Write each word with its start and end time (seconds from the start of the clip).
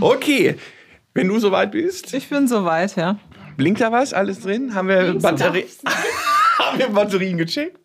Okay, 0.00 0.56
wenn 1.14 1.28
du 1.28 1.38
soweit 1.38 1.72
bist. 1.72 2.12
Ich 2.14 2.28
bin 2.28 2.48
soweit, 2.48 2.96
ja. 2.96 3.18
Blinkt 3.56 3.80
da 3.80 3.90
was? 3.90 4.12
Alles 4.12 4.40
drin? 4.40 4.74
Haben 4.74 4.88
wir, 4.88 5.14
Batterie 5.14 5.66
Haben 6.58 6.78
wir 6.78 6.88
Batterien 6.88 7.38
gecheckt? 7.38 7.78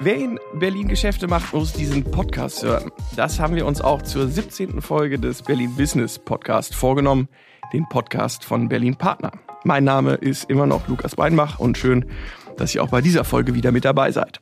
Wer 0.00 0.16
in 0.16 0.38
Berlin 0.54 0.88
Geschäfte 0.88 1.26
macht, 1.26 1.54
muss 1.54 1.72
diesen 1.72 2.04
Podcast 2.04 2.62
hören. 2.62 2.90
Das 3.16 3.40
haben 3.40 3.54
wir 3.56 3.64
uns 3.64 3.80
auch 3.80 4.02
zur 4.02 4.28
17. 4.28 4.82
Folge 4.82 5.18
des 5.18 5.42
Berlin 5.42 5.74
Business 5.76 6.18
Podcast 6.18 6.74
vorgenommen, 6.74 7.28
den 7.72 7.88
Podcast 7.88 8.44
von 8.44 8.68
Berlin 8.68 8.96
Partner. 8.96 9.32
Mein 9.66 9.84
Name 9.84 10.14
ist 10.14 10.50
immer 10.50 10.66
noch 10.66 10.88
Lukas 10.88 11.16
Beinbach 11.16 11.58
und 11.58 11.78
schön, 11.78 12.04
dass 12.58 12.74
ihr 12.74 12.82
auch 12.82 12.90
bei 12.90 13.00
dieser 13.00 13.24
Folge 13.24 13.54
wieder 13.54 13.72
mit 13.72 13.86
dabei 13.86 14.12
seid. 14.12 14.40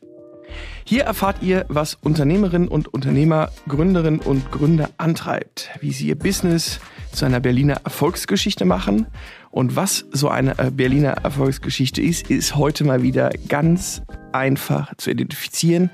Hier 0.83 1.03
erfahrt 1.03 1.37
ihr, 1.41 1.65
was 1.69 1.95
Unternehmerinnen 1.95 2.67
und 2.67 2.93
Unternehmer, 2.93 3.49
Gründerinnen 3.69 4.19
und 4.19 4.51
Gründer 4.51 4.89
antreibt, 4.97 5.69
wie 5.79 5.93
sie 5.93 6.07
ihr 6.07 6.19
Business 6.19 6.81
zu 7.13 7.23
einer 7.25 7.39
Berliner 7.39 7.77
Erfolgsgeschichte 7.85 8.65
machen. 8.65 9.07
Und 9.49 9.77
was 9.77 10.05
so 10.11 10.27
eine 10.27 10.55
Berliner 10.71 11.11
Erfolgsgeschichte 11.11 12.01
ist, 12.01 12.29
ist 12.29 12.57
heute 12.57 12.83
mal 12.83 13.01
wieder 13.01 13.29
ganz 13.47 14.01
einfach 14.33 14.93
zu 14.97 15.09
identifizieren. 15.09 15.89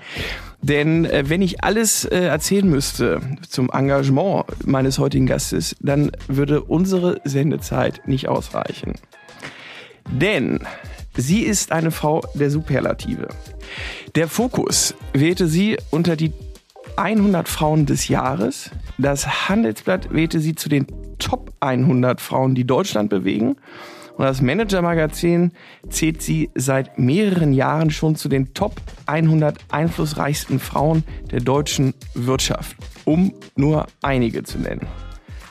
Denn 0.61 1.05
äh, 1.05 1.29
wenn 1.29 1.41
ich 1.41 1.63
alles 1.63 2.03
äh, 2.05 2.25
erzählen 2.25 2.69
müsste 2.69 3.21
zum 3.47 3.69
Engagement 3.71 4.45
meines 4.65 4.99
heutigen 4.99 5.25
Gastes, 5.25 5.75
dann 5.79 6.11
würde 6.27 6.61
unsere 6.63 7.21
Sendezeit 7.23 8.01
nicht 8.07 8.27
ausreichen. 8.27 8.95
Denn 10.11 10.59
sie 11.15 11.41
ist 11.41 11.71
eine 11.71 11.91
Frau 11.91 12.21
der 12.33 12.49
Superlative. 12.49 13.27
Der 14.15 14.27
Fokus 14.27 14.95
wählte 15.13 15.47
sie 15.47 15.77
unter 15.91 16.15
die 16.15 16.33
100 16.95 17.47
Frauen 17.47 17.85
des 17.85 18.07
Jahres. 18.07 18.71
Das 18.97 19.47
Handelsblatt 19.47 20.13
wählte 20.13 20.39
sie 20.39 20.55
zu 20.55 20.69
den 20.69 20.87
Top 21.19 21.53
100 21.59 22.19
Frauen, 22.19 22.55
die 22.55 22.65
Deutschland 22.65 23.09
bewegen. 23.09 23.55
Und 24.17 24.25
das 24.25 24.41
Manager-Magazin 24.41 25.53
zählt 25.89 26.21
sie 26.21 26.49
seit 26.53 26.99
mehreren 26.99 27.53
Jahren 27.53 27.89
schon 27.89 28.17
zu 28.17 28.27
den 28.27 28.53
Top 28.53 28.81
100 29.05 29.57
einflussreichsten 29.69 30.59
Frauen 30.59 31.05
der 31.31 31.39
deutschen 31.39 31.93
Wirtschaft, 32.15 32.75
um 33.05 33.33
nur 33.55 33.87
einige 34.01 34.43
zu 34.43 34.57
nennen. 34.57 34.87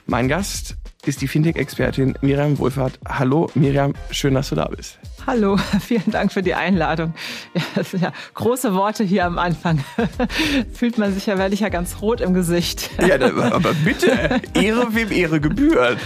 Mein 0.06 0.28
Gast 0.28 0.76
ist 1.06 1.22
die 1.22 1.28
Fintech-Expertin 1.28 2.14
Miriam 2.20 2.58
Wohlfahrt. 2.58 2.98
Hallo 3.06 3.50
Miriam, 3.54 3.94
schön, 4.10 4.34
dass 4.34 4.48
du 4.48 4.56
da 4.56 4.66
bist. 4.66 4.98
Hallo, 5.26 5.56
vielen 5.80 6.10
Dank 6.10 6.32
für 6.32 6.42
die 6.42 6.54
Einladung. 6.54 7.14
Ja, 7.54 7.62
das 7.74 7.92
sind 7.92 8.02
ja 8.02 8.12
große 8.34 8.74
Worte 8.74 9.04
hier 9.04 9.24
am 9.24 9.38
Anfang. 9.38 9.84
Fühlt 10.72 10.98
man 10.98 11.12
sich 11.12 11.26
ja, 11.26 11.38
werde 11.38 11.54
ich 11.54 11.60
ja 11.60 11.68
ganz 11.68 12.02
rot 12.02 12.20
im 12.20 12.34
Gesicht. 12.34 12.90
Ja, 13.08 13.14
aber 13.52 13.72
bitte, 13.84 14.40
Ehre 14.54 14.94
wem 14.94 15.10
Ehre 15.10 15.40
gebührt. 15.40 15.98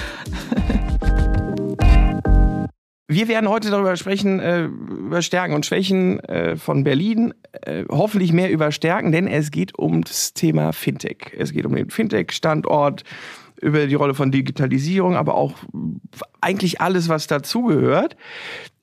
Wir 3.09 3.29
werden 3.29 3.49
heute 3.49 3.71
darüber 3.71 3.97
sprechen, 3.97 4.41
äh, 4.41 4.65
über 4.65 5.21
Stärken 5.21 5.55
und 5.55 5.67
Schwächen 5.67 6.21
äh, 6.21 6.57
von 6.57 6.85
Berlin. 6.85 7.35
Äh, 7.53 7.85
hoffentlich 7.91 8.33
mehr 8.33 8.51
über 8.51 8.73
Stärken, 8.73 9.11
denn 9.11 9.27
es 9.27 9.51
geht 9.51 9.79
um 9.79 10.03
das 10.03 10.33
Thema 10.33 10.73
Fintech. 10.73 11.33
Es 11.37 11.53
geht 11.53 11.67
um 11.67 11.75
den 11.75 11.91
Fintech-Standort, 11.91 13.05
über 13.63 13.87
die 13.87 13.95
Rolle 13.95 14.15
von 14.15 14.31
Digitalisierung, 14.31 15.17
aber 15.17 15.35
auch 15.35 15.55
eigentlich 16.41 16.81
alles, 16.81 17.09
was 17.09 17.27
dazugehört. 17.27 18.17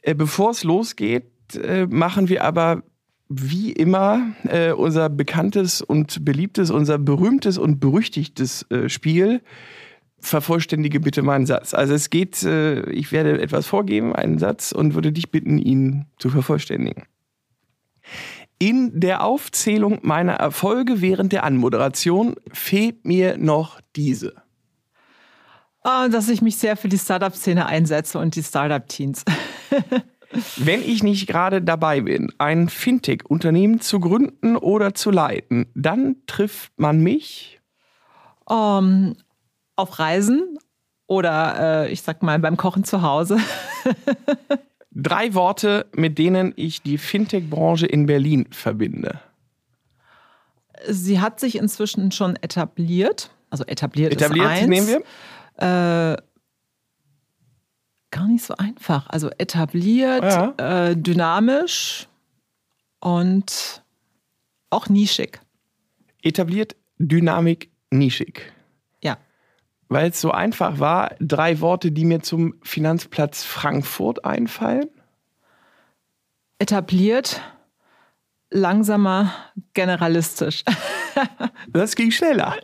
Äh, 0.01 0.15
Bevor 0.15 0.51
es 0.51 0.63
losgeht, 0.63 1.25
äh, 1.55 1.85
machen 1.85 2.29
wir 2.29 2.43
aber 2.43 2.83
wie 3.27 3.71
immer 3.71 4.31
äh, 4.45 4.71
unser 4.71 5.09
bekanntes 5.09 5.81
und 5.81 6.25
beliebtes, 6.25 6.71
unser 6.71 6.97
berühmtes 6.97 7.59
und 7.59 7.79
berüchtigtes 7.79 8.65
Spiel 8.87 9.41
vervollständige 10.21 10.99
bitte 10.99 11.21
meinen 11.21 11.45
Satz. 11.45 11.73
Also 11.73 11.93
es 11.93 12.09
geht, 12.09 12.43
ich 12.43 13.11
werde 13.13 13.39
etwas 13.39 13.67
vorgeben, 13.67 14.13
einen 14.13 14.37
Satz, 14.37 14.73
und 14.73 14.95
würde 14.95 15.13
dich 15.13 15.31
bitten, 15.31 15.57
ihn 15.59 16.07
zu 16.17 16.29
vervollständigen. 16.29 17.03
In 18.57 18.99
der 18.99 19.23
Aufzählung 19.23 19.99
meiner 20.01 20.33
Erfolge 20.33 20.99
während 20.99 21.31
der 21.31 21.45
Anmoderation 21.45 22.35
fehlt 22.51 23.05
mir 23.05 23.37
noch 23.37 23.79
diese. 23.95 24.33
Oh, 25.89 26.07
dass 26.07 26.29
ich 26.29 26.41
mich 26.41 26.57
sehr 26.57 26.77
für 26.77 26.87
die 26.87 26.99
Startup-Szene 26.99 27.65
einsetze 27.65 28.19
und 28.19 28.35
die 28.35 28.43
Startup-Teens. 28.43 29.25
Wenn 30.57 30.83
ich 30.83 31.01
nicht 31.01 31.25
gerade 31.25 31.63
dabei 31.63 32.01
bin, 32.01 32.31
ein 32.37 32.69
Fintech-Unternehmen 32.69 33.81
zu 33.81 33.99
gründen 33.99 34.55
oder 34.55 34.93
zu 34.93 35.09
leiten, 35.09 35.65
dann 35.73 36.17
trifft 36.27 36.73
man 36.77 37.01
mich 37.01 37.59
um, 38.45 39.15
auf 39.75 39.97
Reisen 39.97 40.59
oder 41.07 41.85
äh, 41.85 41.91
ich 41.91 42.03
sag 42.03 42.21
mal 42.21 42.37
beim 42.37 42.57
Kochen 42.57 42.83
zu 42.83 43.01
Hause. 43.01 43.37
Drei 44.91 45.33
Worte, 45.33 45.87
mit 45.95 46.19
denen 46.19 46.53
ich 46.55 46.83
die 46.83 46.99
Fintech-Branche 46.99 47.87
in 47.87 48.05
Berlin 48.05 48.47
verbinde. 48.51 49.19
Sie 50.87 51.19
hat 51.19 51.39
sich 51.39 51.57
inzwischen 51.57 52.11
schon 52.11 52.35
etabliert. 52.35 53.31
Also 53.49 53.65
etabliert, 53.65 54.13
etabliert 54.13 54.45
ist 54.45 54.51
eins. 54.51 54.67
nehmen 54.67 54.87
wir. 54.87 55.03
Äh, 55.59 56.15
gar 58.11 58.27
nicht 58.27 58.43
so 58.45 58.55
einfach. 58.55 59.07
Also 59.09 59.29
etabliert, 59.37 60.23
ja. 60.23 60.53
äh, 60.89 60.95
dynamisch 60.95 62.07
und 62.99 63.83
auch 64.69 64.87
nischig. 64.87 65.39
Etabliert, 66.21 66.75
Dynamik, 66.97 67.71
nischig. 67.91 68.51
Ja. 69.01 69.17
Weil 69.87 70.09
es 70.09 70.21
so 70.21 70.31
einfach 70.31 70.79
war, 70.79 71.15
drei 71.19 71.61
Worte, 71.61 71.91
die 71.91 72.05
mir 72.05 72.21
zum 72.21 72.55
Finanzplatz 72.61 73.43
Frankfurt 73.43 74.25
einfallen. 74.25 74.89
Etabliert, 76.59 77.41
langsamer, 78.49 79.33
generalistisch. 79.73 80.63
das 81.67 81.95
ging 81.95 82.11
schneller. 82.11 82.55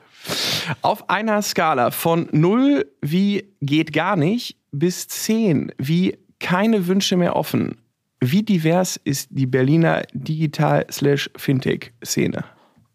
Auf 0.81 1.09
einer 1.09 1.41
Skala 1.41 1.91
von 1.91 2.27
0 2.31 2.89
wie 3.01 3.53
geht 3.61 3.91
gar 3.93 4.15
nicht 4.15 4.57
bis 4.71 5.07
10 5.07 5.71
wie 5.77 6.17
keine 6.39 6.87
Wünsche 6.87 7.17
mehr 7.17 7.35
offen. 7.35 7.81
Wie 8.21 8.43
divers 8.43 8.95
ist 9.03 9.27
die 9.31 9.45
Berliner 9.45 10.03
Digital-Fintech-Szene? 10.13 12.45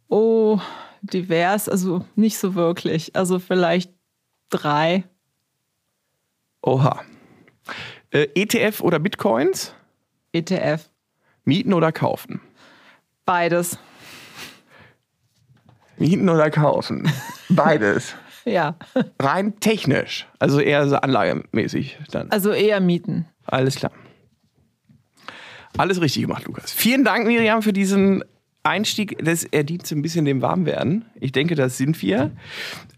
Oh, 0.09 0.59
divers, 1.03 1.69
also 1.69 2.07
nicht 2.17 2.39
so 2.39 2.55
wirklich. 2.55 3.15
Also 3.15 3.39
vielleicht 3.39 3.93
drei. 4.49 5.05
Oha. 6.63 7.05
Äh, 8.11 8.29
ETF 8.35 8.81
oder 8.81 8.99
Bitcoins? 8.99 9.75
ETF. 10.33 10.91
Mieten 11.45 11.73
oder 11.73 11.93
kaufen? 11.93 12.41
Beides. 13.25 13.79
Mieten 16.01 16.29
oder 16.29 16.51
kaufen? 16.51 17.09
Beides. 17.49 18.15
ja. 18.45 18.75
Rein 19.21 19.61
technisch, 19.61 20.27
also 20.39 20.61
eher 20.61 20.89
so 20.89 20.97
anlagemäßig 20.97 21.99
dann. 22.11 22.31
Also 22.31 22.51
eher 22.51 22.81
mieten. 22.81 23.27
Alles 23.45 23.77
klar. 23.77 23.93
Alles 25.77 26.01
richtig 26.01 26.23
gemacht, 26.23 26.47
Lukas. 26.47 26.73
Vielen 26.73 27.05
Dank, 27.05 27.27
Miriam, 27.27 27.63
für 27.63 27.73
diesen 27.73 28.25
Einstieg. 28.63 29.25
Das, 29.25 29.45
er 29.45 29.63
dient 29.63 29.87
so 29.87 29.95
ein 29.95 30.03
bisschen 30.03 30.25
dem 30.25 30.43
Warmwerden. 30.43 31.05
Ich 31.21 31.33
denke, 31.33 31.55
das 31.55 31.77
sind 31.77 32.01
wir. 32.03 32.33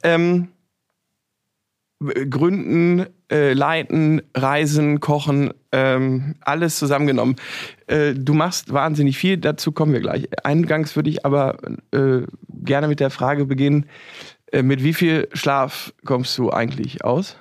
Ähm, 0.03 0.49
gründen, 2.01 3.07
äh, 3.33 3.55
leiten, 3.55 4.21
reisen, 4.35 5.01
kochen, 5.01 5.55
ähm, 5.73 6.35
alles 6.43 6.79
zusammengenommen. 6.79 7.37
Äh, 7.87 8.13
du 8.15 8.35
machst 8.35 8.73
wahnsinnig 8.73 9.17
viel, 9.17 9.39
dazu 9.39 9.73
kommen 9.73 9.95
wir 9.95 10.01
gleich. 10.01 10.29
Eingangs 10.45 10.95
würde 10.97 11.09
ich 11.09 11.25
aber 11.25 11.57
äh, 11.93 12.27
gerne 12.63 12.89
mit 12.89 13.01
der 13.01 13.09
Frage 13.09 13.47
beginnen, 13.47 13.87
äh, 14.53 14.63
mit 14.63 14.85
wie 14.85 14.93
viel 14.93 15.29
Schlaf 15.33 15.95
kommst 16.05 16.37
du 16.37 16.51
eigentlich 16.51 17.05
aus? 17.05 17.37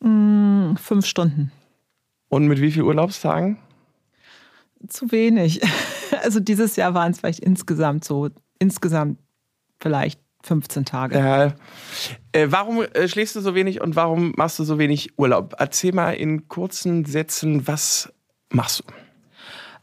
Mm, 0.00 0.76
fünf 0.76 1.04
Stunden. 1.04 1.50
Und 2.28 2.46
mit 2.46 2.60
wie 2.60 2.70
vielen 2.70 2.86
Urlaubstagen? 2.86 3.58
Zu 4.88 5.10
wenig. 5.12 5.60
Also 6.22 6.38
dieses 6.38 6.76
Jahr 6.76 6.94
waren 6.94 7.10
es 7.10 7.18
vielleicht 7.18 7.40
insgesamt 7.40 8.04
so, 8.04 8.30
insgesamt 8.60 9.18
vielleicht 9.80 10.20
15 10.44 10.84
Tage. 10.84 11.18
Ja. 11.18 11.54
Äh, 12.32 12.48
warum 12.50 12.82
äh, 12.82 13.08
schläfst 13.08 13.34
du 13.34 13.40
so 13.40 13.54
wenig 13.54 13.80
und 13.80 13.96
warum 13.96 14.32
machst 14.36 14.58
du 14.58 14.64
so 14.64 14.78
wenig 14.78 15.18
Urlaub? 15.18 15.54
Erzähl 15.58 15.92
mal 15.92 16.12
in 16.12 16.48
kurzen 16.48 17.04
Sätzen, 17.04 17.66
was 17.66 18.12
machst 18.50 18.80
du? 18.80 18.84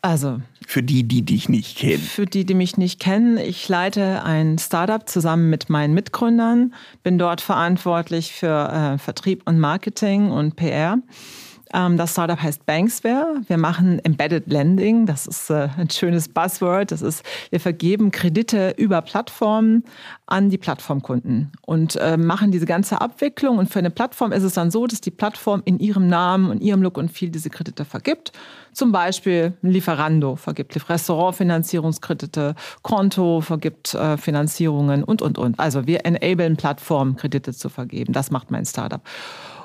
Also. 0.04 0.42
Für 0.66 0.82
die, 0.82 1.04
die 1.04 1.24
dich 1.24 1.50
nicht 1.50 1.78
kennen. 1.78 2.02
Für 2.02 2.26
die, 2.26 2.46
die 2.46 2.54
mich 2.54 2.78
nicht 2.78 3.00
kennen. 3.00 3.38
Ich 3.38 3.68
leite 3.70 4.24
ein 4.24 4.58
Startup 4.58 5.08
zusammen 5.08 5.50
mit 5.50 5.70
meinen 5.70 5.94
Mitgründern, 5.94 6.74
bin 7.04 7.18
dort 7.18 7.42
verantwortlich 7.42 8.32
für 8.32 8.70
äh, 8.70 8.98
Vertrieb 8.98 9.44
und 9.48 9.60
Marketing 9.60 10.32
und 10.32 10.56
PR. 10.56 10.98
Ähm, 11.74 11.98
das 11.98 12.12
Startup 12.12 12.42
heißt 12.42 12.66
Banksware. 12.66 13.42
Wir 13.48 13.58
machen 13.58 14.00
Embedded 14.04 14.48
Lending. 14.48 15.06
Das 15.06 15.28
ist 15.28 15.50
äh, 15.50 15.70
ein 15.78 15.90
schönes 15.90 16.30
Buzzword. 16.30 16.92
Das 16.92 17.02
ist, 17.02 17.24
wir 17.50 17.60
vergeben 17.60 18.12
Kredite 18.12 18.74
über 18.78 19.02
Plattformen 19.02 19.84
an 20.26 20.50
die 20.50 20.58
Plattformkunden 20.58 21.52
und 21.62 21.96
äh, 21.98 22.18
machen 22.18 22.52
diese 22.52 22.66
ganze 22.66 23.02
Abwicklung. 23.02 23.58
Und 23.58 23.70
für 23.70 23.80
eine 23.80 23.92
Plattform 23.92 24.32
ist 24.32 24.44
es 24.44 24.54
dann 24.54 24.72
so, 24.72 24.88
dass 24.88 25.02
die 25.02 25.12
Plattform 25.12 25.62
in 25.66 25.80
ihrem 25.80 26.08
Namen 26.08 26.50
und 26.50 26.62
ihrem 26.62 26.82
Look 26.82 26.98
und 26.98 27.12
Feel 27.12 27.30
diese 27.30 27.50
Kredite 27.50 27.86
vergibt. 27.86 28.32
Zum 28.74 28.92
Beispiel 28.92 29.54
Lieferando 29.62 30.38
vergibt 30.38 30.90
Restaurantfinanzierungskredite, 30.90 32.56
Konto 32.82 33.42
vergibt 33.42 33.94
äh, 33.94 34.18
Finanzierungen 34.18 35.04
und, 35.04 35.22
und, 35.22 35.38
und. 35.38 35.60
Also 35.60 35.88
wir 35.88 36.06
enablen 36.06 36.56
Plattformen, 36.56 37.18
Kredite 37.18 37.54
zu 37.54 37.70
vergeben. 37.70 38.14
Das 38.14 38.32
macht 38.32 38.52
mein 38.52 38.66
Startup. 38.66 39.02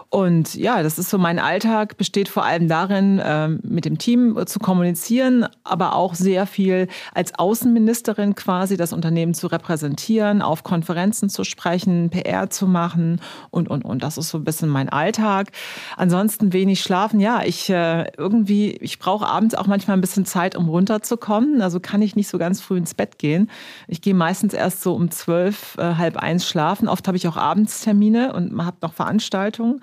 Und 0.08 0.54
ja, 0.54 0.82
das 0.82 0.98
ist 0.98 1.10
so 1.10 1.18
mein 1.18 1.38
Alltag, 1.38 1.96
besteht 1.96 2.28
vor 2.28 2.44
allem 2.44 2.68
darin, 2.68 3.20
ähm, 3.22 3.58
mit 3.64 3.84
dem 3.84 3.98
Team 3.98 4.38
zu 4.46 4.60
kommunizieren, 4.60 5.46
aber 5.64 5.96
auch 5.96 6.14
sehr 6.14 6.46
viel 6.46 6.86
als 7.12 7.36
Außenministerin 7.36 8.36
quasi 8.36 8.76
das 8.76 8.92
Unternehmen 8.92 9.34
zu 9.34 9.48
repräsentieren, 9.48 10.42
auf 10.42 10.62
Konferenzen 10.62 11.28
zu 11.28 11.42
sprechen, 11.42 12.10
PR 12.10 12.50
zu 12.50 12.68
machen 12.68 13.20
und, 13.50 13.68
und, 13.68 13.84
und. 13.84 14.02
Das 14.02 14.16
ist 14.16 14.28
so 14.28 14.38
ein 14.38 14.44
bisschen 14.44 14.68
mein 14.68 14.88
Alltag. 14.88 15.50
Ansonsten 15.96 16.52
wenig 16.52 16.82
schlafen. 16.82 17.18
Ja, 17.18 17.42
ich 17.42 17.68
äh, 17.68 18.10
irgendwie, 18.16 18.72
ich 18.76 19.00
brauche 19.00 19.26
abends 19.26 19.56
auch 19.56 19.66
manchmal 19.66 19.96
ein 19.96 20.02
bisschen 20.02 20.24
Zeit, 20.24 20.54
um 20.54 20.68
runterzukommen. 20.68 21.60
Also 21.60 21.80
kann 21.80 22.00
ich 22.00 22.14
nicht 22.14 22.28
so 22.28 22.38
ganz 22.38 22.60
früh 22.60 22.78
ins 22.78 22.94
Bett 22.94 23.18
gehen. 23.18 23.50
Ich 23.88 24.02
gehe 24.02 24.14
meistens 24.14 24.54
erst 24.54 24.82
so 24.82 24.94
um 24.94 25.10
zwölf, 25.10 25.76
äh, 25.78 25.96
halb 25.96 26.16
eins 26.16 26.46
schlafen. 26.46 26.86
Oft 26.86 27.08
habe 27.08 27.16
ich 27.16 27.26
auch 27.26 27.36
Abendstermine 27.36 28.32
und 28.32 28.64
habe 28.64 28.76
noch 28.82 28.92
Veranstaltungen 28.92 29.80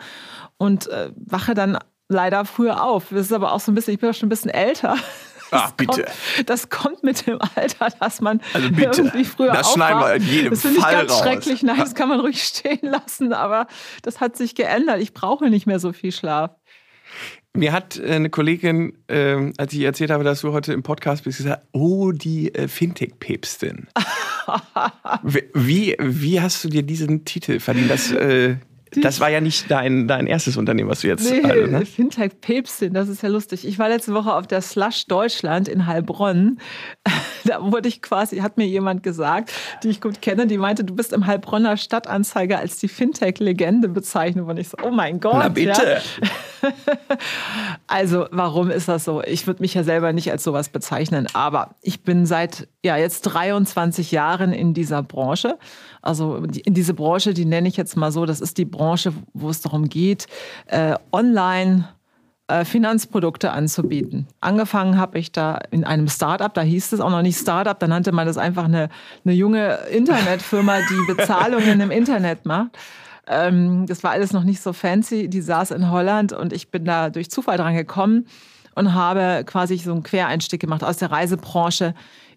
und 0.57 0.87
äh, 0.87 1.11
wache 1.15 1.53
dann 1.53 1.77
leider 2.09 2.45
früher 2.45 2.83
auf. 2.83 3.07
Das 3.09 3.21
ist 3.21 3.33
aber 3.33 3.53
auch 3.53 3.59
so 3.59 3.71
ein 3.71 3.75
bisschen, 3.75 3.93
ich 3.93 3.99
bin 3.99 4.09
auch 4.09 4.13
schon 4.13 4.27
ein 4.27 4.29
bisschen 4.29 4.51
älter. 4.51 4.95
Ach, 5.51 5.71
bitte. 5.71 6.03
Kommt, 6.03 6.49
das 6.49 6.69
kommt 6.69 7.03
mit 7.03 7.27
dem 7.27 7.39
Alter, 7.55 7.89
dass 7.99 8.21
man 8.21 8.41
also 8.53 8.71
bitte. 8.71 9.01
irgendwie 9.01 9.23
früher 9.23 9.51
Das 9.51 9.71
schneiden 9.71 9.99
wir 9.99 10.15
in 10.15 10.23
jedem 10.23 10.49
Das 10.49 10.61
finde 10.61 10.77
ich 10.77 10.83
Fall 10.83 10.95
ganz 10.95 11.11
raus. 11.11 11.19
schrecklich. 11.21 11.63
Nein, 11.63 11.77
das 11.79 11.93
kann 11.93 12.09
man 12.09 12.19
ruhig 12.19 12.43
stehen 12.43 12.79
lassen, 12.81 13.33
aber 13.33 13.67
das 14.01 14.19
hat 14.19 14.35
sich 14.35 14.55
geändert. 14.55 14.99
Ich 14.99 15.13
brauche 15.13 15.49
nicht 15.49 15.67
mehr 15.67 15.79
so 15.79 15.93
viel 15.93 16.11
Schlaf. 16.11 16.51
Mir 17.55 17.71
hat 17.71 17.99
äh, 17.99 18.13
eine 18.13 18.31
Kollegin, 18.31 18.97
ähm, 19.07 19.53
als 19.57 19.73
ich 19.73 19.81
erzählt 19.81 20.09
habe, 20.09 20.23
dass 20.23 20.41
du 20.41 20.53
heute 20.53 20.73
im 20.73 20.81
Podcast 20.81 21.23
bist, 21.23 21.37
gesagt, 21.37 21.67
oh, 21.71 22.11
die 22.11 22.53
äh, 22.55 22.67
Fintech-Päpstin. 22.67 23.89
wie, 25.23 25.43
wie, 25.53 25.95
wie 25.99 26.41
hast 26.41 26.63
du 26.63 26.69
dir 26.69 26.81
diesen 26.81 27.25
Titel 27.25 27.59
verdient? 27.59 27.91
Das, 27.91 28.11
äh, 28.11 28.55
das 29.01 29.19
war 29.19 29.29
ja 29.29 29.41
nicht 29.41 29.69
dein, 29.69 30.07
dein 30.07 30.27
erstes 30.27 30.57
Unternehmen, 30.57 30.89
was 30.89 31.01
du 31.01 31.07
jetzt 31.07 31.29
Nee, 31.29 31.43
also, 31.43 31.67
ne? 31.67 31.85
Fintech 31.85 32.39
Päpstin, 32.41 32.93
das 32.93 33.09
ist 33.09 33.23
ja 33.23 33.29
lustig. 33.29 33.67
Ich 33.67 33.79
war 33.79 33.89
letzte 33.89 34.13
Woche 34.13 34.33
auf 34.33 34.47
der 34.47 34.61
Slush 34.61 35.05
Deutschland 35.07 35.67
in 35.67 35.85
Heilbronn. 35.87 36.59
Da 37.45 37.61
wurde 37.61 37.89
ich 37.89 38.01
quasi, 38.01 38.37
hat 38.37 38.55
mir 38.55 38.65
jemand 38.65 39.03
gesagt, 39.03 39.51
die 39.83 39.89
ich 39.89 39.99
gut 39.99 40.21
kenne, 40.21 40.47
die 40.47 40.57
meinte, 40.57 40.85
du 40.85 40.95
bist 40.95 41.11
im 41.11 41.27
Heilbronner 41.27 41.75
Stadtanzeiger 41.75 42.57
als 42.59 42.77
die 42.77 42.87
Fintech-Legende 42.87 43.89
bezeichnet. 43.89 44.47
Und 44.47 44.57
ich 44.57 44.69
so, 44.69 44.77
oh 44.81 44.91
mein 44.91 45.19
Gott. 45.19 45.35
Na 45.35 45.49
bitte. 45.49 45.99
Ja. 46.21 46.69
Also, 47.87 48.27
warum 48.31 48.71
ist 48.71 48.87
das 48.87 49.03
so? 49.03 49.21
Ich 49.21 49.45
würde 49.47 49.61
mich 49.61 49.73
ja 49.73 49.83
selber 49.83 50.13
nicht 50.13 50.31
als 50.31 50.43
sowas 50.43 50.69
bezeichnen, 50.69 51.27
aber 51.33 51.75
ich 51.81 52.03
bin 52.03 52.25
seit 52.25 52.67
ja 52.83 52.97
jetzt 52.97 53.21
23 53.23 54.11
Jahren 54.11 54.53
in 54.53 54.73
dieser 54.73 55.03
Branche. 55.03 55.57
Also 56.03 56.41
die- 56.45 56.61
in 56.61 56.73
diese 56.73 56.93
Branche, 56.93 57.33
die 57.33 57.45
nenne 57.45 57.67
ich 57.67 57.77
jetzt 57.77 57.95
mal 57.97 58.11
so, 58.11 58.25
das 58.25 58.41
ist 58.41 58.57
die 58.59 58.65
Branche, 58.65 59.13
wo 59.33 59.49
es 59.49 59.61
darum 59.61 59.89
geht, 59.89 60.27
äh, 60.67 60.95
online 61.11 61.87
äh, 62.49 62.65
Finanzprodukte 62.65 63.51
anzubieten. 63.51 64.27
Angefangen 64.41 64.97
habe 64.97 65.17
ich 65.17 65.31
da 65.31 65.59
in 65.71 65.85
einem 65.85 66.09
Startup, 66.09 66.53
da 66.53 66.59
hieß 66.61 66.91
es 66.91 66.99
auch 66.99 67.09
noch 67.09 67.21
nicht 67.21 67.39
Startup, 67.39 67.79
da 67.79 67.87
nannte 67.87 68.11
man 68.11 68.27
das 68.27 68.37
einfach 68.37 68.65
eine, 68.65 68.89
eine 69.23 69.33
junge 69.33 69.75
Internetfirma, 69.89 70.79
die 70.89 71.07
Bezahlungen 71.15 71.79
im 71.79 71.89
Internet 71.89 72.45
macht. 72.45 72.77
Ähm, 73.27 73.85
das 73.87 74.03
war 74.03 74.11
alles 74.11 74.33
noch 74.33 74.43
nicht 74.43 74.61
so 74.61 74.73
fancy. 74.73 75.29
Die 75.29 75.41
saß 75.41 75.71
in 75.71 75.89
Holland 75.89 76.33
und 76.33 76.51
ich 76.51 76.69
bin 76.69 76.83
da 76.83 77.09
durch 77.09 77.31
Zufall 77.31 77.55
dran 77.57 77.75
gekommen 77.75 78.27
und 78.75 78.93
habe 78.93 79.43
quasi 79.45 79.77
so 79.77 79.93
einen 79.93 80.03
Quereinstieg 80.03 80.59
gemacht 80.59 80.83
aus 80.83 80.97
der 80.97 81.11
Reisebranche 81.11 81.93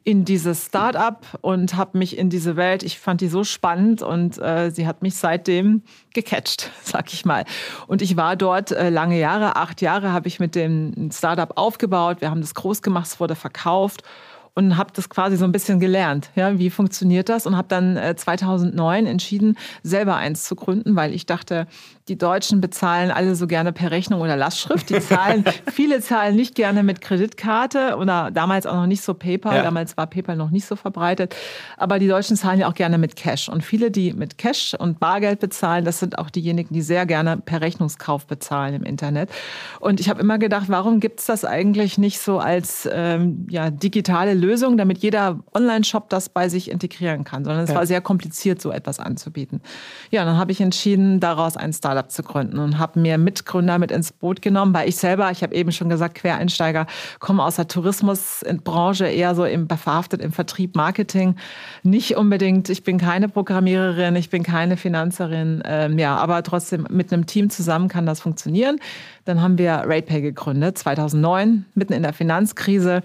in 0.06 0.24
dieses 0.24 0.66
Start-up 0.66 1.26
und 1.40 1.74
habe 1.74 1.98
mich 1.98 2.16
in 2.16 2.30
diese 2.30 2.54
Welt, 2.54 2.84
ich 2.84 3.00
fand 3.00 3.20
die 3.20 3.26
so 3.26 3.42
spannend 3.42 4.02
und 4.02 4.38
äh, 4.38 4.70
sie 4.70 4.86
hat 4.86 5.02
mich 5.02 5.16
seitdem 5.16 5.82
gecatcht, 6.14 6.70
sag 6.84 7.12
ich 7.12 7.24
mal. 7.24 7.44
Und 7.88 8.02
ich 8.02 8.16
war 8.16 8.36
dort 8.36 8.70
äh, 8.70 8.88
lange 8.88 9.18
Jahre, 9.18 9.56
acht 9.56 9.82
Jahre 9.82 10.12
habe 10.12 10.28
ich 10.28 10.38
mit 10.38 10.54
dem 10.54 11.10
Start-up 11.12 11.54
aufgebaut, 11.56 12.20
wir 12.20 12.30
haben 12.30 12.40
das 12.40 12.54
groß 12.54 12.82
gemacht, 12.82 13.08
es 13.08 13.18
wurde 13.18 13.34
verkauft 13.34 14.04
und 14.56 14.78
habe 14.78 14.90
das 14.94 15.10
quasi 15.10 15.36
so 15.36 15.44
ein 15.44 15.52
bisschen 15.52 15.80
gelernt. 15.80 16.30
Ja, 16.34 16.58
wie 16.58 16.70
funktioniert 16.70 17.28
das? 17.28 17.46
Und 17.46 17.56
habe 17.56 17.68
dann 17.68 17.98
äh, 17.98 18.16
2009 18.16 19.06
entschieden, 19.06 19.58
selber 19.82 20.16
eins 20.16 20.44
zu 20.44 20.56
gründen, 20.56 20.96
weil 20.96 21.12
ich 21.12 21.26
dachte, 21.26 21.66
die 22.08 22.16
Deutschen 22.16 22.60
bezahlen 22.60 23.10
alle 23.10 23.34
so 23.34 23.46
gerne 23.46 23.72
per 23.72 23.90
Rechnung 23.90 24.20
oder 24.20 24.34
Lastschrift. 24.34 24.88
Die 24.88 25.00
zahlen, 25.00 25.44
viele 25.70 26.00
zahlen 26.00 26.36
nicht 26.36 26.54
gerne 26.54 26.82
mit 26.84 27.02
Kreditkarte 27.02 27.96
oder 27.98 28.30
damals 28.30 28.64
auch 28.64 28.76
noch 28.76 28.86
nicht 28.86 29.02
so 29.02 29.12
PayPal. 29.12 29.56
Ja. 29.56 29.62
Damals 29.62 29.96
war 29.98 30.06
PayPal 30.06 30.36
noch 30.36 30.50
nicht 30.50 30.64
so 30.64 30.74
verbreitet. 30.74 31.36
Aber 31.76 31.98
die 31.98 32.08
Deutschen 32.08 32.36
zahlen 32.36 32.60
ja 32.60 32.68
auch 32.68 32.74
gerne 32.74 32.96
mit 32.96 33.14
Cash. 33.14 33.50
Und 33.50 33.62
viele, 33.62 33.90
die 33.90 34.14
mit 34.14 34.38
Cash 34.38 34.74
und 34.78 35.00
Bargeld 35.00 35.40
bezahlen, 35.40 35.84
das 35.84 35.98
sind 35.98 36.18
auch 36.18 36.30
diejenigen, 36.30 36.72
die 36.72 36.82
sehr 36.82 37.04
gerne 37.04 37.36
per 37.36 37.60
Rechnungskauf 37.60 38.26
bezahlen 38.26 38.74
im 38.74 38.84
Internet. 38.84 39.28
Und 39.80 40.00
ich 40.00 40.08
habe 40.08 40.20
immer 40.20 40.38
gedacht, 40.38 40.66
warum 40.68 41.00
gibt 41.00 41.20
es 41.20 41.26
das 41.26 41.44
eigentlich 41.44 41.98
nicht 41.98 42.20
so 42.20 42.38
als 42.38 42.88
ähm, 42.90 43.46
ja, 43.50 43.68
digitale 43.70 44.32
Lösung, 44.32 44.45
damit 44.76 44.98
jeder 44.98 45.40
Online-Shop 45.54 46.08
das 46.08 46.28
bei 46.28 46.48
sich 46.48 46.70
integrieren 46.70 47.24
kann, 47.24 47.44
sondern 47.44 47.64
es 47.64 47.70
Ja. 47.70 47.76
war 47.76 47.86
sehr 47.86 48.00
kompliziert, 48.00 48.60
so 48.60 48.70
etwas 48.70 49.00
anzubieten. 49.00 49.60
Ja, 50.10 50.24
dann 50.24 50.36
habe 50.36 50.52
ich 50.52 50.60
entschieden, 50.60 51.20
daraus 51.20 51.56
ein 51.56 51.72
Startup 51.72 52.10
zu 52.10 52.22
gründen 52.22 52.58
und 52.58 52.78
habe 52.78 53.00
mir 53.00 53.18
Mitgründer 53.18 53.78
mit 53.78 53.90
ins 53.90 54.12
Boot 54.12 54.42
genommen, 54.42 54.72
weil 54.74 54.88
ich 54.88 54.96
selber, 54.96 55.30
ich 55.30 55.42
habe 55.42 55.54
eben 55.54 55.72
schon 55.72 55.88
gesagt, 55.88 56.14
Quereinsteiger, 56.16 56.86
komme 57.18 57.44
aus 57.44 57.56
der 57.56 57.68
Tourismusbranche, 57.68 59.06
eher 59.06 59.34
so 59.34 59.44
im, 59.44 59.68
verhaftet 59.68 60.20
im 60.22 60.32
Vertrieb, 60.32 60.76
Marketing. 60.76 61.36
Nicht 61.82 62.16
unbedingt, 62.16 62.68
ich 62.68 62.84
bin 62.84 62.98
keine 62.98 63.28
Programmiererin, 63.28 64.16
ich 64.16 64.30
bin 64.30 64.42
keine 64.42 64.76
Finanzerin, 64.76 65.62
ähm, 65.64 65.98
ja, 65.98 66.16
aber 66.16 66.42
trotzdem 66.42 66.86
mit 66.90 67.12
einem 67.12 67.26
Team 67.26 67.50
zusammen 67.50 67.88
kann 67.88 68.06
das 68.06 68.20
funktionieren. 68.20 68.78
Dann 69.24 69.40
haben 69.42 69.58
wir 69.58 69.72
RatePay 69.86 70.20
gegründet, 70.20 70.78
2009, 70.78 71.64
mitten 71.74 71.92
in 71.92 72.02
der 72.02 72.12
Finanzkrise 72.12 73.02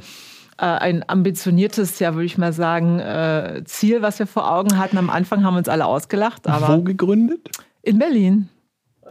ein 0.65 1.03
ambitioniertes, 1.08 2.00
ja, 2.00 2.13
würde 2.13 2.25
ich 2.25 2.38
mal 2.38 2.53
sagen, 2.53 3.00
äh, 3.00 3.63
Ziel, 3.65 4.01
was 4.01 4.20
wir 4.20 4.27
vor 4.27 4.51
Augen 4.51 4.77
hatten. 4.77 4.98
Am 4.98 5.10
Anfang 5.10 5.44
haben 5.44 5.56
uns 5.56 5.68
alle 5.70 5.86
ausgelacht, 5.86 6.48
aber 6.48 6.77
Wo 6.77 6.82
gegründet? 6.84 7.50
in 7.82 7.98
Berlin. 8.00 8.50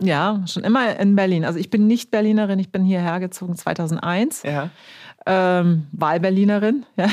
Ja, 0.01 0.43
schon 0.47 0.63
immer 0.65 0.99
in 0.99 1.15
Berlin. 1.17 1.45
Also 1.45 1.59
ich 1.59 1.69
bin 1.69 1.87
nicht 1.87 2.11
Berlinerin, 2.11 2.59
ich 2.59 2.71
bin 2.73 2.85
hierher 2.85 3.21
gezogen 3.21 3.55
2001, 3.57 4.45
Ja. 4.45 4.71
ähm, 5.27 5.87
Wahlberlinerin, 5.93 6.87
ja. 6.97 7.09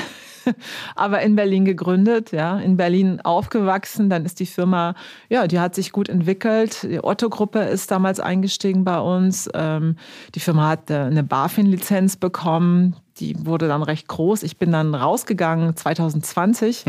aber 0.95 1.21
in 1.21 1.35
Berlin 1.35 1.65
gegründet, 1.65 2.31
ja, 2.31 2.57
in 2.59 2.77
Berlin 2.77 3.19
aufgewachsen. 3.21 4.09
Dann 4.09 4.23
ist 4.23 4.39
die 4.39 4.45
Firma, 4.45 4.95
ja, 5.29 5.47
die 5.47 5.59
hat 5.59 5.75
sich 5.75 5.91
gut 5.91 6.07
entwickelt. 6.07 6.83
Die 6.83 7.03
Otto-Gruppe 7.03 7.59
ist 7.59 7.91
damals 7.91 8.19
eingestiegen 8.21 8.85
bei 8.85 8.99
uns. 8.99 9.49
Ähm, 9.53 9.97
die 10.35 10.39
Firma 10.39 10.69
hat 10.69 10.89
äh, 10.89 10.95
eine 10.99 11.23
BaFin-Lizenz 11.23 12.15
bekommen. 12.15 12.95
Die 13.19 13.45
wurde 13.45 13.67
dann 13.67 13.83
recht 13.83 14.07
groß. 14.07 14.43
Ich 14.43 14.57
bin 14.57 14.71
dann 14.71 14.93
rausgegangen 14.93 15.75
2020. 15.75 16.85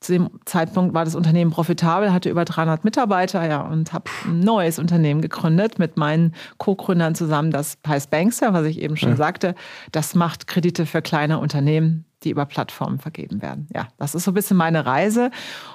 Zu 0.00 0.12
dem 0.12 0.30
Zeitpunkt 0.44 0.94
war 0.94 1.04
das 1.04 1.16
Unternehmen 1.16 1.50
profitabel, 1.50 2.12
hatte 2.12 2.30
über 2.30 2.44
300 2.44 2.84
Mitarbeiter 2.84 3.44
ja, 3.48 3.62
und 3.62 3.92
habe 3.92 4.04
ein 4.24 4.38
neues 4.38 4.78
Unternehmen 4.78 5.20
gegründet 5.20 5.80
mit 5.80 5.96
meinen 5.96 6.34
Co-Gründern 6.58 7.16
zusammen. 7.16 7.50
Das 7.50 7.78
heißt 7.86 8.08
Bankster, 8.08 8.52
was 8.52 8.64
ich 8.66 8.80
eben 8.80 8.96
schon 8.96 9.16
sagte. 9.16 9.56
Das 9.90 10.14
macht 10.14 10.46
Kredite 10.46 10.86
für 10.86 11.02
kleine 11.02 11.40
Unternehmen, 11.40 12.04
die 12.24 12.30
über 12.30 12.46
Plattformen 12.46 12.98
vergeben 12.98 13.42
werden. 13.42 13.68
Ja, 13.74 13.88
das 13.96 14.14
ist 14.14 14.24
so 14.24 14.32
ein 14.32 14.34
bisschen 14.34 14.56
meine 14.56 14.86
Reise. 14.86 15.30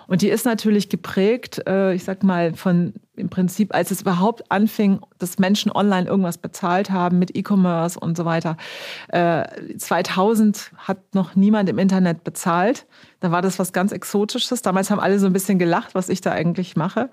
Und 0.08 0.22
die 0.22 0.30
ist 0.30 0.46
natürlich 0.46 0.90
geprägt, 0.90 1.62
äh, 1.68 1.94
ich 1.94 2.04
sag 2.04 2.24
mal, 2.24 2.54
von 2.54 2.94
im 3.16 3.30
Prinzip, 3.30 3.76
als 3.76 3.92
es 3.92 4.02
überhaupt 4.02 4.52
anfing, 4.52 5.00
dass 5.20 5.38
Menschen 5.38 5.72
online 5.72 6.08
irgendwas 6.08 6.40
bezahlt 6.40 6.90
haben 6.90 7.20
mit 7.20 7.36
E-Commerce 7.38 8.00
und 8.00 8.18
so 8.18 8.26
weiter. 8.26 8.58
Äh, 9.10 9.44
2000 9.78 10.72
hat 10.78 11.14
noch 11.14 11.36
niemand 11.36 11.70
im 11.70 11.78
Internet 11.78 12.24
bezahlt. 12.24 12.88
Da 13.20 13.32
war 13.32 13.44
das 13.44 13.60
was 13.60 13.72
ganz 13.72 13.92
Exotisches. 13.92 14.64
Damals 14.64 14.90
haben 14.90 15.00
alle 15.00 15.20
so 15.20 15.28
ein 15.28 15.34
bisschen 15.34 15.60
gelacht, 15.60 15.94
was 15.94 16.10
ich 16.10 16.22
da 16.22 16.32
eigentlich 16.32 16.76
mache. 16.76 17.10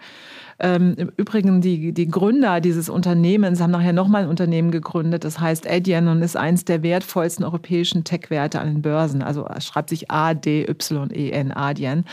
Ähm, 0.61 0.95
Im 0.99 1.11
Übrigen, 1.17 1.63
die, 1.63 1.93
die 1.93 2.07
Gründer 2.09 2.61
dieses 2.61 2.91
Unternehmens 2.91 3.61
haben 3.61 3.71
nachher 3.71 3.95
nochmal 3.95 4.25
ein 4.25 4.29
Unternehmen 4.29 4.71
gegründet, 4.71 5.25
das 5.25 5.41
heißt 5.41 5.67
Adyen 5.67 6.09
und 6.09 6.21
ist 6.21 6.37
eins 6.37 6.67
der 6.67 6.83
wertvollsten 6.83 7.45
europäischen 7.45 8.05
Tech-Werte 8.05 8.61
an 8.61 8.75
den 8.75 8.83
Börsen. 8.83 9.23
Also 9.23 9.47
schreibt 9.59 9.89
sich 9.89 10.11
A-D-Y-E-N, 10.11 11.53
Adyen. 11.53 12.05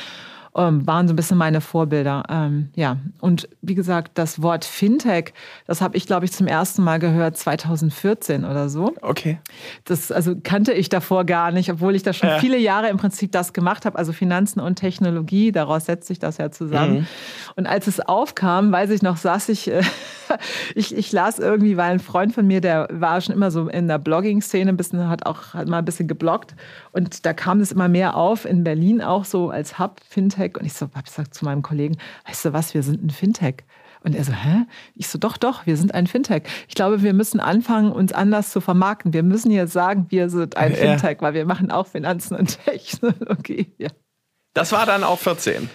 Ähm, 0.58 0.86
waren 0.88 1.08
so 1.08 1.14
ein 1.14 1.16
bisschen 1.16 1.38
meine 1.38 1.62
Vorbilder. 1.62 2.24
Ähm, 2.30 2.70
ja, 2.76 2.98
und 3.22 3.48
wie 3.62 3.76
gesagt, 3.76 4.12
das 4.16 4.42
Wort 4.42 4.66
Fintech, 4.66 5.34
das 5.68 5.82
habe 5.82 5.96
ich, 5.96 6.08
glaube 6.08 6.26
ich, 6.26 6.32
zum 6.32 6.48
ersten 6.48 6.84
Mal 6.84 6.98
gehört 7.00 7.38
2014 7.38 8.44
oder 8.44 8.68
so. 8.68 8.94
Okay. 9.02 9.40
Das 9.86 10.12
also 10.12 10.36
kannte 10.42 10.74
ich 10.74 10.90
davor 10.90 11.26
gar 11.26 11.52
nicht, 11.52 11.72
obwohl 11.72 11.96
ich 11.96 12.04
da 12.04 12.12
schon 12.12 12.30
Ja. 12.30 12.40
viele 12.40 12.58
Jahre 12.58 12.90
im 12.90 12.98
Prinzip 12.98 13.32
das 13.32 13.54
gemacht 13.54 13.86
habe, 13.86 13.98
also 13.98 14.12
Finanzen 14.14 14.60
und 14.60 14.76
Technologie, 14.78 15.52
daraus 15.52 15.86
setzt 15.86 16.08
sich 16.08 16.20
das 16.20 16.38
ja 16.38 16.52
zusammen. 16.52 17.00
Mhm. 17.00 17.08
Und 17.56 17.68
als 17.68 17.88
es 17.88 18.00
aufkam, 18.00 18.72
weiß 18.72 18.90
ich 18.90 19.02
noch, 19.04 19.18
saß 19.18 19.50
ich, 19.50 19.70
äh, 19.72 19.82
ich, 20.76 20.96
ich 20.96 21.12
las 21.12 21.38
irgendwie, 21.40 21.78
weil 21.78 21.92
ein 21.92 22.00
Freund 22.00 22.34
von 22.34 22.48
mir, 22.48 22.62
der 22.62 22.88
war 22.92 23.22
schon 23.22 23.36
immer 23.36 23.52
so 23.52 23.68
in 23.70 23.88
der 23.88 24.00
Blogging-Szene, 24.00 24.70
ein 24.72 24.78
bisschen, 24.78 25.08
hat 25.08 25.26
auch 25.26 25.54
hat 25.54 25.68
mal 25.68 25.80
ein 25.80 25.86
bisschen 25.86 26.08
gebloggt 26.08 26.56
und 26.92 27.26
da 27.26 27.34
kam 27.34 27.60
es 27.60 27.72
immer 27.72 27.88
mehr 27.88 28.16
auf, 28.16 28.46
in 28.46 28.64
Berlin 28.64 29.02
auch 29.02 29.24
so 29.24 29.50
als 29.50 29.78
Hub, 29.80 30.02
Fintech 30.10 30.47
und 30.56 30.66
ich 30.66 30.74
so, 30.74 30.88
hab 30.94 31.06
gesagt 31.06 31.34
zu 31.34 31.46
meinem 31.46 31.62
Kollegen, 31.64 31.98
weißt 32.28 32.46
du 32.46 32.54
was, 32.54 32.74
wir 32.74 32.84
sind 32.84 33.04
ein 33.04 33.10
Fintech. 33.10 33.64
Und 34.04 34.16
er 34.16 34.24
so, 34.24 34.32
hä? 34.32 34.66
Ich 34.96 35.08
so, 35.10 35.18
doch, 35.18 35.38
doch, 35.38 35.66
wir 35.66 35.76
sind 35.76 35.94
ein 35.94 36.08
Fintech. 36.08 36.44
Ich 36.68 36.76
glaube, 36.76 37.02
wir 37.02 37.14
müssen 37.14 37.40
anfangen, 37.40 37.92
uns 37.92 38.14
anders 38.14 38.52
zu 38.52 38.62
vermarkten. 38.62 39.12
Wir 39.12 39.24
müssen 39.24 39.52
jetzt 39.52 39.74
sagen, 39.74 40.06
wir 40.10 40.30
sind 40.30 40.56
ein 40.56 40.72
Ja. 40.72 40.78
Fintech, 40.78 41.18
weil 41.20 41.34
wir 41.34 41.46
machen 41.46 41.72
auch 41.72 41.88
Finanzen 41.88 42.36
und 42.36 42.58
Technologie. 42.64 43.74
Ja. 43.80 43.90
Das 44.54 44.72
war 44.72 44.86
dann 44.86 45.04
auch 45.04 45.20
14. 45.20 45.70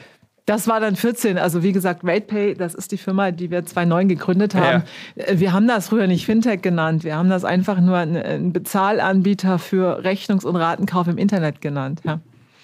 Das 0.46 0.66
war 0.66 0.80
dann 0.80 0.96
14. 0.96 1.38
Also 1.38 1.62
wie 1.62 1.70
gesagt, 1.72 2.02
RatePay, 2.04 2.54
das 2.54 2.74
ist 2.74 2.90
die 2.90 2.98
Firma, 2.98 3.30
die 3.30 3.50
wir 3.50 3.64
2009 3.64 4.08
gegründet 4.08 4.54
haben. 4.56 4.82
Äh, 5.14 5.38
Wir 5.38 5.52
haben 5.52 5.68
das 5.68 5.88
früher 5.88 6.06
nicht 6.08 6.26
Fintech 6.26 6.62
genannt. 6.62 7.04
Wir 7.04 7.16
haben 7.16 7.30
das 7.30 7.44
einfach 7.44 7.80
nur 7.80 7.96
ein 7.98 8.52
Bezahlanbieter 8.52 9.58
für 9.60 10.02
Rechnungs- 10.04 10.44
und 10.44 10.56
Ratenkauf 10.56 11.06
im 11.06 11.16
Internet 11.18 11.60
genannt. 11.60 12.00
Ja. 12.04 12.20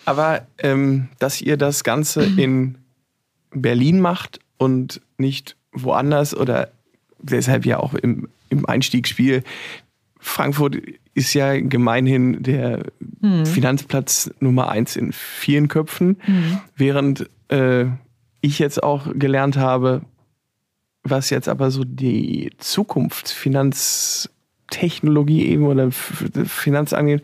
Aber 0.08 0.46
ähm, 0.58 1.08
dass 1.18 1.42
ihr 1.42 1.58
das 1.58 1.84
Ganze 1.84 2.24
in 2.36 2.78
Berlin 3.50 4.00
macht 4.00 4.40
und 4.56 5.02
nicht 5.18 5.56
woanders 5.72 6.34
oder 6.34 6.70
deshalb 7.18 7.66
ja 7.66 7.78
auch 7.78 7.92
im, 7.92 8.28
im 8.48 8.66
Einstiegsspiel. 8.66 9.42
Frankfurt 10.18 10.78
ist 11.14 11.34
ja 11.34 11.60
gemeinhin 11.60 12.42
der 12.42 12.84
Finanzplatz 13.44 14.30
Nummer 14.40 14.68
eins 14.68 14.96
in 14.96 15.12
vielen 15.12 15.68
Köpfen, 15.68 16.16
während 16.76 17.28
äh, 17.48 17.86
ich 18.40 18.58
jetzt 18.58 18.82
auch 18.82 19.08
gelernt 19.14 19.56
habe, 19.56 20.02
was 21.02 21.30
jetzt 21.30 21.48
aber 21.48 21.70
so 21.70 21.84
die 21.84 22.50
Zukunft 22.58 23.28
Finanztechnologie 24.68 25.46
eben 25.46 25.66
oder 25.66 25.90
Finanz 25.90 26.92
angeht, 26.92 27.22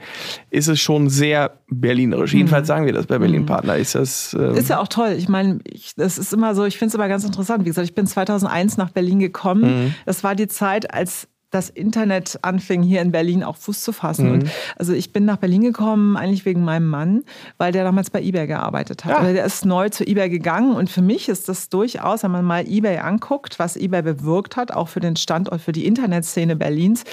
ist 0.51 0.69
es 0.69 0.81
schon 0.81 1.09
sehr 1.09 1.59
berlinerisch. 1.69 2.35
Jedenfalls 2.35 2.67
sagen 2.67 2.87
wir 2.87 2.93
das 2.93 3.07
bei 3.07 3.19
Berlin 3.19 3.47
Partner. 3.47 3.77
Ist 3.77 3.95
das 3.95 4.35
ähm, 4.39 4.55
Ist 4.55 4.71
ja 4.71 4.81
auch 4.81 4.89
toll. 4.89 5.15
Ich 5.19 5.29
meine, 5.29 5.61
ich, 5.65 5.95
das 5.95 6.19
ist 6.19 6.33
immer 6.33 6.55
so, 6.55 6.65
ich 6.65 6.79
finde 6.79 6.91
es 6.91 6.95
immer 6.95 7.09
ganz 7.09 7.25
interessant. 7.25 7.65
Wie 7.65 7.69
gesagt, 7.69 7.87
ich 7.87 7.95
bin 7.95 8.07
2001 8.07 8.77
nach 8.77 8.91
Berlin 8.91 9.19
gekommen. 9.19 9.95
Das 10.07 10.25
war 10.25 10.35
die 10.35 10.49
Zeit, 10.49 10.93
als 10.93 11.29
das 11.55 11.71
Internet 11.71 12.39
anfing, 12.43 12.83
hier 12.83 13.01
in 13.01 13.13
Berlin 13.13 13.45
auch 13.45 13.57
Fuß 13.57 13.83
zu 13.83 13.93
fassen. 13.93 14.31
Und 14.31 14.51
also 14.77 14.93
ich 14.93 15.13
bin 15.13 15.25
nach 15.25 15.37
Berlin 15.37 15.63
gekommen, 15.63 16.17
eigentlich 16.17 16.45
wegen 16.45 16.65
meinem 16.65 16.87
Mann, 16.87 17.23
weil 17.59 17.71
der 17.71 17.85
damals 17.85 18.11
bei 18.11 18.21
eBay 18.21 18.47
gearbeitet 18.47 19.05
hat. 19.05 19.13
Ja. 19.13 19.19
Also 19.19 19.33
der 19.33 19.45
ist 19.45 19.65
neu 19.65 19.89
zu 19.89 20.05
eBay 20.05 20.29
gegangen 20.29 20.75
und 20.75 20.91
für 20.91 21.03
mich 21.03 21.29
ist 21.29 21.49
das 21.49 21.69
durchaus, 21.69 22.25
wenn 22.25 22.33
man 22.33 22.45
mal 22.45 22.67
eBay 22.67 22.99
anguckt, 22.99 23.59
was 23.59 23.77
eBay 23.77 24.03
bewirkt 24.03 24.57
hat, 24.57 24.73
auch 24.73 24.89
für 24.89 25.01
den 25.01 25.15
Standort, 25.15 25.61
für 25.61 25.71
die 25.71 25.87
Internetszene 25.87 26.57
Berlins. 26.57 27.05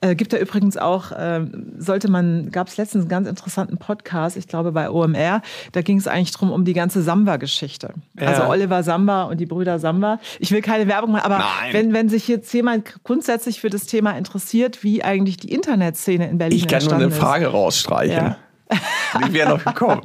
Äh, 0.00 0.14
gibt 0.14 0.32
da 0.32 0.38
übrigens 0.38 0.78
auch, 0.78 1.12
äh, 1.12 1.44
sollte 1.76 2.10
man, 2.10 2.50
gab 2.50 2.68
es 2.68 2.78
letztens 2.78 3.02
einen 3.02 3.10
ganz 3.10 3.28
interessanten 3.28 3.76
Podcast, 3.76 4.38
ich 4.38 4.48
glaube 4.48 4.72
bei 4.72 4.88
OMR, 4.88 5.42
da 5.72 5.82
ging 5.82 5.98
es 5.98 6.08
eigentlich 6.08 6.32
drum 6.32 6.50
um 6.50 6.64
die 6.64 6.72
ganze 6.72 7.02
Samba-Geschichte. 7.02 7.92
Ja. 8.18 8.28
Also 8.28 8.44
Oliver 8.44 8.82
Samba 8.82 9.24
und 9.24 9.38
die 9.38 9.46
Brüder 9.46 9.78
Samba. 9.78 10.18
Ich 10.38 10.50
will 10.50 10.62
keine 10.62 10.88
Werbung 10.88 11.12
machen, 11.12 11.26
aber 11.26 11.38
Nein. 11.38 11.72
wenn, 11.72 11.92
wenn 11.92 12.08
sich 12.08 12.26
jetzt 12.28 12.52
jemand 12.54 13.04
grundsätzlich 13.04 13.60
für 13.60 13.68
das 13.68 13.81
Thema 13.86 14.12
interessiert, 14.12 14.82
wie 14.82 15.02
eigentlich 15.02 15.36
die 15.36 15.52
Internetszene 15.52 16.28
in 16.28 16.38
Berlin 16.38 16.58
ich 16.58 16.68
kann 16.68 16.84
nur 16.84 16.94
eine 16.94 17.10
Frage 17.10 17.46
rausstreichen. 17.48 18.16
Ja. 18.16 18.36
Die 19.26 19.32
wäre 19.32 19.50
noch 19.50 19.64
gekommen. 19.64 20.02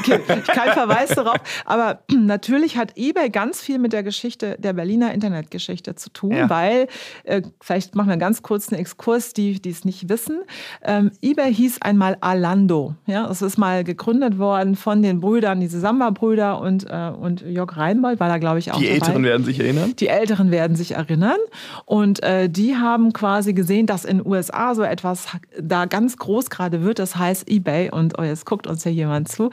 Okay, 0.00 0.20
kein 0.46 0.72
Verweis 0.72 1.10
darauf. 1.10 1.36
Aber 1.64 2.00
natürlich 2.12 2.76
hat 2.76 2.92
eBay 2.96 3.30
ganz 3.30 3.60
viel 3.60 3.78
mit 3.78 3.92
der 3.92 4.02
Geschichte 4.02 4.56
der 4.58 4.72
Berliner 4.72 5.12
Internetgeschichte 5.14 5.94
zu 5.94 6.10
tun, 6.10 6.32
Ja. 6.32 6.50
weil, 6.50 6.88
äh, 7.24 7.42
vielleicht 7.60 7.94
machen 7.94 8.08
wir 8.10 8.16
ganz 8.16 8.42
kurz 8.42 8.70
einen 8.72 8.80
Exkurs, 8.80 9.32
die 9.32 9.60
die 9.60 9.70
es 9.70 9.84
nicht 9.84 10.08
wissen. 10.08 10.40
Ähm, 10.82 11.10
eBay 11.22 11.54
hieß 11.54 11.82
einmal 11.82 12.16
Alando. 12.20 12.94
Ja, 13.06 13.28
es 13.30 13.40
ist 13.42 13.56
mal 13.58 13.84
gegründet 13.84 14.38
worden 14.38 14.76
von 14.76 15.02
den 15.02 15.20
Brüdern, 15.20 15.60
diese 15.60 15.80
Samba-Brüder 15.80 16.60
und, 16.60 16.84
äh, 16.88 17.10
und 17.18 17.40
Jörg 17.42 17.76
Reinbold, 17.76 18.20
war 18.20 18.28
da, 18.28 18.38
glaube 18.38 18.58
ich, 18.58 18.72
auch 18.72 18.78
Die 18.78 18.84
dabei. 18.84 18.94
Älteren 18.96 19.22
werden 19.24 19.44
sich 19.44 19.58
erinnern. 19.60 19.94
Die 19.98 20.08
Älteren 20.08 20.50
werden 20.50 20.76
sich 20.76 20.92
erinnern. 20.92 21.38
Und 21.86 22.22
äh, 22.22 22.48
die 22.50 22.76
haben 22.76 23.12
quasi 23.12 23.54
gesehen, 23.54 23.86
dass 23.86 24.04
in 24.04 24.18
den 24.18 24.26
USA 24.26 24.74
so 24.74 24.82
etwas 24.82 25.28
da 25.60 25.86
ganz 25.86 26.16
groß 26.18 26.50
gerade 26.50 26.82
wird. 26.82 26.98
Das 26.98 27.16
heißt 27.16 27.48
eBay. 27.50 27.77
Und 27.92 28.18
oh, 28.18 28.22
jetzt 28.22 28.46
guckt 28.46 28.66
uns 28.66 28.84
ja 28.84 28.90
jemand 28.90 29.28
zu. 29.28 29.50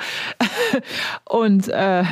und 1.29 1.67
äh, 1.69 2.03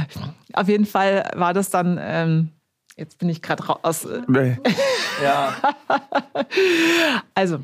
auf 0.53 0.67
jeden 0.67 0.86
Fall 0.86 1.32
war 1.36 1.53
das 1.53 1.70
dann. 1.70 2.00
Ähm, 2.01 2.50
Jetzt 2.96 3.17
bin 3.17 3.27
ich 3.29 3.41
gerade 3.41 3.65
raus. 3.65 4.08
Nee. 4.27 4.58
Ja. 5.22 5.55
Also, 7.36 7.60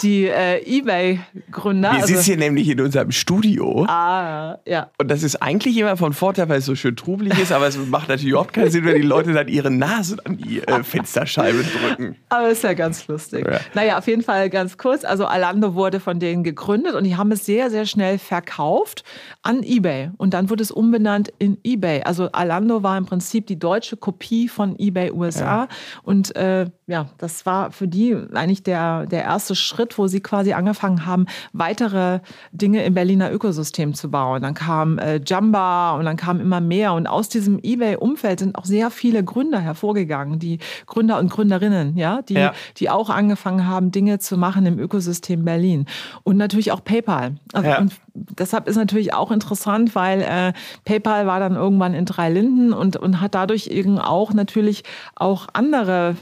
die 0.00 0.26
äh, 0.26 0.62
eBay-Gründer. 0.64 1.92
Wir 1.92 2.02
also, 2.02 2.14
sitzen 2.14 2.24
hier 2.24 2.36
nämlich 2.36 2.68
in 2.68 2.80
unserem 2.80 3.10
Studio. 3.10 3.84
ah, 3.88 4.58
ja. 4.66 4.90
Und 4.98 5.10
das 5.10 5.22
ist 5.22 5.36
eigentlich 5.42 5.76
immer 5.76 5.96
von 5.96 6.12
Vorteil, 6.12 6.48
weil 6.48 6.58
es 6.58 6.66
so 6.66 6.74
schön 6.74 6.96
trubelig 6.96 7.38
ist, 7.38 7.52
aber 7.52 7.66
es 7.66 7.76
macht 7.76 8.08
natürlich 8.08 8.30
überhaupt 8.30 8.52
keinen 8.52 8.70
Sinn, 8.70 8.84
wenn 8.84 8.96
die 8.96 9.02
Leute 9.02 9.32
dann 9.32 9.48
ihre 9.48 9.70
Nase 9.70 10.16
an 10.24 10.38
die 10.38 10.60
äh, 10.62 10.82
Fensterscheibe 10.82 11.64
drücken. 11.64 12.16
Aber 12.28 12.48
ist 12.48 12.64
ja 12.64 12.74
ganz 12.74 13.06
lustig. 13.08 13.46
Ja. 13.46 13.60
Naja, 13.74 13.98
auf 13.98 14.06
jeden 14.06 14.22
Fall 14.22 14.50
ganz 14.50 14.78
kurz. 14.78 15.04
Also 15.04 15.26
Alando 15.26 15.74
wurde 15.74 16.00
von 16.00 16.18
denen 16.18 16.44
gegründet 16.44 16.94
und 16.94 17.04
die 17.04 17.16
haben 17.16 17.32
es 17.32 17.44
sehr, 17.44 17.70
sehr 17.70 17.86
schnell 17.86 18.18
verkauft 18.18 19.04
an 19.42 19.62
eBay. 19.62 20.10
Und 20.16 20.34
dann 20.34 20.50
wurde 20.50 20.62
es 20.62 20.70
umbenannt 20.70 21.32
in 21.38 21.58
eBay. 21.64 22.02
Also 22.02 22.30
Alando 22.32 22.82
war 22.82 22.96
im 22.96 23.06
Prinzip 23.06 23.46
die 23.46 23.58
deutsche 23.58 23.96
Kopie 23.96 24.48
von 24.48 24.78
eBay 24.78 25.10
USA. 25.10 25.68
Und 26.02 26.34
äh, 26.36 26.66
ja, 26.86 27.06
das 27.18 27.46
war 27.46 27.70
für 27.70 27.86
die 27.86 28.16
eigentlich 28.34 28.64
der, 28.64 29.06
der 29.06 29.22
erste 29.22 29.54
Schritt, 29.54 29.98
wo 29.98 30.08
sie 30.08 30.20
quasi 30.20 30.52
angefangen 30.52 31.06
haben, 31.06 31.26
weitere 31.52 32.20
Dinge 32.50 32.84
im 32.84 32.94
Berliner 32.94 33.32
Ökosystem 33.32 33.94
zu 33.94 34.10
bauen. 34.10 34.42
Dann 34.42 34.54
kam 34.54 34.98
äh, 34.98 35.20
Jamba 35.24 35.92
und 35.96 36.04
dann 36.04 36.16
kam 36.16 36.40
immer 36.40 36.60
mehr. 36.60 36.92
Und 36.94 37.06
aus 37.06 37.28
diesem 37.28 37.60
eBay-Umfeld 37.62 38.40
sind 38.40 38.56
auch 38.56 38.64
sehr 38.64 38.90
viele 38.90 39.22
Gründer 39.22 39.60
hervorgegangen, 39.60 40.40
die 40.40 40.58
Gründer 40.86 41.18
und 41.20 41.30
Gründerinnen, 41.30 41.96
ja, 41.96 42.20
die, 42.22 42.34
Ja. 42.34 42.52
die 42.78 42.90
auch 42.90 43.10
angefangen 43.10 43.66
haben, 43.68 43.92
Dinge 43.92 44.18
zu 44.18 44.36
machen 44.36 44.66
im 44.66 44.78
Ökosystem 44.78 45.44
Berlin. 45.44 45.86
Und 46.24 46.36
natürlich 46.36 46.72
auch 46.72 46.82
PayPal. 46.82 47.36
Also, 47.52 47.68
Ja. 47.68 47.78
Und 47.78 47.92
deshalb 48.14 48.66
ist 48.68 48.76
natürlich 48.76 49.14
auch 49.14 49.30
interessant, 49.30 49.94
weil 49.94 50.20
äh, 50.22 50.52
PayPal 50.84 51.26
war 51.28 51.38
dann 51.38 51.54
irgendwann 51.54 51.94
in 51.94 52.06
drei 52.06 52.28
Linden 52.28 52.72
und, 52.72 52.96
und 52.96 53.20
hat 53.20 53.36
dadurch 53.36 53.68
eben 53.68 53.98
auch 54.00 54.32
natürlich 54.34 54.82
auch 55.14 55.46
andere 55.52 56.16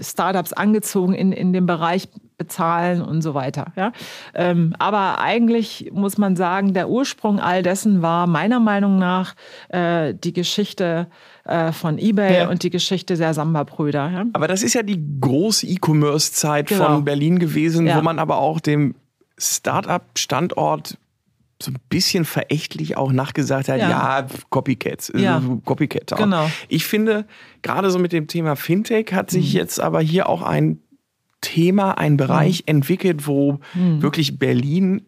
Startups 0.00 0.52
angezogen 0.54 1.12
in, 1.14 1.32
in 1.32 1.52
dem 1.52 1.66
Bereich 1.66 2.08
bezahlen 2.38 3.02
und 3.02 3.22
so 3.22 3.34
weiter. 3.34 3.72
Ja? 3.76 3.92
Ähm, 4.34 4.74
aber 4.78 5.20
eigentlich 5.20 5.90
muss 5.92 6.16
man 6.18 6.34
sagen, 6.36 6.72
der 6.74 6.88
Ursprung 6.88 7.40
all 7.40 7.62
dessen 7.62 8.00
war 8.02 8.26
meiner 8.26 8.58
Meinung 8.60 8.98
nach 8.98 9.34
äh, 9.68 10.14
die 10.14 10.32
Geschichte 10.32 11.08
äh, 11.44 11.72
von 11.72 11.98
eBay 11.98 12.38
Ja. 12.40 12.48
und 12.48 12.62
die 12.62 12.70
Geschichte 12.70 13.16
der 13.16 13.34
Samba-Brüder. 13.34 14.10
Ja? 14.10 14.24
Aber 14.32 14.48
das 14.48 14.62
ist 14.62 14.74
ja 14.74 14.82
die 14.82 15.02
große 15.20 15.66
E-Commerce-Zeit 15.66 16.68
Genau. 16.68 16.84
von 16.86 17.04
Berlin 17.04 17.38
gewesen, 17.38 17.86
Ja. 17.86 17.96
wo 17.98 18.02
man 18.02 18.18
aber 18.18 18.38
auch 18.38 18.60
dem 18.60 18.94
Start-up-Standort 19.38 20.98
so 21.62 21.70
ein 21.70 21.78
bisschen 21.88 22.24
verächtlich 22.26 22.96
auch 22.98 23.12
nachgesagt 23.12 23.68
hat, 23.68 23.78
ja, 23.78 23.88
Ja. 23.90 24.26
Copycats, 24.50 25.08
äh, 25.10 25.20
Ja. 25.20 25.42
Copycat. 25.64 26.12
Auch. 26.12 26.18
Genau. 26.18 26.50
Ich 26.68 26.84
finde, 26.86 27.26
gerade 27.62 27.90
so 27.90 27.98
mit 27.98 28.12
dem 28.12 28.26
Thema 28.26 28.56
Fintech 28.56 29.12
hat 29.12 29.30
sich 29.30 29.52
Mhm. 29.52 29.58
jetzt 29.58 29.80
aber 29.80 30.00
hier 30.00 30.28
auch 30.28 30.42
ein 30.42 30.80
Thema, 31.40 31.96
ein 31.98 32.16
Bereich 32.16 32.58
Mhm. 32.60 32.76
entwickelt, 32.76 33.26
wo 33.26 33.60
wirklich 33.74 34.38
Berlin 34.38 35.02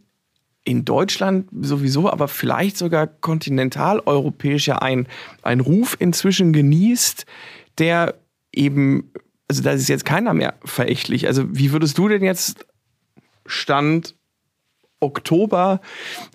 in 0.65 0.85
Deutschland 0.85 1.49
sowieso, 1.61 2.11
aber 2.11 2.29
vielleicht 2.29 2.77
sogar 2.77 3.07
kontinentaleuropäisch 3.07 4.69
ja 4.69 4.79
ein, 4.79 5.07
ein 5.43 5.61
Ruf 5.61 5.97
inzwischen 5.99 6.53
genießt, 6.53 7.25
der 7.79 8.15
eben, 8.53 9.13
also 9.49 9.63
da 9.63 9.73
ist 9.73 9.89
jetzt 9.89 10.05
keiner 10.05 10.35
mehr 10.35 10.55
verächtlich. 10.65 11.27
Also 11.27 11.45
wie 11.51 11.73
würdest 11.73 11.97
du 11.99 12.09
denn 12.09 12.23
jetzt 12.23 12.67
Stand 13.47 14.15
Oktober 15.01 15.81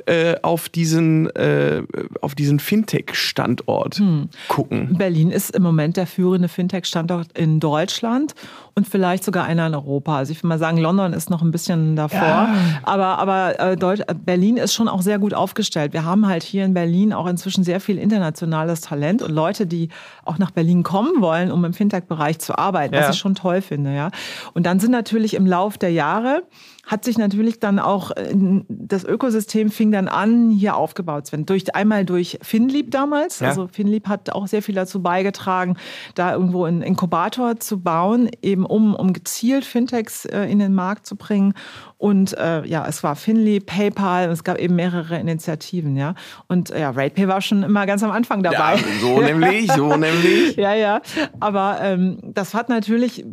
äh, 0.05 0.35
auf 0.41 0.69
diesen, 0.69 1.29
äh, 1.35 1.83
auf 2.21 2.35
diesen 2.35 2.59
Fintech-Standort 2.59 4.01
gucken? 4.47 4.97
Berlin 4.97 5.31
ist 5.31 5.51
im 5.55 5.63
Moment 5.63 5.97
der 5.97 6.07
führende 6.07 6.47
Fintech-Standort 6.47 7.37
in 7.37 7.59
Deutschland. 7.59 8.35
Und 8.75 8.87
vielleicht 8.87 9.23
sogar 9.23 9.45
einer 9.45 9.67
in 9.67 9.75
Europa. 9.75 10.17
Also 10.17 10.31
ich 10.31 10.41
will 10.41 10.47
mal 10.47 10.57
sagen, 10.57 10.77
London 10.77 11.13
ist 11.13 11.29
noch 11.29 11.41
ein 11.41 11.51
bisschen 11.51 11.95
davor, 11.95 12.19
ja. 12.19 12.55
aber, 12.83 13.19
aber 13.19 13.59
äh, 13.59 13.75
Deutsch, 13.75 14.01
Berlin 14.25 14.57
ist 14.57 14.73
schon 14.73 14.87
auch 14.87 15.01
sehr 15.01 15.19
gut 15.19 15.33
aufgestellt. 15.33 15.93
Wir 15.93 16.05
haben 16.05 16.27
halt 16.27 16.43
hier 16.43 16.65
in 16.65 16.73
Berlin 16.73 17.13
auch 17.13 17.27
inzwischen 17.27 17.63
sehr 17.63 17.79
viel 17.79 17.99
internationales 17.99 18.81
Talent 18.81 19.21
und 19.21 19.31
Leute, 19.31 19.67
die 19.67 19.89
auch 20.25 20.39
nach 20.39 20.51
Berlin 20.51 20.83
kommen 20.83 21.21
wollen, 21.21 21.51
um 21.51 21.63
im 21.65 21.73
Fintech-Bereich 21.73 22.39
zu 22.39 22.57
arbeiten, 22.57 22.95
ja. 22.95 23.01
was 23.01 23.15
ich 23.15 23.21
schon 23.21 23.35
toll 23.35 23.61
finde. 23.61 23.93
Ja. 23.93 24.09
Und 24.53 24.65
dann 24.65 24.79
sind 24.79 24.91
natürlich 24.91 25.35
im 25.35 25.45
Lauf 25.45 25.77
der 25.77 25.91
Jahre 25.91 26.43
hat 26.85 27.05
sich 27.05 27.17
natürlich 27.17 27.59
dann 27.59 27.79
auch 27.79 28.11
äh, 28.11 28.33
das 28.67 29.05
Ökosystem 29.05 29.71
fing 29.71 29.91
dann 29.91 30.07
an, 30.07 30.49
hier 30.49 30.75
aufgebaut 30.75 31.27
zu 31.27 31.31
werden. 31.31 31.45
Durch, 31.45 31.73
einmal 31.75 32.05
durch 32.05 32.37
Finlieb 32.41 32.91
damals. 32.91 33.39
Ja. 33.39 33.49
Also 33.49 33.67
Finlieb 33.67 34.07
hat 34.07 34.31
auch 34.31 34.47
sehr 34.47 34.61
viel 34.61 34.75
dazu 34.75 35.01
beigetragen, 35.01 35.77
da 36.15 36.33
irgendwo 36.33 36.65
einen 36.65 36.81
Inkubator 36.81 37.59
zu 37.59 37.79
bauen, 37.79 38.29
eben 38.41 38.62
um, 38.65 38.95
um 38.95 39.13
gezielt 39.13 39.65
Fintechs 39.65 40.25
äh, 40.25 40.43
in 40.45 40.59
den 40.59 40.73
Markt 40.73 41.05
zu 41.05 41.15
bringen. 41.15 41.53
Und 41.97 42.37
äh, 42.37 42.65
ja, 42.65 42.85
es 42.87 43.03
war 43.03 43.15
Finlieb, 43.15 43.67
PayPal, 43.67 44.29
es 44.29 44.43
gab 44.43 44.57
eben 44.59 44.75
mehrere 44.75 45.17
Initiativen, 45.19 45.95
ja. 45.95 46.15
Und 46.47 46.69
ja, 46.69 46.89
RatePay 46.89 47.27
war 47.27 47.41
schon 47.41 47.63
immer 47.63 47.85
ganz 47.85 48.03
am 48.03 48.11
Anfang 48.11 48.43
dabei. 48.43 48.75
Ja, 48.75 48.83
so 48.99 49.21
nämlich, 49.21 49.71
so 49.71 49.87
nämlich. 49.97 50.55
ja, 50.57 50.73
ja. 50.73 51.01
Aber 51.39 51.79
ähm, 51.81 52.19
das 52.21 52.53
hat 52.53 52.69
natürlich 52.69 53.25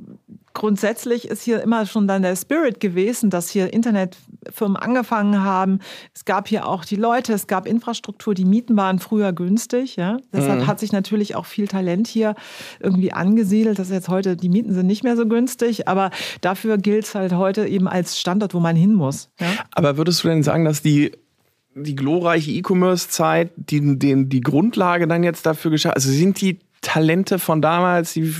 grundsätzlich 0.60 1.26
ist 1.26 1.42
hier 1.42 1.62
immer 1.62 1.86
schon 1.86 2.06
dann 2.06 2.20
der 2.20 2.36
Spirit 2.36 2.80
gewesen, 2.80 3.30
dass 3.30 3.48
hier 3.48 3.72
Internetfirmen 3.72 4.76
angefangen 4.76 5.42
haben. 5.42 5.78
Es 6.14 6.26
gab 6.26 6.48
hier 6.48 6.68
auch 6.68 6.84
die 6.84 6.96
Leute, 6.96 7.32
es 7.32 7.46
gab 7.46 7.66
Infrastruktur, 7.66 8.34
die 8.34 8.44
Mieten 8.44 8.76
waren 8.76 8.98
früher 8.98 9.32
günstig. 9.32 9.96
Ja? 9.96 10.18
Deshalb 10.34 10.60
mhm. 10.60 10.66
hat 10.66 10.78
sich 10.78 10.92
natürlich 10.92 11.34
auch 11.34 11.46
viel 11.46 11.66
Talent 11.66 12.08
hier 12.08 12.34
irgendwie 12.78 13.10
angesiedelt. 13.10 13.78
Das 13.78 13.88
ist 13.88 13.94
jetzt 13.94 14.10
heute, 14.10 14.36
die 14.36 14.50
Mieten 14.50 14.74
sind 14.74 14.86
nicht 14.86 15.02
mehr 15.02 15.16
so 15.16 15.26
günstig, 15.26 15.88
aber 15.88 16.10
dafür 16.42 16.76
gilt 16.76 17.06
es 17.06 17.14
halt 17.14 17.32
heute 17.32 17.66
eben 17.66 17.88
als 17.88 18.20
Standort, 18.20 18.52
wo 18.52 18.60
man 18.60 18.76
hin 18.76 18.92
muss. 18.92 19.30
Ja? 19.40 19.46
Aber 19.72 19.96
würdest 19.96 20.22
du 20.22 20.28
denn 20.28 20.42
sagen, 20.42 20.66
dass 20.66 20.82
die 20.82 21.12
die 21.74 21.96
glorreiche 21.96 22.50
E-Commerce-Zeit, 22.50 23.52
die, 23.56 23.96
die, 23.98 24.28
die 24.28 24.40
Grundlage 24.40 25.08
dann 25.08 25.22
jetzt 25.22 25.46
dafür 25.46 25.70
geschafft, 25.70 25.96
also 25.96 26.10
sind 26.10 26.38
die 26.42 26.58
Talente 26.82 27.38
von 27.38 27.62
damals, 27.62 28.12
die 28.12 28.34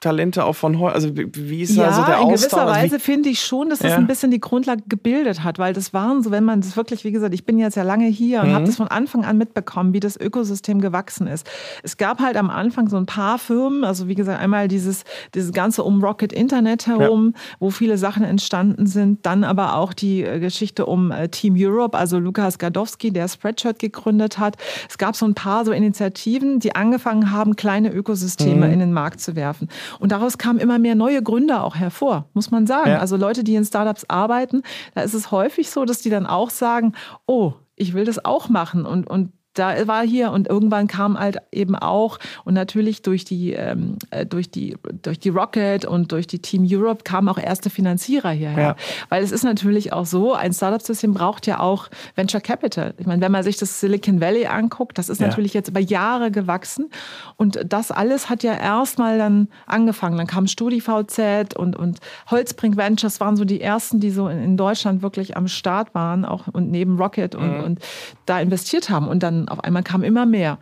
Talente 0.00 0.44
auch 0.44 0.54
von 0.54 0.78
heute? 0.78 0.94
Also 0.94 1.10
wie 1.14 1.60
ist 1.60 1.76
ja, 1.76 1.84
also 1.84 2.02
der 2.02 2.20
Austausch? 2.20 2.22
in 2.22 2.34
gewisser 2.34 2.60
also 2.62 2.74
Weise 2.74 2.98
finde 2.98 3.28
ich 3.28 3.42
schon, 3.42 3.68
dass 3.68 3.80
das 3.80 3.90
ja. 3.90 3.96
ein 3.98 4.06
bisschen 4.06 4.30
die 4.30 4.40
Grundlage 4.40 4.82
gebildet 4.88 5.44
hat, 5.44 5.58
weil 5.58 5.74
das 5.74 5.92
waren 5.92 6.22
so, 6.22 6.30
wenn 6.30 6.44
man 6.44 6.62
das 6.62 6.76
wirklich, 6.76 7.04
wie 7.04 7.12
gesagt, 7.12 7.34
ich 7.34 7.44
bin 7.44 7.58
jetzt 7.58 7.76
ja 7.76 7.82
lange 7.82 8.06
hier 8.06 8.40
und 8.40 8.48
mhm. 8.48 8.54
habe 8.54 8.64
das 8.64 8.76
von 8.76 8.88
Anfang 8.88 9.26
an 9.26 9.36
mitbekommen, 9.36 9.92
wie 9.92 10.00
das 10.00 10.18
Ökosystem 10.18 10.80
gewachsen 10.80 11.26
ist. 11.26 11.48
Es 11.82 11.98
gab 11.98 12.20
halt 12.20 12.36
am 12.38 12.48
Anfang 12.48 12.88
so 12.88 12.96
ein 12.96 13.04
paar 13.04 13.38
Firmen, 13.38 13.84
also 13.84 14.08
wie 14.08 14.14
gesagt, 14.14 14.40
einmal 14.40 14.68
dieses, 14.68 15.04
dieses 15.34 15.52
ganze 15.52 15.84
um 15.84 16.02
Rocket 16.02 16.32
Internet 16.32 16.86
herum, 16.86 17.34
ja. 17.34 17.40
wo 17.58 17.70
viele 17.70 17.98
Sachen 17.98 18.24
entstanden 18.24 18.86
sind, 18.86 19.26
dann 19.26 19.44
aber 19.44 19.76
auch 19.76 19.92
die 19.92 20.24
äh, 20.24 20.40
Geschichte 20.40 20.86
um 20.86 21.10
äh, 21.10 21.28
Team 21.28 21.54
Europe, 21.58 21.98
also 21.98 22.18
Lukas 22.18 22.58
Gadowski, 22.58 23.12
der 23.12 23.28
Spreadshirt 23.28 23.78
gegründet 23.78 24.38
hat. 24.38 24.56
Es 24.88 24.96
gab 24.96 25.14
so 25.14 25.26
ein 25.26 25.34
paar 25.34 25.66
so 25.66 25.72
Initiativen, 25.72 26.58
die 26.58 26.74
angefangen 26.74 27.30
haben, 27.30 27.54
kleine 27.54 27.92
Ökosysteme 27.92 28.66
mhm. 28.66 28.72
in 28.72 28.78
den 28.78 28.92
Markt 28.94 29.20
zu 29.20 29.36
werfen. 29.36 29.68
Und 29.98 30.12
daraus 30.12 30.38
kamen 30.38 30.58
immer 30.58 30.78
mehr 30.78 30.94
neue 30.94 31.22
Gründer 31.22 31.64
auch 31.64 31.76
hervor, 31.76 32.28
muss 32.34 32.50
man 32.50 32.66
sagen. 32.66 32.90
Ja. 32.90 32.98
Also 32.98 33.16
Leute, 33.16 33.44
die 33.44 33.54
in 33.54 33.64
Startups 33.64 34.04
arbeiten, 34.08 34.62
da 34.94 35.02
ist 35.02 35.14
es 35.14 35.30
häufig 35.30 35.70
so, 35.70 35.84
dass 35.84 36.00
die 36.00 36.10
dann 36.10 36.26
auch 36.26 36.50
sagen, 36.50 36.94
oh, 37.26 37.54
ich 37.76 37.94
will 37.94 38.04
das 38.04 38.24
auch 38.24 38.48
machen 38.48 38.84
und, 38.84 39.08
und 39.08 39.32
da 39.54 39.88
war 39.88 40.06
hier 40.06 40.30
und 40.30 40.46
irgendwann 40.46 40.86
kam 40.86 41.18
halt 41.18 41.38
eben 41.50 41.74
auch 41.74 42.18
und 42.44 42.54
natürlich 42.54 43.02
durch 43.02 43.24
die 43.24 43.52
ähm, 43.52 43.96
äh, 44.10 44.24
durch 44.24 44.50
die 44.50 44.76
durch 45.02 45.18
die 45.18 45.30
Rocket 45.30 45.84
und 45.84 46.12
durch 46.12 46.28
die 46.28 46.38
Team 46.38 46.66
Europe 46.68 47.02
kamen 47.02 47.28
auch 47.28 47.38
erste 47.38 47.68
Finanzierer 47.68 48.30
hierher, 48.30 48.62
ja. 48.62 48.76
weil 49.08 49.24
es 49.24 49.32
ist 49.32 49.42
natürlich 49.42 49.92
auch 49.92 50.06
so, 50.06 50.34
ein 50.34 50.52
Startup-System 50.52 51.14
braucht 51.14 51.48
ja 51.48 51.58
auch 51.58 51.88
Venture 52.14 52.40
Capital. 52.40 52.94
Ich 52.98 53.06
meine, 53.06 53.20
wenn 53.22 53.32
man 53.32 53.42
sich 53.42 53.56
das 53.56 53.80
Silicon 53.80 54.20
Valley 54.20 54.46
anguckt, 54.46 54.98
das 54.98 55.08
ist 55.08 55.20
ja. 55.20 55.26
natürlich 55.26 55.52
jetzt 55.52 55.68
über 55.68 55.80
Jahre 55.80 56.30
gewachsen 56.30 56.88
und 57.36 57.60
das 57.66 57.90
alles 57.90 58.30
hat 58.30 58.44
ja 58.44 58.54
erstmal 58.54 59.18
dann 59.18 59.48
angefangen. 59.66 60.16
Dann 60.16 60.28
kam 60.28 60.46
StudiVZ 60.46 61.56
und 61.56 61.74
und 61.74 61.98
Holzbrink 62.30 62.76
Ventures 62.76 63.18
waren 63.18 63.36
so 63.36 63.44
die 63.44 63.60
ersten, 63.60 63.98
die 63.98 64.10
so 64.10 64.28
in 64.28 64.56
Deutschland 64.56 65.02
wirklich 65.02 65.36
am 65.36 65.48
Start 65.48 65.92
waren, 65.94 66.24
auch 66.24 66.46
und 66.52 66.70
neben 66.70 66.98
Rocket 66.98 67.34
und, 67.34 67.58
mhm. 67.58 67.64
und 67.64 67.78
da 68.26 68.40
investiert 68.40 68.90
haben 68.90 69.08
und 69.08 69.24
dann 69.24 69.39
auf 69.48 69.64
einmal 69.64 69.82
kam 69.82 70.02
immer 70.02 70.26
mehr. 70.26 70.58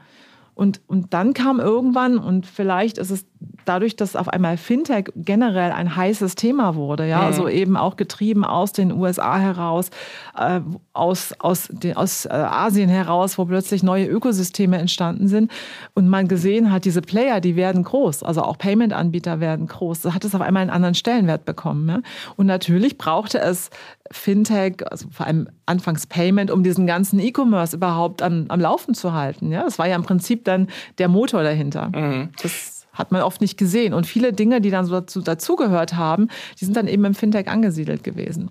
Und, 0.55 0.81
und 0.89 1.15
dann 1.15 1.35
kam 1.35 1.61
irgendwann, 1.61 2.19
und 2.19 2.47
vielleicht 2.47 2.99
ist 2.99 3.11
es 3.11 3.27
dadurch, 3.69 3.97
dass 3.97 4.17
auf 4.17 4.29
einmal 4.29 4.57
Fintech 4.57 5.07
generell 5.15 5.73
ein 5.73 5.95
heißes 5.95 6.35
Thema 6.35 6.75
wurde, 6.75 7.07
ja, 7.07 7.19
mhm. 7.19 7.25
also 7.25 7.49
eben 7.49 7.77
auch 7.77 7.97
getrieben 7.97 8.45
aus 8.45 8.73
den 8.73 8.93
USA 8.93 9.39
heraus, 9.39 9.91
äh, 10.37 10.61
aus, 10.93 11.35
aus, 11.39 11.69
den, 11.71 11.97
aus 11.97 12.25
äh, 12.25 12.31
Asien 12.31 12.89
heraus, 12.89 13.39
wo 13.39 13.45
plötzlich 13.45 13.83
neue 13.83 14.07
Ökosysteme 14.07 14.79
entstanden 14.79 15.29
sind 15.29 15.51
und 15.95 16.09
man 16.09 16.29
gesehen 16.29 16.73
hat, 16.73 16.85
diese 16.85 17.03
Player, 17.03 17.41
die 17.41 17.57
werden 17.57 17.85
groß, 17.85 18.23
also 18.23 18.43
auch 18.43 18.59
Payment-Anbieter 18.59 19.41
werden 19.41 19.67
groß, 19.67 20.01
da 20.03 20.15
hat 20.15 20.25
es 20.25 20.35
auf 20.35 20.41
einmal 20.41 20.63
einen 20.63 20.71
anderen 20.71 20.95
Stellenwert 20.95 21.45
bekommen. 21.45 21.89
Ja? 21.89 22.01
Und 22.37 22.47
natürlich 22.47 22.99
brauchte 22.99 23.39
es 23.39 23.71
Fintech, 24.11 24.77
also 24.91 25.09
vor 25.11 25.27
allem 25.27 25.49
anfangs 25.67 26.07
Payment, 26.07 26.51
um 26.51 26.63
diesen 26.63 26.87
ganzen 26.87 27.19
E-Commerce 27.21 27.77
überhaupt 27.77 28.23
am, 28.23 28.47
am 28.49 28.61
Laufen 28.61 28.95
zu 28.95 29.13
halten. 29.13 29.53
Ja, 29.53 29.65
das 29.65 29.79
war 29.79 29.87
ja 29.87 29.97
im 29.97 30.03
Prinzip 30.03 30.45
dann 30.45 30.69
der 30.99 31.09
Motor 31.09 31.43
dahinter. 31.43 31.91
Mhm. 31.95 32.31
Das 32.43 32.78
hat 32.99 33.13
man 33.13 33.23
oft 33.23 33.41
nicht 33.41 33.57
gesehen. 33.57 33.95
Und 33.95 34.07
viele 34.07 34.33
Dinge, 34.33 34.61
die 34.61 34.71
dann 34.71 34.85
so 34.85 34.93
dazu, 34.93 35.23
dazugehört 35.23 35.95
haben, 35.95 36.29
die 36.61 36.65
sind 36.65 36.77
dann 36.77 36.89
eben 36.89 37.05
im 37.05 37.15
Fintech 37.15 37.49
angesiedelt 37.49 38.03
gewesen. 38.03 38.51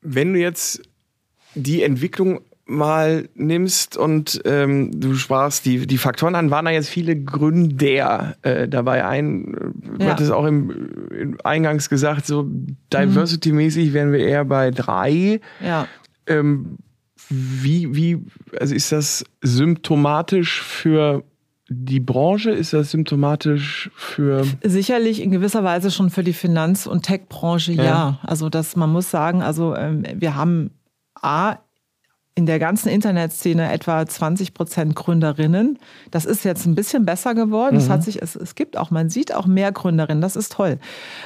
Wenn 0.00 0.32
du 0.32 0.40
jetzt 0.40 0.82
die 1.54 1.82
Entwicklung 1.82 2.40
mal 2.66 3.28
nimmst 3.34 3.96
und 3.96 4.40
ähm, 4.46 4.98
du 4.98 5.14
sprachst 5.14 5.66
die, 5.66 5.86
die 5.86 5.98
Faktoren 5.98 6.34
an, 6.34 6.50
waren 6.50 6.64
da 6.64 6.70
jetzt 6.70 6.88
viele 6.88 7.14
Gründer 7.14 8.36
äh, 8.42 8.68
dabei 8.68 9.04
ein. 9.04 9.54
Du 9.98 10.04
ja. 10.04 10.10
hattest 10.10 10.32
auch 10.32 10.46
im, 10.46 10.70
im, 11.10 11.38
Eingangs 11.44 11.90
gesagt, 11.90 12.26
so 12.26 12.48
Diversity-mäßig 12.92 13.92
wären 13.92 14.12
wir 14.12 14.20
eher 14.20 14.46
bei 14.46 14.70
drei. 14.70 15.40
Ja. 15.62 15.86
Ähm, 16.26 16.78
wie, 17.28 17.94
wie, 17.94 18.24
also 18.58 18.74
ist 18.74 18.92
das 18.92 19.24
symptomatisch 19.42 20.62
für 20.62 21.22
die 21.68 22.00
Branche, 22.00 22.50
ist 22.50 22.72
das 22.72 22.90
symptomatisch 22.90 23.90
für? 23.94 24.44
Sicherlich 24.62 25.22
in 25.22 25.30
gewisser 25.30 25.64
Weise 25.64 25.90
schon 25.90 26.10
für 26.10 26.22
die 26.22 26.34
Finanz- 26.34 26.86
und 26.86 27.04
Tech-Branche, 27.04 27.72
ja. 27.72 27.84
ja. 27.84 28.18
Also 28.22 28.50
das, 28.50 28.76
man 28.76 28.90
muss 28.90 29.10
sagen, 29.10 29.42
also 29.42 29.74
ähm, 29.74 30.04
wir 30.14 30.36
haben 30.36 30.72
A, 31.14 31.56
in 32.36 32.46
der 32.46 32.58
ganzen 32.58 32.88
Internetszene 32.88 33.72
etwa 33.72 34.04
20 34.04 34.54
Prozent 34.54 34.96
Gründerinnen. 34.96 35.78
Das 36.10 36.24
ist 36.24 36.44
jetzt 36.44 36.66
ein 36.66 36.74
bisschen 36.74 37.04
besser 37.04 37.34
geworden. 37.34 37.76
Mhm. 37.76 37.80
Es, 37.80 37.88
hat 37.88 38.02
sich, 38.02 38.20
es, 38.20 38.34
es 38.34 38.56
gibt 38.56 38.76
auch, 38.76 38.90
man 38.90 39.08
sieht 39.08 39.32
auch 39.32 39.46
mehr 39.46 39.70
Gründerinnen. 39.70 40.20
Das 40.20 40.34
ist 40.34 40.52
toll. 40.52 40.78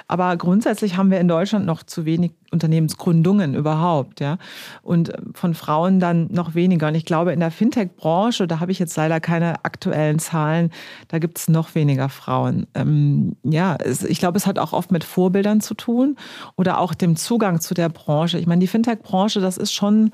Aber 0.06 0.36
grundsätzlich 0.36 0.98
haben 0.98 1.10
wir 1.10 1.18
in 1.18 1.28
Deutschland 1.28 1.64
noch 1.64 1.82
zu 1.82 2.04
wenig 2.04 2.32
Unternehmensgründungen 2.50 3.54
überhaupt. 3.54 4.20
Ja? 4.20 4.38
Und 4.82 5.12
von 5.34 5.54
Frauen 5.54 6.00
dann 6.00 6.28
noch 6.30 6.54
weniger. 6.54 6.88
Und 6.88 6.94
ich 6.94 7.04
glaube, 7.04 7.32
in 7.32 7.40
der 7.40 7.50
Fintech-Branche, 7.50 8.46
da 8.46 8.60
habe 8.60 8.72
ich 8.72 8.78
jetzt 8.78 8.96
leider 8.96 9.20
keine 9.20 9.64
aktuellen 9.64 10.18
Zahlen, 10.18 10.70
da 11.08 11.18
gibt 11.18 11.38
es 11.38 11.48
noch 11.48 11.74
weniger 11.74 12.08
Frauen. 12.08 12.66
Ähm, 12.74 13.36
ja, 13.42 13.76
es, 13.76 14.02
ich 14.04 14.18
glaube, 14.18 14.38
es 14.38 14.46
hat 14.46 14.58
auch 14.58 14.72
oft 14.72 14.90
mit 14.92 15.04
Vorbildern 15.04 15.60
zu 15.60 15.74
tun 15.74 16.16
oder 16.56 16.80
auch 16.80 16.94
dem 16.94 17.16
Zugang 17.16 17.60
zu 17.60 17.74
der 17.74 17.88
Branche. 17.88 18.38
Ich 18.38 18.46
meine, 18.46 18.60
die 18.60 18.66
Fintech-Branche, 18.66 19.40
das 19.40 19.58
ist 19.58 19.72
schon 19.72 20.10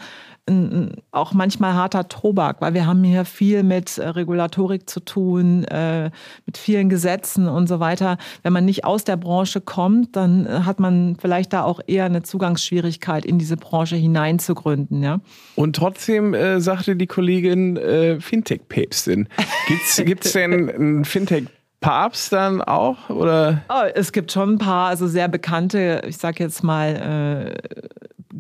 auch 1.11 1.33
manchmal 1.33 1.73
harter 1.73 2.07
Tobak, 2.09 2.61
weil 2.61 2.75
wir 2.75 2.87
haben 2.87 3.03
hier 3.03 3.25
viel 3.25 3.63
mit 3.63 3.97
äh, 3.97 4.09
Regulatorik 4.09 4.91
zu 4.91 5.01
tun, 5.01 5.65
äh, 5.65 6.11
mit 6.45 6.59
vielen 6.59 6.91
Gesetzen 6.91 7.49
und 7.49 7.67
so 7.67 7.81
weiter. 7.81 8.19
Wenn 8.43 8.53
man 8.53 8.67
nicht 8.67 8.85
aus 8.85 9.05
der 9.05 9.17
Branche 9.17 9.63
kommt, 9.63 10.17
dann 10.17 10.45
äh, 10.45 10.61
hat 10.65 10.81
man 10.81 11.17
vielleicht 11.19 11.55
da 11.55 11.63
auch 11.65 11.81
eher 11.87 12.05
eine 12.05 12.24
Zugangsschwierigkeit, 12.25 13.25
in 13.25 13.39
diese 13.39 13.57
Branche 13.57 13.97
hineinzugründen. 13.97 15.03
Ja? 15.03 15.21
Und 15.55 15.77
trotzdem 15.77 16.35
äh, 16.35 16.61
sagte 16.61 16.97
die 16.97 17.07
Kollegin 17.07 17.77
äh, 17.77 18.21
Fintech-Päpstin. 18.21 19.29
Gibt 20.05 20.25
es 20.25 20.33
denn 20.33 20.69
ein 20.69 21.05
Fintech 21.05 21.45
Papst 21.85 22.33
dann 22.33 22.63
auch? 22.63 23.11
Oder? 23.11 23.63
Oh, 23.69 23.87
es 23.95 24.13
gibt 24.13 24.33
schon 24.33 24.55
ein 24.55 24.59
paar, 24.59 24.89
also 24.89 25.07
sehr 25.07 25.29
bekannte, 25.29 26.01
ich 26.07 26.17
sag 26.17 26.41
jetzt 26.41 26.65
mal, 26.65 27.53
äh, 27.53 27.79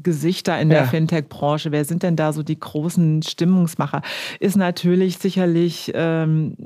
Gesichter 0.04 0.60
in 0.60 0.68
der 0.68 0.82
ja. 0.82 0.86
Fintech-Branche. 0.86 1.72
Wer 1.72 1.84
sind 1.84 2.02
denn 2.02 2.16
da 2.16 2.32
so 2.32 2.42
die 2.42 2.58
großen 2.58 3.22
Stimmungsmacher? 3.22 4.02
Ist 4.38 4.56
natürlich 4.56 5.18
sicherlich 5.18 5.90
ähm, 5.94 6.56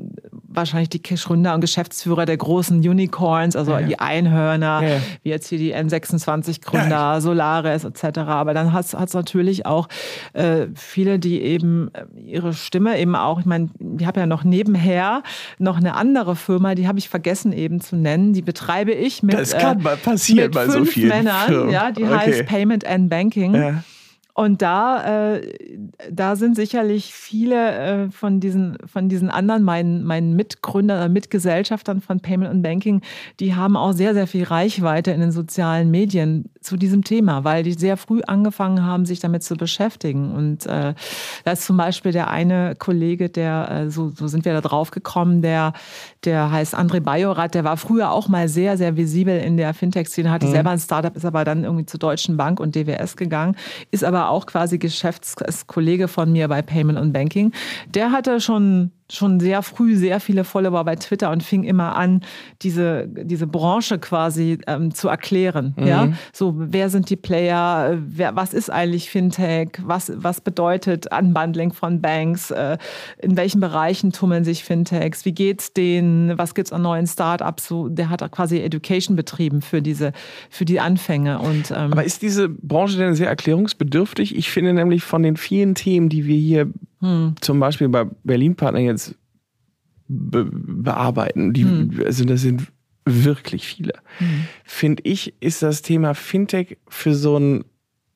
wahrscheinlich 0.49 0.91
die 0.91 1.03
Gründer 1.03 1.55
und 1.55 1.61
Geschäftsführer 1.61 2.27
der 2.27 2.37
großen 2.37 2.79
Unicorns, 2.81 3.57
also 3.57 3.73
ja, 3.73 3.81
ja. 3.81 3.87
die 3.87 3.99
Einhörner, 3.99 4.83
wie 5.23 5.29
jetzt 5.31 5.49
hier 5.49 5.59
die 5.59 5.75
N26-Gründer, 5.75 7.21
Solaris 7.21 7.85
etc. 7.85 8.19
Aber 8.19 8.55
dann 8.55 8.73
hat 8.73 8.87
es 8.87 9.15
natürlich 9.15 9.67
auch 9.67 9.89
äh, 10.33 10.67
viele, 10.75 11.19
die 11.19 11.41
eben 11.41 11.91
äh, 11.95 12.05
ihre 12.21 12.53
Stimme 12.53 12.99
eben 12.99 13.15
auch, 13.15 13.41
ich 13.41 13.47
meine, 13.47 13.69
ich 13.99 14.07
habe 14.07 14.21
ja 14.21 14.27
noch 14.27 14.45
nebenher 14.45 15.23
noch 15.59 15.77
eine 15.77 15.95
andere 15.95 16.35
Firma, 16.35 16.75
die 16.75 16.89
habe 16.89 16.99
ich 16.99 17.09
vergessen 17.09 17.53
eben 17.53 17.81
zu 17.81 17.97
nennen, 17.97 18.33
die 18.33 18.43
betreibe 18.43 18.93
ich 18.93 19.23
mit, 19.23 19.39
das 19.39 19.57
kann 19.57 19.83
mal 19.83 19.97
passieren 19.97 20.47
mit 20.47 20.55
bei 20.55 20.65
fünf 20.65 20.89
so 20.89 20.93
vielen 20.93 21.09
Männern, 21.09 21.47
Firmen. 21.47 21.71
ja, 21.71 21.93
die 21.93 22.05
Okay. 22.09 22.17
heißt 22.17 22.47
Payment 22.47 22.87
and 22.87 23.09
Banking. 23.29 23.55
Ja. 23.55 23.83
Und 24.39 24.63
da, 24.63 25.35
äh, 25.35 25.57
da 26.13 26.37
sind 26.37 26.55
sicherlich 26.55 27.13
viele 27.13 27.73
äh, 27.73 28.11
von, 28.13 28.39
diesen, 28.39 28.79
von 28.87 29.09
diesen 29.09 29.31
anderen, 29.31 29.65
meinen, 29.65 30.05
meinen 30.05 30.37
Mitgründern, 30.37 31.03
äh, 31.03 31.09
Mitgesellschaftern 31.13 32.01
von 32.01 32.21
Payment 32.21 32.49
and 32.49 32.63
Banking, 32.63 33.03
die 33.41 33.57
haben 33.57 33.77
auch 33.77 33.91
sehr, 33.91 34.15
sehr 34.15 34.29
viel 34.29 34.45
Reichweite 34.45 35.11
in 35.11 35.21
den 35.21 35.33
sozialen 35.33 35.91
Medien 35.91 36.51
zu 36.61 36.77
diesem 36.77 37.03
Thema, 37.03 37.43
weil 37.43 37.65
die 37.65 37.73
sehr 37.73 37.97
früh 37.97 38.21
angefangen 38.29 38.85
haben, 38.85 39.07
sich 39.07 39.19
damit 39.19 39.43
zu 39.43 39.57
beschäftigen. 39.57 40.31
Und 40.31 40.67
äh, 40.67 40.95
da 41.45 41.51
ist 41.51 41.65
zum 41.65 41.77
Beispiel 41.77 42.13
der 42.13 42.29
eine 42.29 42.77
Kollege, 42.77 43.31
der, 43.31 43.69
äh, 43.71 43.91
so, 43.91 44.11
so 44.11 44.29
sind 44.29 44.45
wir 44.45 44.53
da 44.53 44.61
drauf 44.61 44.93
gekommen, 44.93 45.43
der, 45.43 45.73
der 46.23 46.53
heißt 46.53 46.79
André 46.79 47.01
Bajorat, 47.01 47.57
der 47.57 47.65
war 47.65 47.77
früher 47.77 48.13
auch 48.13 48.29
mal 48.29 48.49
sehr, 48.49 48.77
sehr 48.77 48.97
visibel 48.97 49.37
in 49.37 49.57
der 49.57 49.75
Fintech-Szene, 49.75 50.31
hatte 50.31 50.47
selber 50.47 50.71
ein 50.71 50.79
Startup, 50.79 51.17
ist 51.17 51.25
aber 51.25 51.45
dann 51.45 51.65
irgendwie 51.65 51.87
zur 51.87 51.99
Deutschen 51.99 52.37
Bank 52.37 52.61
und 52.61 52.77
DWS 52.77 53.17
gegangen, 53.17 53.57
ist 53.91 54.05
aber 54.05 54.28
auch 54.29 54.47
quasi 54.47 54.79
Geschäftskollege 54.79 56.09
von 56.09 56.33
mir 56.33 56.49
bei 56.49 56.63
Payment 56.63 56.99
und 56.99 57.13
Banking. 57.13 57.53
Der 57.89 58.13
hatte 58.13 58.41
schon 58.41 58.93
schon 59.11 59.41
sehr 59.41 59.63
früh 59.63 59.97
sehr 59.97 60.21
viele 60.21 60.45
Follower 60.45 60.85
bei 60.85 60.97
Twitter 60.97 61.31
und 61.31 61.43
fing 61.43 61.65
immer 61.65 61.97
an, 61.97 62.23
diese, 62.63 63.09
diese 63.09 63.47
Branche 63.47 63.99
quasi 63.99 64.59
ähm, 64.67 64.95
zu 64.95 65.09
erklären. 65.09 65.75
Mhm. 65.77 65.87
Ja? 65.87 66.13
So, 66.33 66.55
wer 66.57 66.91
sind 66.91 67.09
die 67.09 67.17
Player, 67.17 67.97
wer, 67.99 68.37
was 68.37 68.53
ist 68.53 68.71
eigentlich 68.71 69.11
Fintech, 69.11 69.71
was, 69.83 70.13
was 70.15 70.41
bedeutet 70.41 71.07
Unbundling 71.11 71.73
von 71.73 72.03
Banks, 72.03 72.51
äh, 72.51 72.77
in 73.19 73.37
welchen 73.37 73.61
Bereichen 73.61 74.13
tummeln 74.13 74.45
sich 74.45 74.65
Fintechs, 74.65 75.25
wie 75.25 75.33
geht's 75.33 75.73
denen, 75.73 76.37
was 76.37 76.55
gibt's 76.55 76.73
an 76.73 76.83
neuen 76.83 77.07
Startups, 77.07 77.67
so, 77.67 77.89
der 77.89 78.11
hat 78.11 78.19
quasi 78.31 78.59
Education 78.61 79.17
betrieben 79.17 79.63
für 79.63 79.81
diese, 79.81 80.13
für 80.51 80.67
die 80.67 80.81
Anfänge. 80.81 81.39
Und, 81.39 81.71
ähm, 81.71 81.93
Aber 81.93 82.05
ist 82.05 82.21
diese 82.21 82.49
Branche 82.49 82.99
denn 82.99 83.15
sehr 83.15 83.29
erklärungsbedürftig? 83.29 84.37
Ich 84.37 84.51
finde 84.51 84.75
nämlich 84.75 85.03
von 85.03 85.23
den 85.23 85.37
vielen 85.37 85.75
Themen, 85.75 86.09
die 86.09 86.27
wir 86.27 86.37
hier 86.37 86.71
Hm. 87.01 87.35
zum 87.41 87.61
Beispiel 87.61 87.89
bei 87.89 88.05
Berlin 88.25 88.55
Partner 88.57 88.81
jetzt 88.81 89.15
be 90.09 90.45
bearbeiten, 90.51 91.53
die, 91.53 91.65
Hm. 91.65 92.03
also 92.05 92.25
das 92.25 92.41
sind 92.41 92.73
wirklich 93.05 93.67
viele, 93.67 93.93
finde 94.65 95.03
ich, 95.05 95.35
ist 95.41 95.63
das 95.63 95.83
Thema 95.83 96.15
Fintech 96.15 96.79
für 96.89 97.15
so 97.15 97.37
einen 97.37 97.65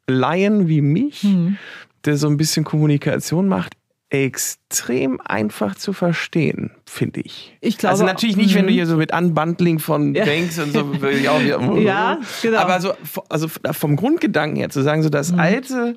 Laien 0.07 0.68
wie 0.68 0.81
mich, 0.81 1.23
Hm. 1.23 1.57
der 2.05 2.16
so 2.16 2.29
ein 2.29 2.37
bisschen 2.37 2.64
Kommunikation 2.64 3.47
macht, 3.49 3.75
extrem 4.12 5.22
einfach 5.22 5.75
zu 5.75 5.94
verstehen, 5.94 6.70
finde 6.85 7.22
ich. 7.22 7.57
Ich 7.62 7.79
glaube- 7.79 7.92
also 7.92 8.05
natürlich 8.05 8.37
nicht, 8.37 8.55
wenn 8.55 8.66
du 8.66 8.70
Mhm. 8.70 8.75
hier 8.75 8.87
so 8.87 8.96
mit 8.98 9.11
Unbundling 9.14 9.79
von 9.79 10.14
Ja. 10.14 10.27
Banks 10.27 10.59
und 10.59 10.72
so, 10.72 10.87
würde 11.01 11.16
ich 11.16 11.29
auch 11.31 11.40
wieder, 11.40 11.59
Ja, 11.81 12.18
genau. 12.42 12.59
aber 12.59 12.79
so, 12.83 12.92
also 13.31 13.48
vom 13.48 13.96
Grundgedanken 13.96 14.57
her 14.59 14.68
zu 14.68 14.83
sagen, 14.83 15.03
so 15.03 15.09
Mhm. 15.09 15.12
das 15.12 15.33
alte 15.33 15.96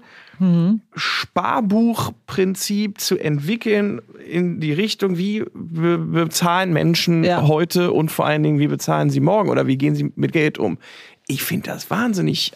Sparbuchprinzip 0.95 2.99
zu 2.99 3.17
entwickeln 3.17 4.01
in 4.27 4.59
die 4.59 4.73
Richtung, 4.73 5.17
wie 5.17 5.43
be 5.53 5.97
bezahlen 5.97 6.73
Menschen 6.73 7.23
Ja. 7.23 7.47
heute 7.47 7.91
und 7.91 8.11
vor 8.11 8.25
allen 8.25 8.43
Dingen, 8.43 8.59
wie 8.59 8.67
bezahlen 8.67 9.09
sie 9.09 9.19
morgen 9.19 9.49
oder 9.49 9.67
wie 9.67 9.77
gehen 9.77 9.95
sie 9.95 10.11
mit 10.15 10.31
Geld 10.31 10.57
um. 10.57 10.77
Ich 11.27 11.43
finde 11.43 11.69
das 11.71 11.89
wahnsinnig 11.89 12.51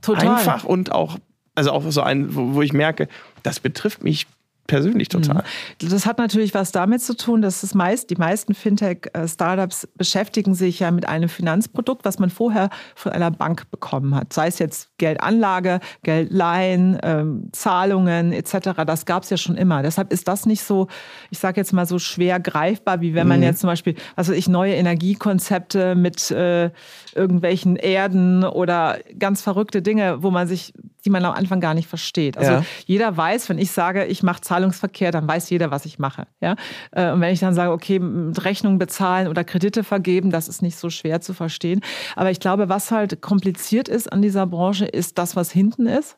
Total. 0.00 0.28
einfach 0.28 0.64
und 0.64 0.92
auch, 0.92 1.18
also 1.54 1.70
auch 1.72 1.84
so 1.90 2.02
ein, 2.02 2.34
wo, 2.34 2.54
wo 2.54 2.62
ich 2.62 2.72
merke, 2.72 3.08
das 3.42 3.60
betrifft 3.60 4.02
mich 4.04 4.26
persönlich 4.66 5.08
total. 5.08 5.44
Das 5.80 6.06
hat 6.06 6.18
natürlich 6.18 6.54
was 6.54 6.72
damit 6.72 7.02
zu 7.02 7.16
tun, 7.16 7.42
dass 7.42 7.62
es 7.62 7.74
meist, 7.74 8.10
die 8.10 8.16
meisten 8.16 8.54
Fintech-Startups 8.54 9.88
beschäftigen 9.96 10.54
sich 10.54 10.80
ja 10.80 10.90
mit 10.90 11.08
einem 11.08 11.28
Finanzprodukt, 11.28 12.04
was 12.04 12.18
man 12.18 12.30
vorher 12.30 12.70
von 12.94 13.12
einer 13.12 13.30
Bank 13.30 13.70
bekommen 13.70 14.14
hat. 14.14 14.32
Sei 14.32 14.46
es 14.46 14.58
jetzt 14.58 14.90
Geldanlage, 14.98 15.80
Geldleihen, 16.02 16.98
ähm, 17.02 17.48
Zahlungen 17.52 18.32
etc. 18.32 18.70
Das 18.86 19.04
gab 19.06 19.24
es 19.24 19.30
ja 19.30 19.36
schon 19.36 19.56
immer. 19.56 19.82
Deshalb 19.82 20.12
ist 20.12 20.28
das 20.28 20.46
nicht 20.46 20.62
so, 20.62 20.88
ich 21.30 21.38
sage 21.38 21.60
jetzt 21.60 21.72
mal 21.72 21.86
so 21.86 21.98
schwer 21.98 22.40
greifbar, 22.40 23.00
wie 23.00 23.14
wenn 23.14 23.26
man 23.28 23.42
jetzt 23.42 23.60
zum 23.60 23.68
Beispiel, 23.68 23.94
also 24.16 24.32
ich 24.32 24.48
neue 24.48 24.74
Energiekonzepte 24.74 25.94
mit 25.94 26.30
äh, 26.30 26.70
irgendwelchen 27.14 27.76
Erden 27.76 28.44
oder 28.44 28.98
ganz 29.18 29.42
verrückte 29.42 29.82
Dinge, 29.82 30.22
wo 30.22 30.30
man 30.30 30.46
sich, 30.46 30.72
die 31.04 31.10
man 31.10 31.24
am 31.24 31.34
Anfang 31.34 31.60
gar 31.60 31.74
nicht 31.74 31.88
versteht. 31.88 32.38
Also 32.38 32.52
Ja. 32.52 32.62
jeder 32.86 33.16
weiß, 33.16 33.48
wenn 33.48 33.58
ich 33.58 33.70
sage, 33.72 34.04
ich 34.04 34.22
mache 34.22 34.40
Zahlungsverkehr, 34.52 35.10
dann 35.12 35.26
weiß 35.26 35.48
jeder, 35.48 35.70
was 35.70 35.86
ich 35.86 35.98
mache. 35.98 36.26
Ja? 36.40 36.56
Äh, 36.90 37.12
Und 37.12 37.22
wenn 37.22 37.32
ich 37.32 37.40
dann 37.40 37.54
sage, 37.54 37.72
okay, 37.72 37.98
Rechnungen 38.38 38.78
bezahlen 38.78 39.28
oder 39.28 39.44
Kredite 39.44 39.82
vergeben, 39.82 40.30
das 40.30 40.46
ist 40.46 40.60
nicht 40.60 40.76
so 40.76 40.90
schwer 40.90 41.22
zu 41.22 41.32
verstehen. 41.32 41.80
Aber 42.16 42.30
ich 42.30 42.38
glaube, 42.38 42.68
was 42.68 42.90
halt 42.90 43.22
kompliziert 43.22 43.88
ist 43.88 44.12
an 44.12 44.20
dieser 44.20 44.46
Branche, 44.46 44.84
ist 44.84 45.16
das, 45.16 45.36
was 45.36 45.50
hinten 45.50 45.86
ist. 45.86 46.16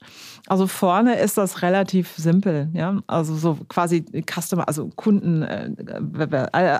Also 0.48 0.66
vorne 0.66 1.14
ist 1.14 1.38
das 1.38 1.62
relativ 1.62 2.12
simpel. 2.16 2.68
Ja? 2.72 2.98
Also 3.06 3.36
so 3.36 3.58
quasi 3.68 4.04
Customer, 4.28 4.66
also 4.66 4.90
Kunden, 4.96 5.42
äh, 5.42 5.70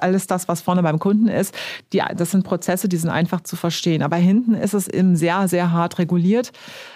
alles 0.00 0.26
das, 0.26 0.48
was 0.48 0.60
vorne 0.60 0.82
beim 0.82 0.98
Kunden 0.98 1.28
ist, 1.28 1.54
die, 1.92 2.02
das 2.16 2.32
sind 2.32 2.42
Prozesse, 2.42 2.88
die 2.88 2.96
sind 2.96 3.10
einfach 3.10 3.42
zu 3.42 3.54
verstehen. 3.54 4.02
Aber 4.02 4.16
hinten 4.16 4.54
ist 4.54 4.74
es 4.74 4.88
eben 4.88 5.14
sehr, 5.14 5.46
sehr 5.46 5.70
hart 5.70 6.00
reguliert. 6.00 6.50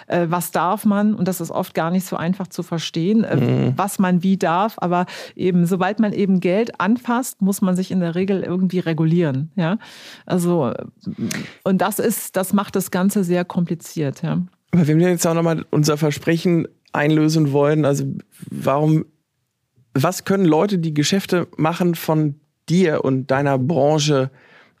Äh, 0.07 0.25
Was 0.29 0.51
darf 0.51 0.83
man? 0.83 1.15
Und 1.15 1.29
das 1.29 1.39
ist 1.39 1.51
oft 1.51 1.73
gar 1.73 1.91
nicht 1.91 2.05
so 2.05 2.17
einfach 2.17 2.47
zu 2.47 2.61
verstehen, 2.61 3.23
äh, 3.23 3.71
was 3.77 3.99
man 3.99 4.21
wie 4.21 4.35
darf. 4.35 4.48
Aber 4.77 5.05
eben, 5.35 5.65
sobald 5.65 5.99
man 5.99 6.13
eben 6.13 6.39
Geld 6.39 6.79
anfasst, 6.79 7.41
muss 7.41 7.61
man 7.61 7.75
sich 7.75 7.91
in 7.91 7.99
der 7.99 8.15
Regel 8.15 8.43
irgendwie 8.43 8.79
regulieren. 8.79 9.51
Ja, 9.55 9.77
also, 10.25 10.73
und 11.63 11.81
das 11.81 11.99
ist, 11.99 12.35
das 12.35 12.53
macht 12.53 12.75
das 12.75 12.91
Ganze 12.91 13.23
sehr 13.23 13.45
kompliziert. 13.45 14.21
Ja. 14.21 14.41
Aber 14.71 14.87
wenn 14.87 14.99
wir 14.99 15.09
jetzt 15.09 15.25
auch 15.25 15.33
nochmal 15.33 15.65
unser 15.71 15.97
Versprechen 15.97 16.67
einlösen 16.93 17.51
wollen, 17.51 17.85
also 17.85 18.05
warum, 18.49 19.05
was 19.93 20.25
können 20.25 20.45
Leute, 20.45 20.77
die 20.77 20.93
Geschäfte 20.93 21.47
machen, 21.57 21.95
von 21.95 22.35
dir 22.67 23.03
und 23.03 23.31
deiner 23.31 23.57
Branche 23.57 24.29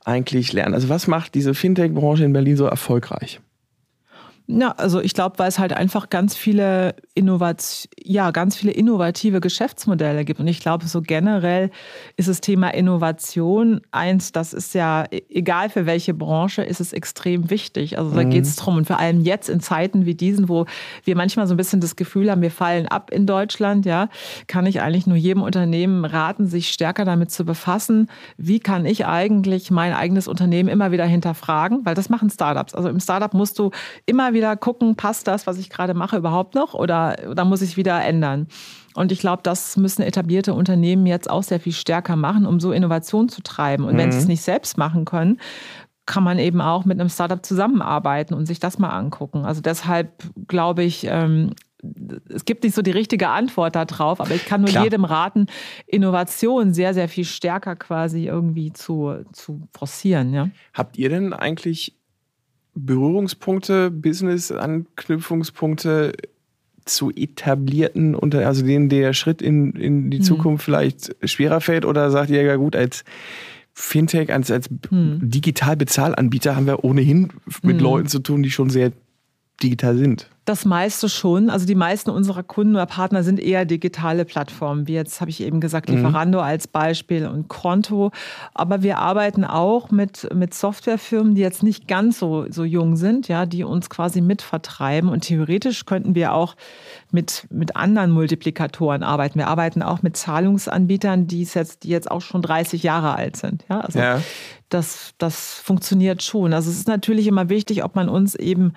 eigentlich 0.05 0.53
lernen? 0.53 0.73
Also 0.73 0.89
was 0.89 1.07
macht 1.07 1.35
diese 1.35 1.53
Fintech-Branche 1.53 2.23
in 2.23 2.33
Berlin 2.33 2.57
so 2.57 2.65
erfolgreich? 2.65 3.41
Ja, 4.51 4.71
also 4.71 4.99
ich 4.99 5.13
glaube, 5.13 5.37
weil 5.37 5.47
es 5.47 5.59
halt 5.59 5.73
einfach 5.73 6.09
ganz 6.09 6.35
viele 6.35 6.95
ja, 8.01 8.31
ganz 8.31 8.55
viele 8.55 8.71
innovative 8.71 9.41
Geschäftsmodelle 9.41 10.25
gibt. 10.25 10.39
Und 10.39 10.47
ich 10.47 10.61
glaube, 10.61 10.87
so 10.87 11.01
generell 11.01 11.69
ist 12.17 12.29
das 12.29 12.41
Thema 12.41 12.73
Innovation 12.73 13.81
eins, 13.91 14.31
das 14.31 14.53
ist 14.53 14.73
ja, 14.73 15.03
e- 15.11 15.21
egal 15.29 15.69
für 15.69 15.85
welche 15.85 16.13
Branche, 16.13 16.63
ist 16.63 16.79
es 16.79 16.93
extrem 16.93 17.49
wichtig. 17.49 17.97
Also 17.97 18.15
da 18.15 18.23
geht 18.23 18.45
es 18.45 18.55
drum. 18.55 18.77
Und 18.77 18.87
vor 18.87 18.99
allem 18.99 19.21
jetzt 19.21 19.49
in 19.49 19.59
Zeiten 19.59 20.05
wie 20.05 20.15
diesen, 20.15 20.49
wo 20.49 20.65
wir 21.03 21.15
manchmal 21.15 21.45
so 21.45 21.53
ein 21.53 21.57
bisschen 21.57 21.81
das 21.81 21.95
Gefühl 21.95 22.31
haben, 22.31 22.41
wir 22.41 22.51
fallen 22.51 22.87
ab 22.87 23.11
in 23.11 23.27
Deutschland, 23.27 23.85
ja, 23.85 24.09
kann 24.47 24.65
ich 24.65 24.81
eigentlich 24.81 25.05
nur 25.05 25.17
jedem 25.17 25.43
Unternehmen 25.43 26.05
raten, 26.05 26.47
sich 26.47 26.69
stärker 26.69 27.05
damit 27.05 27.29
zu 27.31 27.45
befassen. 27.45 28.09
Wie 28.37 28.59
kann 28.59 28.85
ich 28.85 29.05
eigentlich 29.05 29.69
mein 29.69 29.93
eigenes 29.93 30.27
Unternehmen 30.27 30.69
immer 30.69 30.91
wieder 30.91 31.05
hinterfragen? 31.05 31.81
Weil 31.85 31.95
das 31.95 32.09
machen 32.09 32.29
Startups. 32.29 32.73
Also 32.73 32.89
im 32.89 32.99
Startup 32.99 33.33
musst 33.33 33.59
du 33.59 33.71
immer 34.05 34.33
wieder 34.33 34.38
gucken, 34.55 34.95
passt 34.95 35.27
das, 35.27 35.47
was 35.47 35.57
ich 35.57 35.69
gerade 35.69 35.93
mache, 35.93 36.17
überhaupt 36.17 36.55
noch? 36.55 36.73
Oder, 36.73 37.17
oder 37.29 37.45
muss 37.45 37.61
ich 37.61 37.77
wieder 37.77 38.03
ändern? 38.03 38.47
Und 38.95 39.11
ich 39.11 39.19
glaube, 39.19 39.43
das 39.43 39.77
müssen 39.77 40.01
etablierte 40.01 40.53
Unternehmen 40.53 41.05
jetzt 41.05 41.29
auch 41.29 41.43
sehr 41.43 41.59
viel 41.59 41.73
stärker 41.73 42.15
machen, 42.15 42.45
um 42.45 42.59
so 42.59 42.71
Innovation 42.71 43.29
zu 43.29 43.41
treiben. 43.41 43.85
Und 43.85 43.97
wenn 43.97 44.11
sie 44.11 44.17
es 44.17 44.27
nicht 44.27 44.41
selbst 44.41 44.77
machen 44.77 45.05
können, 45.05 45.39
kann 46.05 46.23
man 46.23 46.39
eben 46.39 46.59
auch 46.59 46.85
mit 46.85 46.99
einem 46.99 47.09
Startup 47.09 47.45
zusammenarbeiten 47.45 48.33
und 48.33 48.47
sich 48.47 48.59
das 48.59 48.79
mal 48.79 48.89
angucken. 48.89 49.45
Also 49.45 49.61
deshalb 49.61 50.11
glaube 50.47 50.83
ich, 50.83 51.05
ähm, 51.05 51.51
es 52.29 52.45
gibt 52.45 52.63
nicht 52.63 52.75
so 52.75 52.81
die 52.81 52.91
richtige 52.91 53.29
Antwort 53.29 53.75
darauf, 53.75 54.19
aber 54.19 54.31
ich 54.31 54.45
kann 54.45 54.61
nur 54.61 54.71
Klar. 54.71 54.83
jedem 54.83 55.05
raten, 55.05 55.45
Innovation 55.85 56.73
sehr, 56.73 56.93
sehr 56.93 57.07
viel 57.07 57.25
stärker 57.25 57.75
quasi 57.75 58.25
irgendwie 58.25 58.73
zu, 58.73 59.23
zu 59.33 59.61
forcieren. 59.71 60.33
Ja? 60.33 60.49
Habt 60.73 60.97
ihr 60.97 61.09
denn 61.09 61.31
eigentlich 61.31 61.95
Berührungspunkte, 62.85 63.91
Business-Anknüpfungspunkte 63.91 66.13
zu 66.85 67.11
etablierten, 67.11 68.15
unter, 68.15 68.47
also 68.47 68.65
denen 68.65 68.87
der 68.89 69.13
Schritt 69.13 69.41
in, 69.41 69.71
in 69.73 70.09
die 70.09 70.21
Zukunft 70.21 70.65
vielleicht 70.65 71.15
schwerer 71.23 71.61
fällt? 71.61 71.85
Oder 71.85 72.11
sagt 72.11 72.31
ihr 72.31 72.41
ja 72.41 72.55
gut, 72.55 72.75
als 72.75 73.03
Fintech, 73.73 74.33
als, 74.33 74.51
als 74.51 74.69
Digital-Bezahlanbieter 74.91 76.55
haben 76.55 76.67
wir 76.67 76.83
ohnehin 76.83 77.29
mit 77.61 77.79
Leuten 77.79 78.07
zu 78.07 78.19
tun, 78.19 78.43
die 78.43 78.51
schon 78.51 78.69
sehr 78.69 78.91
digital 79.61 79.97
sind? 79.97 80.29
Das 80.45 80.65
meiste 80.65 81.09
schon. 81.09 81.49
Also 81.49 81.65
die 81.65 81.75
meisten 81.75 82.09
unserer 82.09 82.43
Kunden 82.43 82.75
oder 82.75 82.85
Partner 82.85 83.23
sind 83.23 83.39
eher 83.39 83.65
digitale 83.65 84.25
Plattformen, 84.25 84.87
wie 84.87 84.93
jetzt 84.93 85.21
habe 85.21 85.29
ich 85.29 85.41
eben 85.41 85.59
gesagt, 85.59 85.89
mhm. 85.89 85.97
Lieferando 85.97 86.39
mhm. 86.39 86.43
als 86.43 86.67
Beispiel 86.67 87.27
und 87.27 87.49
Konto. 87.49 88.11
Aber 88.53 88.81
wir 88.81 88.97
arbeiten 88.97 89.45
auch 89.45 89.91
mit, 89.91 90.27
mit 90.33 90.53
Softwarefirmen, 90.53 91.35
die 91.35 91.41
jetzt 91.41 91.61
nicht 91.61 91.87
ganz 91.87 92.19
so, 92.19 92.45
so 92.49 92.63
jung 92.63 92.95
sind, 92.95 93.27
ja, 93.27 93.45
die 93.45 93.63
uns 93.63 93.89
quasi 93.89 94.21
mitvertreiben. 94.21 95.09
Und 95.09 95.21
theoretisch 95.21 95.85
könnten 95.85 96.15
wir 96.15 96.33
auch 96.33 96.55
mit, 97.11 97.45
mit 97.51 97.75
anderen 97.75 98.11
Multiplikatoren 98.11 99.03
arbeiten. 99.03 99.39
Wir 99.39 99.47
arbeiten 99.47 99.81
auch 99.81 100.01
mit 100.01 100.17
Zahlungsanbietern, 100.17 101.27
die 101.27 101.43
jetzt, 101.43 101.83
die 101.83 101.89
jetzt 101.89 102.09
auch 102.09 102.21
schon 102.21 102.41
30 102.41 102.81
Jahre 102.83 103.15
alt 103.15 103.35
sind. 103.35 103.65
Ja, 103.69 103.81
also 103.81 103.99
ja. 103.99 104.21
Das, 104.69 105.13
das 105.17 105.55
funktioniert 105.55 106.21
schon. 106.21 106.53
Also 106.53 106.69
es 106.69 106.77
ist 106.77 106.87
natürlich 106.87 107.25
immer 107.25 107.49
wichtig, 107.49 107.83
ob 107.83 107.95
man 107.95 108.07
uns 108.07 108.35
eben 108.35 108.73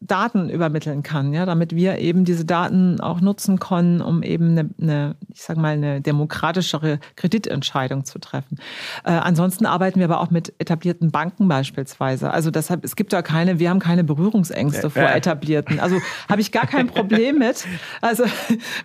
Daten 0.00 0.50
übermitteln 0.94 1.02
kann, 1.02 1.32
ja, 1.32 1.46
damit 1.46 1.74
wir 1.74 1.98
eben 1.98 2.24
diese 2.24 2.44
Daten 2.44 3.00
auch 3.00 3.20
nutzen 3.20 3.58
können, 3.58 4.00
um 4.00 4.22
eben 4.22 4.50
eine, 4.50 4.70
eine 4.80 5.16
ich 5.32 5.42
sage 5.42 5.60
mal, 5.60 5.74
eine 5.74 6.00
demokratischere 6.00 6.98
Kreditentscheidung 7.16 8.04
zu 8.04 8.18
treffen. 8.18 8.58
Äh, 9.04 9.12
ansonsten 9.12 9.66
arbeiten 9.66 9.98
wir 9.98 10.06
aber 10.06 10.20
auch 10.20 10.30
mit 10.30 10.54
etablierten 10.58 11.10
Banken 11.10 11.48
beispielsweise. 11.48 12.30
Also 12.30 12.50
deshalb, 12.50 12.84
es 12.84 12.96
gibt 12.96 13.12
da 13.12 13.22
keine, 13.22 13.58
wir 13.58 13.70
haben 13.70 13.80
keine 13.80 14.04
Berührungsängste 14.04 14.90
vor 14.90 15.02
etablierten. 15.02 15.80
Also 15.80 15.98
habe 16.28 16.40
ich 16.40 16.52
gar 16.52 16.66
kein 16.66 16.86
Problem 16.86 17.38
mit. 17.38 17.66
Also 18.00 18.24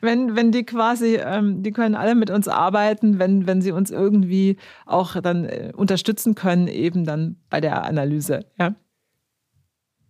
wenn, 0.01 0.35
wenn 0.35 0.51
die 0.51 0.63
quasi, 0.63 1.15
ähm, 1.15 1.63
die 1.63 1.71
können 1.71 1.95
alle 1.95 2.15
mit 2.15 2.29
uns 2.29 2.47
arbeiten, 2.47 3.19
wenn, 3.19 3.47
wenn 3.47 3.61
sie 3.61 3.71
uns 3.71 3.91
irgendwie 3.91 4.57
auch 4.85 5.19
dann 5.21 5.45
äh, 5.45 5.71
unterstützen 5.75 6.35
können, 6.35 6.67
eben 6.67 7.05
dann 7.05 7.37
bei 7.49 7.61
der 7.61 7.83
Analyse. 7.83 8.45
Ja 8.57 8.75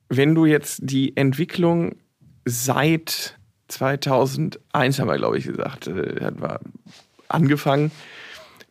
wenn 0.09 0.35
du 0.35 0.45
jetzt 0.45 0.79
die 0.83 1.15
Entwicklung 1.15 1.95
seit 2.45 3.37
2001, 3.67 4.99
haben 4.99 5.07
wir, 5.07 5.17
glaube 5.17 5.37
ich, 5.37 5.45
gesagt, 5.45 5.87
äh, 5.87 6.19
hat 6.21 6.41
wir 6.41 6.59
angefangen, 7.27 7.91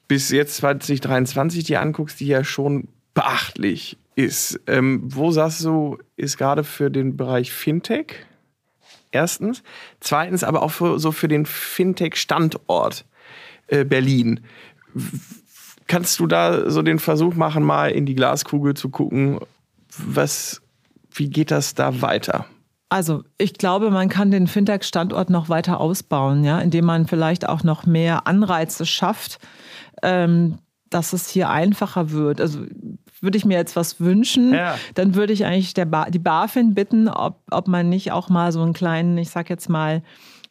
bis 0.08 0.30
jetzt 0.30 0.56
2023 0.56 1.64
die 1.64 1.76
anguckst, 1.76 2.18
die 2.20 2.26
ja 2.26 2.42
schon 2.42 2.88
beachtlich 3.14 3.96
ist. 4.16 4.60
Ähm, 4.66 5.02
wo 5.04 5.30
sagst 5.30 5.64
du, 5.64 5.98
ist 6.16 6.38
gerade 6.38 6.64
für 6.64 6.90
den 6.90 7.16
Bereich 7.16 7.52
Fintech? 7.52 8.26
Erstens. 9.10 9.62
Zweitens 10.00 10.44
aber 10.44 10.62
auch 10.62 10.70
für, 10.70 10.98
so 10.98 11.12
für 11.12 11.28
den 11.28 11.46
Fintech-Standort 11.46 13.04
äh, 13.68 13.84
Berlin. 13.84 14.40
Kannst 15.86 16.18
du 16.18 16.26
da 16.26 16.70
so 16.70 16.82
den 16.82 16.98
Versuch 16.98 17.34
machen, 17.34 17.62
mal 17.62 17.90
in 17.90 18.06
die 18.06 18.14
Glaskugel 18.14 18.74
zu 18.74 18.90
gucken, 18.90 19.38
was 19.96 20.60
wie 21.18 21.28
geht 21.28 21.50
das 21.50 21.74
da 21.74 22.00
weiter? 22.00 22.46
Also 22.90 23.22
ich 23.36 23.54
glaube, 23.54 23.90
man 23.90 24.08
kann 24.08 24.30
den 24.30 24.46
Fintech-Standort 24.46 25.28
noch 25.28 25.48
weiter 25.48 25.78
ausbauen, 25.78 26.42
ja, 26.44 26.58
indem 26.58 26.86
man 26.86 27.06
vielleicht 27.06 27.46
auch 27.48 27.62
noch 27.62 27.84
mehr 27.84 28.26
Anreize 28.26 28.86
schafft, 28.86 29.38
ähm, 30.02 30.58
dass 30.88 31.12
es 31.12 31.28
hier 31.28 31.50
einfacher 31.50 32.10
wird. 32.12 32.40
Also 32.40 32.60
würde 33.20 33.36
ich 33.36 33.44
mir 33.44 33.58
jetzt 33.58 33.76
was 33.76 34.00
wünschen, 34.00 34.54
ja. 34.54 34.76
dann 34.94 35.14
würde 35.14 35.32
ich 35.32 35.44
eigentlich 35.44 35.74
der 35.74 35.84
ba 35.84 36.08
die 36.08 36.18
BaFin 36.18 36.74
bitten, 36.74 37.08
ob, 37.08 37.42
ob 37.50 37.68
man 37.68 37.88
nicht 37.88 38.12
auch 38.12 38.30
mal 38.30 38.52
so 38.52 38.62
einen 38.62 38.72
kleinen, 38.72 39.18
ich 39.18 39.30
sag 39.30 39.50
jetzt 39.50 39.68
mal, 39.68 40.02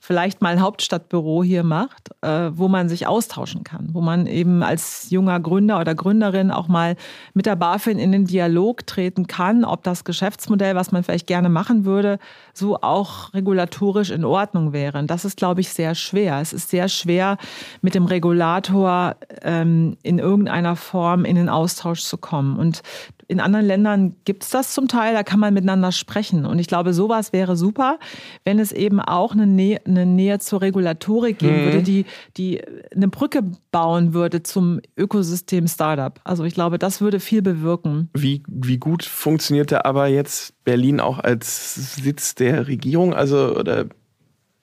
vielleicht 0.08 0.42
mal 0.42 0.54
ein 0.54 0.62
Hauptstadtbüro 0.62 1.44
hier 1.44 1.64
macht, 1.64 2.12
äh, 2.22 2.50
wo 2.54 2.70
man 2.70 2.88
sich 2.88 3.08
austauschen 3.08 3.66
kann, 3.66 3.90
wo 3.92 4.00
man 4.00 4.26
eben 4.26 4.64
als 4.64 5.10
junger 5.10 5.38
Gründer 5.42 5.82
oder 5.82 5.96
Gründerin 5.96 6.50
auch 6.50 6.70
mal 6.70 6.96
mit 7.34 7.46
der 7.46 7.58
BaFin 7.58 8.00
in 8.00 8.14
den 8.14 8.24
Dialog 8.24 8.88
treten 8.88 9.28
kann, 9.28 9.66
ob 9.66 9.84
das 9.84 10.06
Geschäftsmodell, 10.06 10.76
was 10.76 10.94
man 10.94 11.04
vielleicht 11.04 11.28
gerne 11.28 11.50
machen 11.50 11.84
würde, 11.84 12.20
so 12.54 12.78
auch 12.78 13.34
regulatorisch 13.34 14.10
in 14.12 14.24
Ordnung 14.24 14.72
wäre. 14.72 14.98
Und 14.98 15.12
das 15.12 15.26
ist, 15.26 15.36
glaube 15.36 15.60
ich, 15.60 15.74
sehr 15.74 15.94
schwer. 15.94 16.40
Es 16.40 16.54
ist 16.54 16.70
sehr 16.70 16.88
schwer, 16.88 17.38
mit 17.82 17.94
dem 17.94 18.06
Regulator 18.06 19.18
ähm, 19.42 19.98
in 20.04 20.20
irgendeiner 20.20 20.78
Form 20.78 21.26
in 21.26 21.36
den 21.36 21.50
Austausch 21.50 22.04
zu 22.04 22.18
kommen. 22.18 22.58
Und 22.58 22.82
in 23.28 23.40
anderen 23.40 23.66
Ländern 23.66 24.16
gibt 24.24 24.44
es 24.44 24.50
das 24.50 24.74
zum 24.74 24.88
Teil, 24.88 25.14
da 25.14 25.24
kann 25.24 25.40
man 25.40 25.54
miteinander 25.54 25.92
sprechen. 25.92 26.46
Und 26.46 26.60
ich 26.60 26.68
glaube, 26.68 26.94
sowas 26.94 27.34
wäre 27.34 27.58
super, 27.58 28.00
wenn 28.46 28.58
es 28.58 28.72
eben 28.72 29.02
auch 29.02 29.34
eine 29.34 29.46
Nähe, 29.46 29.82
eine 29.86 30.06
Nähe 30.06 30.40
zur 30.40 30.62
Regulatorik 30.62 31.40
geben 31.40 31.62
mhm. 31.62 31.66
würde, 31.66 31.84
die, 31.84 32.06
die 32.38 32.62
eine 32.96 33.10
Brücke 33.10 33.44
bauen 33.72 34.14
würde 34.14 34.44
zum 34.44 34.80
Ökosystem 34.98 35.68
Startup. 35.68 36.20
Also 36.24 36.46
ich 36.46 36.54
glaube, 36.54 36.80
das 36.80 37.02
würde 37.02 37.20
viel 37.20 37.42
bewirken. 37.42 38.10
Wie, 38.14 38.44
wie 38.48 38.78
gut 38.78 39.04
funktionierte 39.04 39.84
aber 39.86 40.08
jetzt 40.08 40.64
Berlin 40.64 41.00
auch 41.00 41.20
als 41.20 41.96
Sitz 41.96 42.36
der 42.36 42.68
Regierung? 42.68 43.14
Also, 43.14 43.58
oder, 43.58 43.86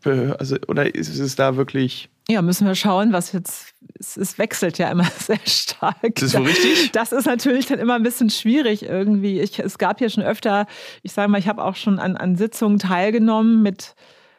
also, 0.04 0.56
oder 0.68 0.94
ist 0.94 1.18
es 1.18 1.36
da 1.36 1.56
wirklich 1.56 2.08
ja, 2.28 2.40
müssen 2.40 2.66
wir 2.66 2.74
schauen, 2.74 3.12
was 3.12 3.32
jetzt, 3.32 3.74
es, 3.98 4.16
es, 4.16 4.38
wechselt 4.38 4.78
ja 4.78 4.90
immer 4.90 5.04
sehr 5.18 5.40
stark. 5.44 6.02
Ist 6.04 6.22
das 6.22 6.32
so 6.32 6.38
richtig? 6.38 6.92
Das 6.92 7.12
ist 7.12 7.26
natürlich 7.26 7.66
dann 7.66 7.78
immer 7.78 7.94
ein 7.94 8.02
bisschen 8.02 8.30
schwierig 8.30 8.82
irgendwie. 8.82 9.40
Ich, 9.40 9.58
es 9.58 9.76
gab 9.76 9.98
hier 9.98 10.08
schon 10.08 10.24
öfter, 10.24 10.66
ich 11.02 11.12
sage 11.12 11.30
mal, 11.30 11.38
ich 11.38 11.48
habe 11.48 11.62
auch 11.62 11.76
schon 11.76 11.98
an, 11.98 12.16
an 12.16 12.36
Sitzungen 12.36 12.78
teilgenommen 12.78 13.62
mit 13.62 13.94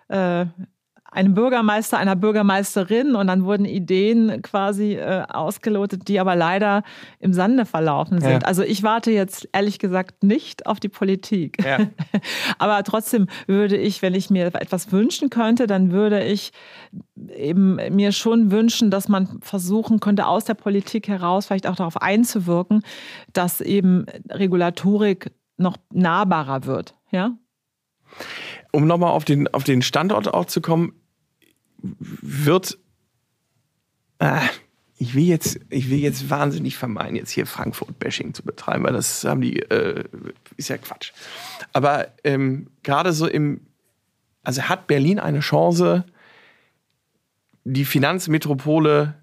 äh, 0.08 0.45
einem 1.15 1.34
Bürgermeister, 1.34 1.97
einer 1.97 2.15
Bürgermeisterin 2.15 3.15
und 3.15 3.28
dann 3.28 3.45
wurden 3.45 3.65
Ideen 3.65 4.41
quasi 4.41 4.93
äh, 4.93 5.23
ausgelotet, 5.28 6.08
die 6.08 6.19
aber 6.19 6.36
leider 6.36 6.84
im 7.19 7.34
Sande 7.34 7.65
verlaufen 7.65 8.19
sind. 8.19 8.43
Ja. 8.43 8.47
Also 8.47 8.63
ich 8.63 8.84
warte 8.84 9.12
jetzt 9.12 9.47
ehrlich 9.54 9.80
gesagt 9.80 10.23
nicht 10.23 10.65
auf 10.65 10.80
die 10.80 10.89
Politik. 10.89 11.63
Ja. 11.63 11.80
aber 12.58 12.84
trotzdem 12.84 13.28
würde 13.47 13.78
ich, 13.78 14.01
wenn 14.01 14.13
ich 14.13 14.30
mir 14.30 14.47
etwas 14.47 14.91
wünschen 14.91 15.30
könnte, 15.30 15.67
dann 15.67 15.91
würde 15.91 16.23
ich 16.23 16.51
eben 17.34 17.75
mir 17.95 18.12
schon 18.12 18.51
wünschen, 18.51 18.91
dass 18.91 19.08
man 19.08 19.39
versuchen 19.41 20.01
könnte, 20.01 20.28
aus 20.28 20.43
der 20.45 20.54
Politik 20.56 21.08
heraus 21.08 21.45
vielleicht 21.45 21.67
auch 21.67 21.75
darauf 21.75 22.01
einzuwirken, 22.01 22.84
dass 23.32 23.62
eben 23.62 24.06
Regulatorik 24.30 25.32
noch 25.58 25.78
nahbarer 25.93 26.65
wird. 26.65 26.95
Ja? 27.12 27.32
Um 28.71 28.88
nochmal 28.88 29.12
auf 29.12 29.23
den, 29.23 29.47
auf 29.54 29.63
den 29.63 29.82
Standort 29.82 30.34
auch 30.34 30.45
zu 30.45 30.60
kommen, 30.60 30.93
wird. 32.00 32.78
Äh, 34.19 34.39
ich 34.98 35.13
will 35.13 35.24
jetzt, 35.24 35.60
ich 35.69 35.89
will 35.89 36.00
jetzt 36.00 36.30
wahnsinnig 36.30 36.78
vermeiden, 36.78 37.17
jetzt 37.17 37.32
hier 37.32 37.45
Frankfurt-Bashing 37.45 38.34
zu 38.34 38.43
betreiben, 38.43 38.86
weil 38.86 38.93
das 38.93 39.26
haben 39.26 39.41
die, 39.41 39.60
äh, 39.60 40.06
ist 40.56 40.69
ja 40.69 40.78
Quatsch. 40.78 41.12
Aber 41.74 42.08
ähm, 42.24 42.69
gerade 42.82 43.12
so 43.12 43.28
im, 43.28 43.67
also 44.43 44.63
hat 44.63 44.88
Berlin 44.88 45.19
eine 45.19 45.41
Chance, 45.41 46.06
die 47.65 47.84
Finanzmetropole 47.84 49.15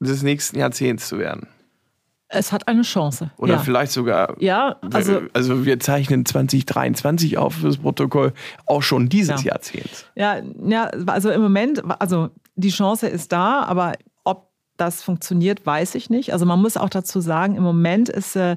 des 0.00 0.22
nächsten 0.22 0.58
Jahrzehnts 0.58 1.08
zu 1.08 1.18
werden? 1.18 1.48
Es 2.30 2.52
hat 2.52 2.68
eine 2.68 2.82
Chance. 2.82 3.30
Oder 3.38 3.54
ja. 3.54 3.58
vielleicht 3.58 3.92
sogar. 3.92 4.34
Ja, 4.38 4.76
also. 4.92 5.22
Also 5.32 5.64
wir 5.64 5.80
zeichnen 5.80 6.26
2023 6.26 7.38
auf 7.38 7.54
fürs 7.54 7.78
Protokoll 7.78 8.32
auch 8.66 8.82
schon 8.82 9.08
dieses 9.08 9.44
ja. 9.44 9.52
Jahrzehnt. 9.52 10.10
Ja, 10.14 10.36
ja, 10.66 10.90
also 11.06 11.30
im 11.30 11.40
Moment, 11.40 11.82
also 12.00 12.28
die 12.56 12.70
Chance 12.70 13.08
ist 13.08 13.32
da, 13.32 13.62
aber 13.62 13.94
das 14.80 15.02
funktioniert, 15.02 15.66
weiß 15.66 15.94
ich 15.94 16.08
nicht. 16.08 16.32
Also 16.32 16.46
man 16.46 16.60
muss 16.60 16.76
auch 16.76 16.88
dazu 16.88 17.20
sagen, 17.20 17.56
im 17.56 17.62
Moment 17.62 18.08
ist 18.08 18.36
äh, 18.36 18.56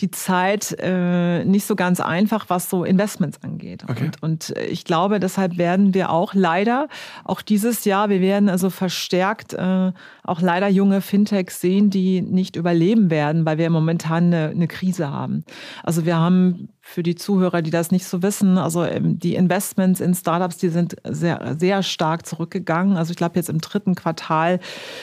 die 0.00 0.10
Zeit 0.10 0.76
äh, 0.78 1.44
nicht 1.44 1.66
so 1.66 1.74
ganz 1.74 2.00
einfach, 2.00 2.46
was 2.48 2.70
so 2.70 2.84
Investments 2.84 3.42
angeht. 3.42 3.84
Okay. 3.88 4.04
Und, 4.04 4.22
und, 4.22 4.54
ich 4.68 4.84
glaube, 4.84 5.20
deshalb 5.20 5.58
werden 5.58 5.94
wir 5.94 6.10
auch 6.10 6.34
leider, 6.34 6.88
auch 7.24 7.42
dieses 7.42 7.84
Jahr, 7.84 8.08
wir 8.08 8.20
werden 8.20 8.48
also 8.48 8.70
verstärkt 8.70 9.54
äh, 9.54 9.92
auch 10.22 10.40
leider 10.40 10.68
junge 10.68 11.00
Fintechs 11.00 11.60
sehen, 11.60 11.90
die 11.90 12.20
nicht 12.20 12.56
überleben 12.56 13.10
werden, 13.10 13.46
weil 13.46 13.58
wir 13.58 13.70
momentan 13.70 14.24
eine, 14.24 14.50
eine 14.50 14.68
Krise 14.68 15.10
haben. 15.10 15.44
Also 15.82 16.04
wir 16.04 16.16
haben 16.16 16.68
für 16.86 17.02
die 17.02 17.14
Zuhörer, 17.14 17.62
die 17.62 17.70
das 17.70 17.90
nicht 17.90 18.04
so 18.04 18.22
wissen, 18.22 18.58
also 18.58 18.84
ähm, 18.84 19.18
die 19.18 19.36
Investments 19.36 20.00
in 20.00 20.14
Startups, 20.14 20.58
die 20.58 20.68
sind 20.68 20.96
sehr, 21.02 21.56
sehr 21.58 21.82
stark 21.82 22.26
zurückgegangen. 22.26 22.98
Also 22.98 23.10
ich 23.10 23.16
glaube 23.16 23.36
jetzt 23.36 23.48
im 23.48 23.60
dritten 23.60 23.94
Quartal 23.94 24.60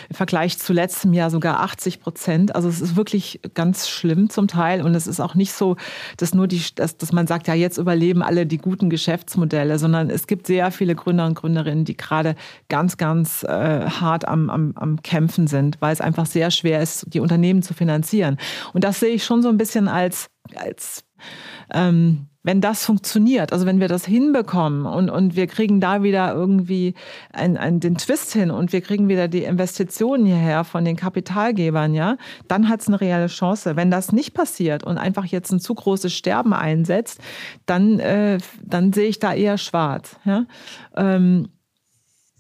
im 0.08 0.16
Vergleich 0.16 0.60
zu 0.60 0.74
letztem 0.74 1.12
Jahr 1.12 1.32
sogar 1.32 1.60
80 1.62 2.00
Prozent. 2.00 2.56
Also 2.56 2.70
es 2.70 2.82
ist 2.82 2.96
wirklich 2.96 3.42
ganz 3.56 3.90
schlimm 3.90 4.30
zum 4.30 4.48
Teil. 4.48 4.84
Und 4.84 4.94
es 4.94 5.08
ist 5.08 5.20
auch 5.20 5.34
nicht 5.34 5.54
so, 5.54 5.76
dass 6.18 6.36
nur 6.36 6.48
die, 6.48 6.62
dass, 6.76 6.98
dass 6.98 7.12
man 7.12 7.26
sagt, 7.26 7.48
ja, 7.48 7.56
jetzt 7.56 7.80
überleben 7.80 8.22
alle 8.22 8.46
die 8.46 8.60
guten 8.60 8.92
Geschäftsmodelle, 8.92 9.80
sondern 9.80 10.12
es 10.12 10.28
gibt 10.28 10.46
sehr 10.46 10.72
viele 10.72 10.94
Gründer 10.94 11.26
und 11.26 11.34
Gründerinnen, 11.34 11.84
die 11.84 11.98
gerade 11.98 12.36
ganz, 12.70 12.98
ganz 12.98 13.44
äh, 13.44 13.50
hart 13.50 14.28
am, 14.28 14.52
am, 14.52 14.74
am 14.76 15.02
Kämpfen 15.02 15.48
sind, 15.48 15.78
weil 15.82 15.92
es 15.92 16.00
einfach 16.00 16.28
sehr 16.28 16.52
schwer 16.52 16.80
ist, 16.82 17.08
die 17.12 17.20
Unternehmen 17.20 17.64
zu 17.64 17.74
finanzieren. 17.74 18.38
Und 18.72 18.84
das 18.84 19.00
sehe 19.00 19.16
ich 19.16 19.26
schon 19.26 19.42
so 19.42 19.50
ein 19.50 19.58
bisschen 19.58 19.88
als, 19.88 20.30
als 20.56 21.06
ähm, 21.74 22.28
wenn 22.44 22.60
das 22.60 22.86
funktioniert, 22.86 23.54
also 23.54 23.66
wenn 23.66 23.80
wir 23.80 23.88
das 23.88 24.06
hinbekommen 24.06 24.86
und, 24.86 25.10
und 25.10 25.36
wir 25.36 25.46
kriegen 25.46 25.80
da 25.80 26.02
wieder 26.02 26.34
irgendwie 26.34 26.96
ein, 27.32 27.56
ein, 27.56 27.80
den 27.80 27.98
Twist 27.98 28.34
hin 28.34 28.50
und 28.50 28.74
wir 28.74 28.82
kriegen 28.82 29.08
wieder 29.08 29.28
die 29.28 29.44
Investitionen 29.44 30.26
hierher 30.26 30.64
von 30.64 30.84
den 30.84 30.96
Kapitalgebern, 30.96 31.94
ja, 31.94 32.18
dann 32.48 32.68
hat 32.68 32.82
es 32.82 32.88
eine 32.88 33.00
reelle 33.00 33.28
Chance. 33.28 33.76
Wenn 33.76 33.92
das 33.92 34.12
nicht 34.12 34.34
passiert 34.34 34.84
und 34.84 34.98
einfach 34.98 35.26
jetzt 35.26 35.52
ein 35.52 35.60
zu 35.60 35.76
großes 35.76 36.14
Sterben 36.14 36.54
einsetzt, 36.54 37.20
dann, 37.68 38.00
äh, 38.00 38.40
dann 38.64 38.92
sehe 38.92 39.08
ich 39.08 39.20
da 39.20 39.34
eher 39.34 39.60
schwarz. 39.60 40.16
Ja? 40.26 40.46
Ähm, 40.96 41.50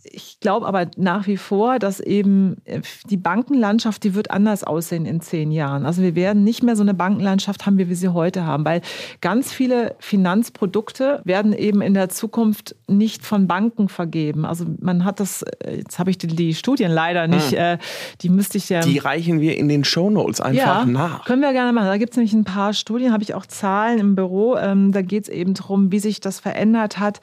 ich 0.03 0.39
glaube 0.39 0.65
aber 0.65 0.87
nach 0.97 1.27
wie 1.27 1.37
vor, 1.37 1.79
dass 1.79 1.99
eben 1.99 2.57
äh, 2.65 2.81
die 3.09 3.17
Bankenlandschaft, 3.17 4.03
die 4.03 4.15
wird 4.15 4.31
anders 4.31 4.63
aussehen 4.63 5.05
in 5.05 5.21
zehn 5.21 5.51
Jahren. 5.51 5.85
Also 5.85 6.01
wir 6.01 6.15
werden 6.15 6.43
nicht 6.43 6.63
mehr 6.63 6.75
so 6.75 6.83
eine 6.83 6.93
Bankenlandschaft 6.93 7.65
haben, 7.65 7.77
wie 7.77 7.89
wir 7.89 7.95
sie 7.95 8.09
heute 8.09 8.45
haben, 8.45 8.65
weil 8.65 8.81
ganz 9.21 9.51
viele 9.51 9.95
Finanzprodukte 9.99 11.21
werden 11.23 11.53
eben 11.53 11.81
in 11.81 11.93
der 11.93 12.09
Zukunft 12.09 12.75
nicht 12.87 13.25
von 13.25 13.47
Banken 13.47 13.89
vergeben. 13.89 14.45
Also 14.45 14.65
man 14.79 15.05
hat 15.05 15.19
das, 15.19 15.43
äh, 15.43 15.77
jetzt 15.77 15.99
habe 15.99 16.09
ich 16.09 16.17
die, 16.17 16.27
die, 16.27 16.53
Studien 16.53 16.91
leider 16.91 17.27
nicht, 17.27 17.51
hm. 17.57 17.77
die 18.21 18.29
müsste 18.29 18.57
ich 18.57 18.69
ja. 18.69 18.81
Die 18.81 18.97
reichen 18.97 19.39
wir 19.39 19.57
in 19.57 19.69
den 19.69 19.83
Shownotes 19.83 20.41
einfach 20.41 20.59
ja, 20.59 20.85
nach. 20.85 21.25
Können 21.25 21.41
wir 21.41 21.53
gerne 21.53 21.73
machen. 21.73 21.87
Da 21.87 21.97
gibt 21.97 22.11
es 22.11 22.17
nämlich 22.17 22.33
ein 22.33 22.43
paar 22.43 22.73
Studien, 22.73 23.13
habe 23.13 23.23
ich 23.23 23.33
auch 23.33 23.45
Zahlen 23.45 23.99
im 23.99 24.15
Büro. 24.15 24.57
Ähm, 24.57 24.91
da 24.91 25.01
geht 25.01 25.23
es 25.23 25.29
eben 25.29 25.53
darum, 25.53 25.91
wie 25.91 25.99
sich 25.99 26.19
das 26.19 26.39
verändert 26.39 26.99
hat. 26.99 27.21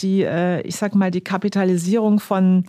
Die, 0.00 0.22
ich 0.64 0.76
sag 0.76 0.94
mal, 0.94 1.10
die 1.10 1.20
Kapitalisierung 1.20 2.20
von 2.20 2.64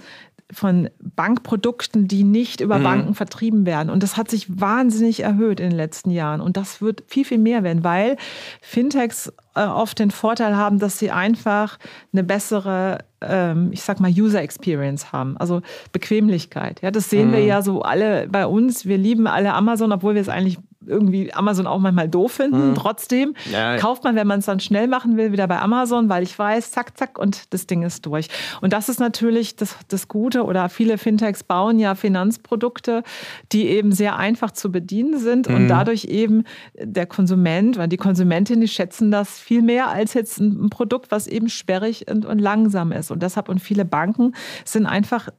von 0.52 0.90
Bankprodukten, 1.00 2.08
die 2.08 2.24
nicht 2.24 2.60
über 2.60 2.80
mhm. 2.80 2.84
Banken 2.84 3.16
vertrieben 3.16 3.66
werden. 3.66 3.90
Und 3.90 4.02
das 4.02 4.18
hat 4.18 4.32
sich 4.32 4.60
wahnsinnig 4.60 5.22
erhöht 5.22 5.60
in 5.60 5.70
den 5.70 5.78
letzten 5.78 6.10
Jahren. 6.10 6.42
Und 6.42 6.58
das 6.58 6.82
wird 6.82 7.04
viel, 7.08 7.24
viel 7.24 7.38
mehr 7.38 7.64
werden, 7.64 7.84
weil 7.84 8.18
Fintechs 8.62 9.32
äh, 9.56 9.62
oft 9.62 10.00
den 10.00 10.10
Vorteil 10.10 10.56
haben, 10.56 10.80
dass 10.80 10.98
sie 10.98 11.12
einfach 11.12 11.78
eine 12.12 12.24
bessere, 12.24 13.00
ähm, 13.22 13.70
ich 13.72 13.84
sag 13.84 14.00
mal, 14.00 14.10
User 14.10 14.42
Experience 14.42 15.12
haben, 15.12 15.38
also 15.38 15.62
Bequemlichkeit. 15.92 16.82
Ja, 16.82 16.90
das 16.90 17.12
sehen 17.12 17.30
mhm. 17.30 17.34
wir 17.34 17.44
ja 17.44 17.62
so 17.62 17.84
alle 17.84 18.28
bei 18.28 18.48
uns. 18.48 18.88
Wir 18.88 18.98
lieben 18.98 19.28
alle 19.28 19.54
Amazon, 19.54 19.92
obwohl 19.92 20.16
wir 20.16 20.22
es 20.22 20.30
eigentlich 20.30 20.58
irgendwie 20.90 21.34
Amazon 21.34 21.68
auch 21.68 21.80
manchmal 21.80 22.10
doof 22.10 22.34
finden. 22.34 22.72
Mhm. 22.72 22.76
Trotzdem 22.76 23.34
ja. 23.52 23.78
kauft 23.78 24.04
man, 24.04 24.16
wenn 24.16 24.28
man 24.28 24.40
es 24.40 24.46
dann 24.46 24.60
schnell 24.60 24.88
machen 24.88 25.18
will, 25.18 25.32
wieder 25.32 25.48
bei 25.48 25.60
Amazon, 25.60 26.10
weil 26.10 26.24
ich 26.24 26.38
weiß, 26.38 26.72
zack, 26.72 26.98
zack, 26.98 27.18
und 27.18 27.54
das 27.54 27.68
Ding 27.68 27.84
ist 27.84 28.06
durch. 28.06 28.28
Und 28.62 28.74
das 28.74 28.90
ist 28.90 29.00
natürlich 29.00 29.56
das, 29.56 29.76
das 29.88 30.08
Gute 30.08 30.44
oder 30.44 30.70
viele 30.70 30.98
Fintechs 30.98 31.44
bauen 31.44 31.80
ja 31.80 31.96
Finanzprodukte, 31.96 33.04
die 33.52 33.68
eben 33.68 33.92
sehr 33.92 34.18
einfach 34.18 34.52
zu 34.52 34.72
bedienen 34.72 35.20
sind 35.20 35.48
mhm. 35.48 35.56
und 35.56 35.68
dadurch 35.68 36.06
eben 36.06 36.44
der 36.76 37.06
Konsument 37.06 37.78
oder 37.78 37.88
die 37.88 37.98
Konsumentin, 37.98 38.62
die 38.62 38.68
schätzen 38.68 39.12
das 39.12 39.40
viel 39.40 39.62
mehr 39.62 39.90
als 39.90 40.14
jetzt 40.14 40.40
ein 40.40 40.70
Produkt, 40.70 41.12
was 41.12 41.28
eben 41.28 41.50
sperrig 41.50 42.06
und, 42.10 42.26
und 42.26 42.40
langsam 42.40 42.92
ist. 42.92 43.12
Und 43.12 43.24
deshalb 43.24 43.50
und 43.50 43.60
viele 43.60 43.86
Banken 43.86 44.34
sind 44.66 44.86
einfach 44.86 45.30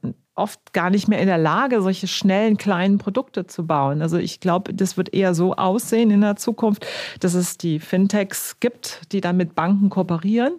oft 0.41 0.73
gar 0.73 0.89
nicht 0.89 1.07
mehr 1.07 1.19
in 1.19 1.27
der 1.27 1.37
Lage, 1.37 1.81
solche 1.81 2.07
schnellen 2.07 2.57
kleinen 2.57 2.97
Produkte 2.97 3.47
zu 3.47 3.65
bauen. 3.65 4.01
Also 4.01 4.17
ich 4.17 4.39
glaube, 4.39 4.73
das 4.73 4.97
wird 4.97 5.13
eher 5.13 5.33
so 5.33 5.53
aussehen 5.55 6.11
in 6.11 6.21
der 6.21 6.35
Zukunft, 6.35 6.85
dass 7.19 7.33
es 7.33 7.57
die 7.57 7.79
Fintechs 7.79 8.57
gibt, 8.59 9.01
die 9.11 9.21
dann 9.21 9.37
mit 9.37 9.55
Banken 9.55 9.89
kooperieren 9.89 10.53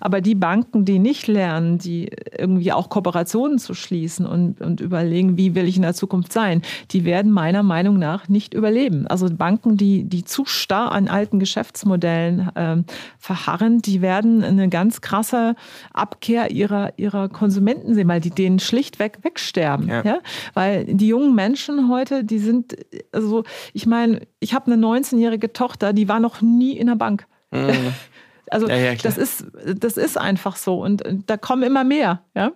aber 0.00 0.20
die 0.20 0.34
Banken, 0.34 0.84
die 0.84 0.98
nicht 0.98 1.26
lernen, 1.26 1.78
die 1.78 2.10
irgendwie 2.36 2.72
auch 2.72 2.88
Kooperationen 2.88 3.58
zu 3.58 3.74
schließen 3.74 4.26
und, 4.26 4.60
und 4.60 4.80
überlegen, 4.80 5.36
wie 5.36 5.54
will 5.54 5.66
ich 5.66 5.76
in 5.76 5.82
der 5.82 5.94
Zukunft 5.94 6.32
sein, 6.32 6.62
die 6.90 7.04
werden 7.04 7.32
meiner 7.32 7.62
Meinung 7.62 7.98
nach 7.98 8.28
nicht 8.28 8.54
überleben. 8.54 9.06
Also 9.06 9.28
Banken, 9.30 9.76
die, 9.76 10.04
die 10.04 10.24
zu 10.24 10.44
starr 10.44 10.92
an 10.92 11.08
alten 11.08 11.38
Geschäftsmodellen 11.38 12.50
äh, 12.54 12.76
verharren, 13.18 13.82
die 13.82 14.02
werden 14.02 14.42
eine 14.42 14.68
ganz 14.68 15.00
krasse 15.00 15.54
Abkehr 15.92 16.50
ihrer, 16.50 16.98
ihrer 16.98 17.28
Konsumenten 17.28 17.94
sehen, 17.94 18.08
weil 18.08 18.20
die 18.20 18.30
denen 18.30 18.58
schlichtweg 18.58 19.18
wegsterben. 19.22 19.88
Ja. 19.88 20.02
ja? 20.02 20.18
Weil 20.54 20.84
die 20.84 21.08
jungen 21.08 21.34
Menschen 21.34 21.88
heute, 21.88 22.24
die 22.24 22.38
sind, 22.38 22.76
also 23.12 23.44
ich 23.72 23.86
meine, 23.86 24.20
ich 24.40 24.54
habe 24.54 24.72
eine 24.72 24.84
19-jährige 24.84 25.52
Tochter, 25.52 25.92
die 25.92 26.08
war 26.08 26.20
noch 26.20 26.40
nie 26.40 26.76
in 26.76 26.86
der 26.86 26.96
Bank. 26.96 27.26
Mhm. 27.50 27.70
Also 28.50 28.68
ja, 28.68 28.76
ja, 28.76 28.94
das, 28.94 29.18
ist, 29.18 29.46
das 29.76 29.96
ist 29.96 30.18
einfach 30.18 30.56
so. 30.56 30.82
Und, 30.82 31.04
und 31.06 31.28
da 31.28 31.36
kommen 31.36 31.62
immer 31.62 31.84
mehr. 31.84 32.22
Ja? 32.34 32.52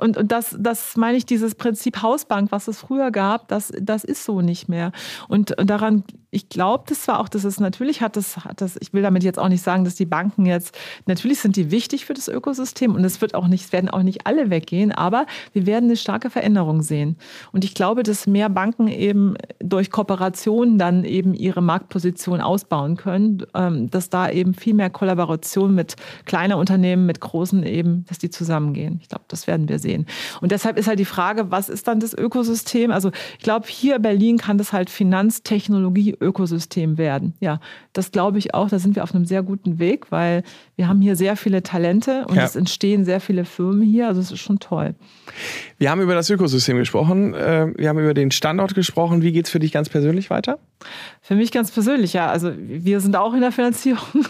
Und, 0.00 0.16
und 0.16 0.32
das, 0.32 0.56
das 0.58 0.96
meine 0.96 1.18
ich, 1.18 1.26
dieses 1.26 1.54
Prinzip 1.54 2.00
Hausbank, 2.00 2.52
was 2.52 2.68
es 2.68 2.78
früher 2.78 3.10
gab, 3.10 3.48
das, 3.48 3.70
das 3.78 4.02
ist 4.02 4.24
so 4.24 4.40
nicht 4.40 4.68
mehr. 4.68 4.92
Und, 5.28 5.56
und 5.58 5.68
daran 5.68 6.04
ich 6.30 6.48
glaube 6.48 6.84
das 6.86 7.02
zwar 7.02 7.18
auch, 7.20 7.28
dass 7.28 7.44
es 7.44 7.58
natürlich 7.58 8.02
hat 8.02 8.16
das, 8.16 8.36
hat 8.36 8.60
das, 8.60 8.76
ich 8.80 8.92
will 8.92 9.02
damit 9.02 9.24
jetzt 9.24 9.38
auch 9.38 9.48
nicht 9.48 9.62
sagen, 9.62 9.84
dass 9.84 9.96
die 9.96 10.06
Banken 10.06 10.46
jetzt, 10.46 10.76
natürlich 11.06 11.40
sind 11.40 11.56
die 11.56 11.70
wichtig 11.70 12.06
für 12.06 12.14
das 12.14 12.28
Ökosystem 12.28 12.94
und 12.94 13.04
es 13.04 13.20
wird 13.20 13.34
auch 13.34 13.48
nicht, 13.48 13.72
werden 13.72 13.90
auch 13.90 14.02
nicht 14.02 14.26
alle 14.26 14.48
weggehen, 14.48 14.92
aber 14.92 15.26
wir 15.52 15.66
werden 15.66 15.86
eine 15.86 15.96
starke 15.96 16.30
Veränderung 16.30 16.82
sehen. 16.82 17.16
Und 17.52 17.64
ich 17.64 17.74
glaube, 17.74 18.04
dass 18.04 18.28
mehr 18.28 18.48
Banken 18.48 18.86
eben 18.86 19.34
durch 19.58 19.90
Kooperation 19.90 20.78
dann 20.78 21.04
eben 21.04 21.34
ihre 21.34 21.62
Marktposition 21.62 22.40
ausbauen 22.40 22.96
können, 22.96 23.44
ähm, 23.54 23.90
dass 23.90 24.08
da 24.08 24.30
eben 24.30 24.54
viel 24.54 24.74
mehr 24.74 24.90
Kollaboration 24.90 25.74
mit 25.74 25.96
kleinen 26.26 26.54
Unternehmen, 26.54 27.06
mit 27.06 27.20
großen 27.20 27.64
eben, 27.64 28.04
dass 28.08 28.18
die 28.18 28.30
zusammengehen. 28.30 29.00
Ich 29.02 29.08
glaube, 29.08 29.24
das 29.26 29.48
werden 29.48 29.68
wir 29.68 29.80
sehen. 29.80 30.06
Und 30.40 30.52
deshalb 30.52 30.78
ist 30.78 30.86
halt 30.86 31.00
die 31.00 31.04
Frage, 31.04 31.50
was 31.50 31.68
ist 31.68 31.88
dann 31.88 31.98
das 31.98 32.14
Ökosystem? 32.14 32.92
Also 32.92 33.10
ich 33.38 33.42
glaube, 33.42 33.66
hier 33.68 33.96
in 33.96 34.02
Berlin 34.02 34.38
kann 34.38 34.58
das 34.58 34.72
halt 34.72 34.90
Finanztechnologie 34.90 36.19
Ökosystem 36.20 36.98
werden. 36.98 37.34
Ja, 37.40 37.60
das 37.92 38.12
glaube 38.12 38.38
ich 38.38 38.54
auch. 38.54 38.68
Da 38.68 38.78
sind 38.78 38.96
wir 38.96 39.02
auf 39.02 39.14
einem 39.14 39.24
sehr 39.24 39.42
guten 39.42 39.78
Weg, 39.78 40.10
weil 40.10 40.42
wir 40.76 40.88
haben 40.88 41.00
hier 41.00 41.16
sehr 41.16 41.36
viele 41.36 41.62
Talente 41.62 42.26
und 42.28 42.36
ja. 42.36 42.44
es 42.44 42.56
entstehen 42.56 43.04
sehr 43.04 43.20
viele 43.20 43.44
Firmen 43.44 43.82
hier. 43.82 44.08
Also 44.08 44.20
es 44.20 44.30
ist 44.30 44.40
schon 44.40 44.58
toll. 44.58 44.94
Wir 45.78 45.90
haben 45.90 46.00
über 46.00 46.14
das 46.14 46.28
Ökosystem 46.30 46.76
gesprochen. 46.76 47.34
Äh, 47.34 47.72
wir 47.76 47.88
haben 47.88 47.98
über 47.98 48.14
den 48.14 48.30
Standort 48.30 48.74
gesprochen. 48.74 49.22
Wie 49.22 49.32
geht 49.32 49.46
es 49.46 49.50
für 49.50 49.58
dich 49.58 49.72
ganz 49.72 49.88
persönlich 49.88 50.30
weiter? 50.30 50.58
Für 51.20 51.34
mich 51.34 51.52
ganz 51.52 51.70
persönlich, 51.70 52.12
ja. 52.12 52.28
Also 52.28 52.52
wir 52.56 53.00
sind 53.00 53.16
auch 53.16 53.34
in 53.34 53.40
der 53.40 53.52
Finanzierung. 53.52 54.00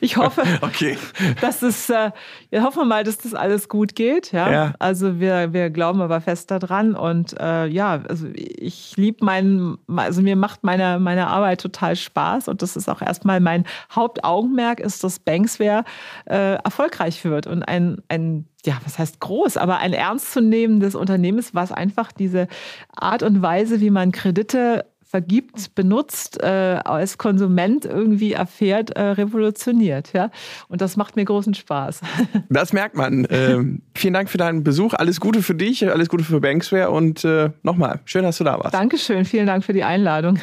Ich 0.00 0.16
hoffe, 0.16 0.42
okay. 0.60 0.96
dass 1.40 1.62
es, 1.62 1.90
äh, 1.90 2.10
wir 2.50 2.62
hoffen 2.62 2.88
mal, 2.88 3.04
dass 3.04 3.18
das 3.18 3.34
alles 3.34 3.68
gut 3.68 3.94
geht. 3.94 4.32
Ja? 4.32 4.50
ja. 4.50 4.74
Also 4.78 5.20
wir, 5.20 5.52
wir 5.52 5.70
glauben 5.70 6.00
aber 6.00 6.20
fest 6.20 6.50
daran 6.50 6.94
und 6.94 7.38
äh, 7.38 7.66
ja, 7.66 8.02
also 8.08 8.26
ich 8.34 8.96
liebe 8.96 9.24
meinen, 9.24 9.78
also 9.96 10.22
mir 10.22 10.36
macht 10.36 10.64
meine, 10.64 10.98
meine 10.98 11.28
Arbeit 11.28 11.60
total 11.60 11.96
Spaß 11.96 12.48
und 12.48 12.62
das 12.62 12.76
ist 12.76 12.88
auch 12.88 13.02
erstmal 13.02 13.40
mein 13.40 13.64
Hauptaugenmerk, 13.94 14.80
ist, 14.80 15.04
dass 15.04 15.18
Banksware 15.18 15.84
äh, 16.26 16.54
erfolgreich 16.54 17.24
wird 17.24 17.46
und 17.46 17.62
ein, 17.62 18.02
ein 18.08 18.46
ja, 18.66 18.78
was 18.84 18.98
heißt 18.98 19.20
groß, 19.20 19.56
aber 19.56 19.78
ein 19.78 19.92
ernstzunehmendes 19.92 20.94
Unternehmens, 20.94 21.54
was 21.54 21.70
einfach 21.70 22.12
diese 22.12 22.48
Art 22.94 23.22
und 23.22 23.42
Weise, 23.42 23.80
wie 23.80 23.90
man 23.90 24.12
Kredite 24.12 24.86
vergibt, 25.14 25.76
benutzt, 25.76 26.42
äh, 26.42 26.80
als 26.84 27.18
Konsument 27.18 27.84
irgendwie 27.84 28.32
erfährt, 28.32 28.90
äh, 28.90 29.00
revolutioniert. 29.00 30.12
Ja? 30.12 30.32
Und 30.66 30.80
das 30.80 30.96
macht 30.96 31.14
mir 31.14 31.24
großen 31.24 31.54
Spaß. 31.54 32.00
Das 32.48 32.72
merkt 32.72 32.96
man. 32.96 33.26
Ähm, 33.30 33.82
vielen 33.94 34.14
Dank 34.14 34.28
für 34.28 34.38
deinen 34.38 34.64
Besuch. 34.64 34.94
Alles 34.94 35.20
Gute 35.20 35.42
für 35.42 35.54
dich, 35.54 35.88
alles 35.88 36.08
Gute 36.08 36.24
für 36.24 36.40
Banksware 36.40 36.90
und 36.90 37.24
äh, 37.24 37.50
nochmal, 37.62 38.00
schön, 38.04 38.22
dass 38.22 38.38
du 38.38 38.44
da 38.44 38.58
warst. 38.58 38.74
Dankeschön, 38.74 39.24
vielen 39.24 39.46
Dank 39.46 39.64
für 39.64 39.72
die 39.72 39.84
Einladung. 39.84 40.38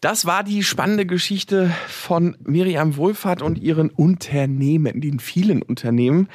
Das 0.00 0.26
war 0.26 0.44
die 0.44 0.62
spannende 0.62 1.06
Geschichte 1.06 1.72
von 1.88 2.36
Miriam 2.44 2.96
Wohlfahrt 2.96 3.42
und 3.42 3.58
ihren 3.58 3.90
Unternehmen, 3.90 5.00
den 5.00 5.18
vielen 5.18 5.60
Unternehmen. 5.62 6.28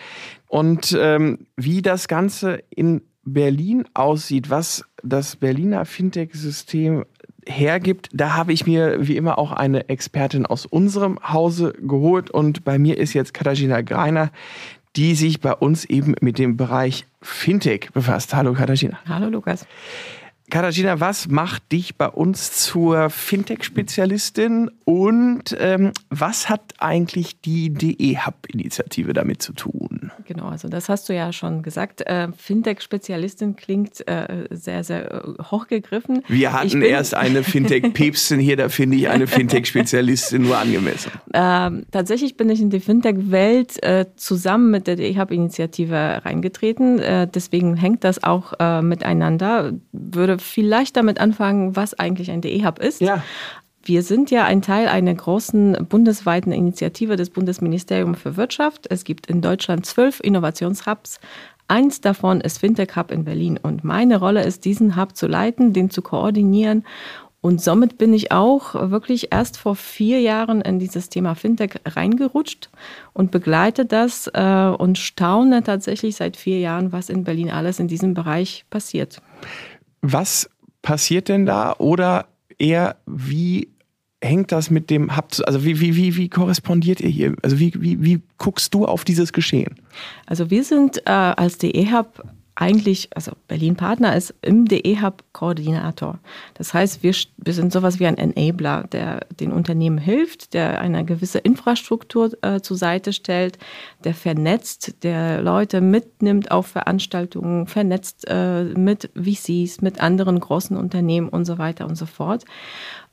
Und 0.47 0.97
ähm, 0.99 1.47
wie 1.55 1.81
das 1.81 2.09
Ganze 2.09 2.61
in 2.69 3.01
Berlin 3.23 3.85
aussieht, 3.93 4.49
was 4.49 4.83
das 5.01 5.37
Berliner 5.37 5.85
Fintech-System 5.85 7.05
hergibt, 7.47 8.09
da 8.11 8.35
habe 8.35 8.51
ich 8.51 8.65
mir 8.65 9.07
wie 9.07 9.15
immer 9.15 9.37
auch 9.37 9.53
eine 9.53 9.87
Expertin 9.87 10.45
aus 10.45 10.65
unserem 10.65 11.19
Hause 11.23 11.73
geholt. 11.79 12.29
Und 12.31 12.65
bei 12.65 12.77
mir 12.77 12.97
ist 12.97 13.13
jetzt 13.13 13.33
Katharina 13.33 13.81
Greiner, 13.81 14.31
die 14.97 15.15
sich 15.15 15.39
bei 15.39 15.53
uns 15.53 15.85
eben 15.85 16.15
mit 16.19 16.37
dem 16.37 16.57
Bereich 16.57 17.05
Fintech 17.21 17.91
befasst. 17.93 18.33
Hallo 18.33 18.53
Katharina. 18.53 18.99
Hallo 19.07 19.29
Lukas. 19.29 19.65
Katharina, 20.53 20.99
was 20.99 21.29
macht 21.29 21.71
dich 21.71 21.95
bei 21.95 22.07
uns 22.07 22.51
zur 22.51 23.09
Fintech-Spezialistin 23.09 24.69
und 24.85 25.57
ähm, 25.57 25.93
was 26.11 26.47
hat 26.47 26.75
eigentlich 26.77 27.41
die 27.41 27.73
DE-Hub-Initiative 27.73 29.13
damit 29.13 29.41
zu 29.41 29.53
tun? 29.53 30.11
Genau, 30.25 30.49
also 30.49 30.67
das 30.67 30.89
hast 30.89 31.09
du 31.09 31.15
ja 31.15 31.33
schon 31.33 31.63
gesagt. 31.63 32.01
Äh, 32.01 32.27
Fintech-Spezialistin 32.37 33.55
klingt 33.55 34.07
äh, 34.07 34.45
sehr, 34.51 34.83
sehr 34.83 35.11
äh, 35.11 35.43
hochgegriffen. 35.43 36.23
Wir 36.27 36.53
hatten 36.53 36.83
erst 36.83 37.15
eine 37.15 37.43
Fintech-Päpstin 37.43 38.39
hier, 38.39 38.55
da 38.55 38.69
finde 38.69 38.97
ich 38.97 39.09
eine 39.09 39.25
Fintech-Spezialistin 39.25 40.43
nur 40.43 40.59
angemessen. 40.59 41.13
Ähm, 41.33 41.87
tatsächlich 41.89 42.37
bin 42.37 42.51
ich 42.51 42.61
in 42.61 42.69
die 42.69 42.79
Fintech-Welt 42.79 43.81
äh, 43.81 44.05
zusammen 44.17 44.69
mit 44.69 44.85
der 44.85 44.97
DE-Hub-Initiative 44.97 46.21
reingetreten. 46.23 46.99
Äh, 46.99 47.27
deswegen 47.27 47.75
hängt 47.75 48.03
das 48.03 48.23
auch 48.23 48.53
äh, 48.59 48.83
miteinander. 48.83 49.73
Würde 49.91 50.42
vielleicht 50.43 50.95
damit 50.97 51.19
anfangen, 51.19 51.75
was 51.75 51.93
eigentlich 51.93 52.31
ein 52.31 52.41
DE-Hub 52.41 52.79
ist. 52.79 53.01
Ja. 53.01 53.23
Wir 53.85 54.01
sind 54.01 54.31
ja 54.31 54.45
ein 54.45 54.61
Teil 54.61 54.87
einer 54.87 55.13
großen 55.13 55.87
bundesweiten 55.89 56.53
Initiative 56.53 57.17
des 57.17 57.29
Bundesministeriums 57.29 58.19
für 58.19 58.37
Wirtschaft. 58.37 58.87
Es 58.89 59.03
gibt 59.03 59.27
in 59.27 59.41
Deutschland 59.41 59.85
zwölf 59.85 60.21
Innovationshubs. 60.21 61.19
Eins 61.67 61.99
davon 61.99 62.39
ist 62.39 62.59
Fintech 62.59 62.95
Hub 62.95 63.11
in 63.11 63.25
Berlin. 63.25 63.59
Und 63.61 63.83
meine 63.83 64.19
Rolle 64.19 64.43
ist, 64.43 64.63
diesen 64.63 64.95
Hub 64.95 65.17
zu 65.17 65.27
leiten, 65.27 65.73
den 65.73 65.89
zu 65.89 66.01
koordinieren. 66.01 66.85
Und 67.41 67.61
somit 67.61 67.97
bin 67.97 68.13
ich 68.13 68.31
auch 68.31 68.73
wirklich 68.89 69.33
erst 69.33 69.57
vor 69.57 69.75
vier 69.75 70.21
Jahren 70.21 70.61
in 70.61 70.79
dieses 70.79 71.09
Thema 71.09 71.35
Fintech 71.35 71.71
reingerutscht 71.85 72.69
und 73.11 73.31
begleite 73.31 73.85
das 73.85 74.31
äh, 74.33 74.73
und 74.77 74.97
staune 74.97 75.61
tatsächlich 75.61 76.15
seit 76.15 76.37
vier 76.37 76.59
Jahren, 76.59 76.93
was 76.93 77.09
in 77.09 77.25
Berlin 77.25 77.51
alles 77.51 77.81
in 77.81 77.89
diesem 77.89 78.13
Bereich 78.13 78.63
passiert. 78.69 79.21
Was 80.03 80.49
passiert 80.81 81.29
denn 81.29 81.45
da 81.45 81.73
oder 81.77 82.27
eher 82.59 82.97
wie 83.05 83.69
hängt 84.21 84.51
das 84.51 84.69
mit 84.69 84.89
dem 84.89 85.15
Hub, 85.15 85.29
also 85.45 85.65
wie, 85.65 85.79
wie, 85.79 85.95
wie, 85.95 86.15
wie 86.17 86.29
korrespondiert 86.29 87.01
ihr 87.01 87.09
hier? 87.09 87.35
Also 87.41 87.57
wie, 87.57 87.73
wie, 87.77 88.03
wie 88.03 88.21
guckst 88.37 88.73
du 88.73 88.85
auf 88.85 89.05
dieses 89.05 89.33
Geschehen? 89.33 89.75
Also 90.25 90.49
wir 90.49 90.63
sind 90.63 90.97
äh, 91.05 91.11
als 91.11 91.57
DE-Hub 91.57 92.23
eigentlich, 92.55 93.09
also 93.15 93.31
Berlin 93.47 93.75
Partner 93.75 94.15
ist 94.15 94.33
im 94.43 94.65
DE-Hub 94.65 95.23
Koordinator. 95.31 96.19
Das 96.53 96.73
heißt, 96.73 97.01
wir, 97.01 97.13
wir 97.37 97.53
sind 97.53 97.73
sowas 97.73 97.99
wie 97.99 98.05
ein 98.05 98.17
Enabler, 98.17 98.83
der 98.91 99.25
den 99.39 99.51
Unternehmen 99.51 99.97
hilft, 99.97 100.53
der 100.53 100.79
eine 100.79 101.03
gewisse 101.03 101.39
Infrastruktur 101.39 102.31
äh, 102.43 102.61
zur 102.61 102.77
Seite 102.77 103.11
stellt, 103.11 103.57
der 104.03 104.13
vernetzt, 104.13 105.03
der 105.03 105.41
Leute 105.41 105.81
mitnimmt 105.81 106.51
auf 106.51 106.67
Veranstaltungen, 106.67 107.65
vernetzt 107.65 108.25
äh, 108.27 108.63
mit 108.63 109.09
VCs, 109.15 109.81
mit 109.81 109.99
anderen 109.99 110.39
großen 110.39 110.77
Unternehmen 110.77 111.29
und 111.29 111.45
so 111.45 111.57
weiter 111.57 111.87
und 111.87 111.95
so 111.95 112.05
fort. 112.05 112.45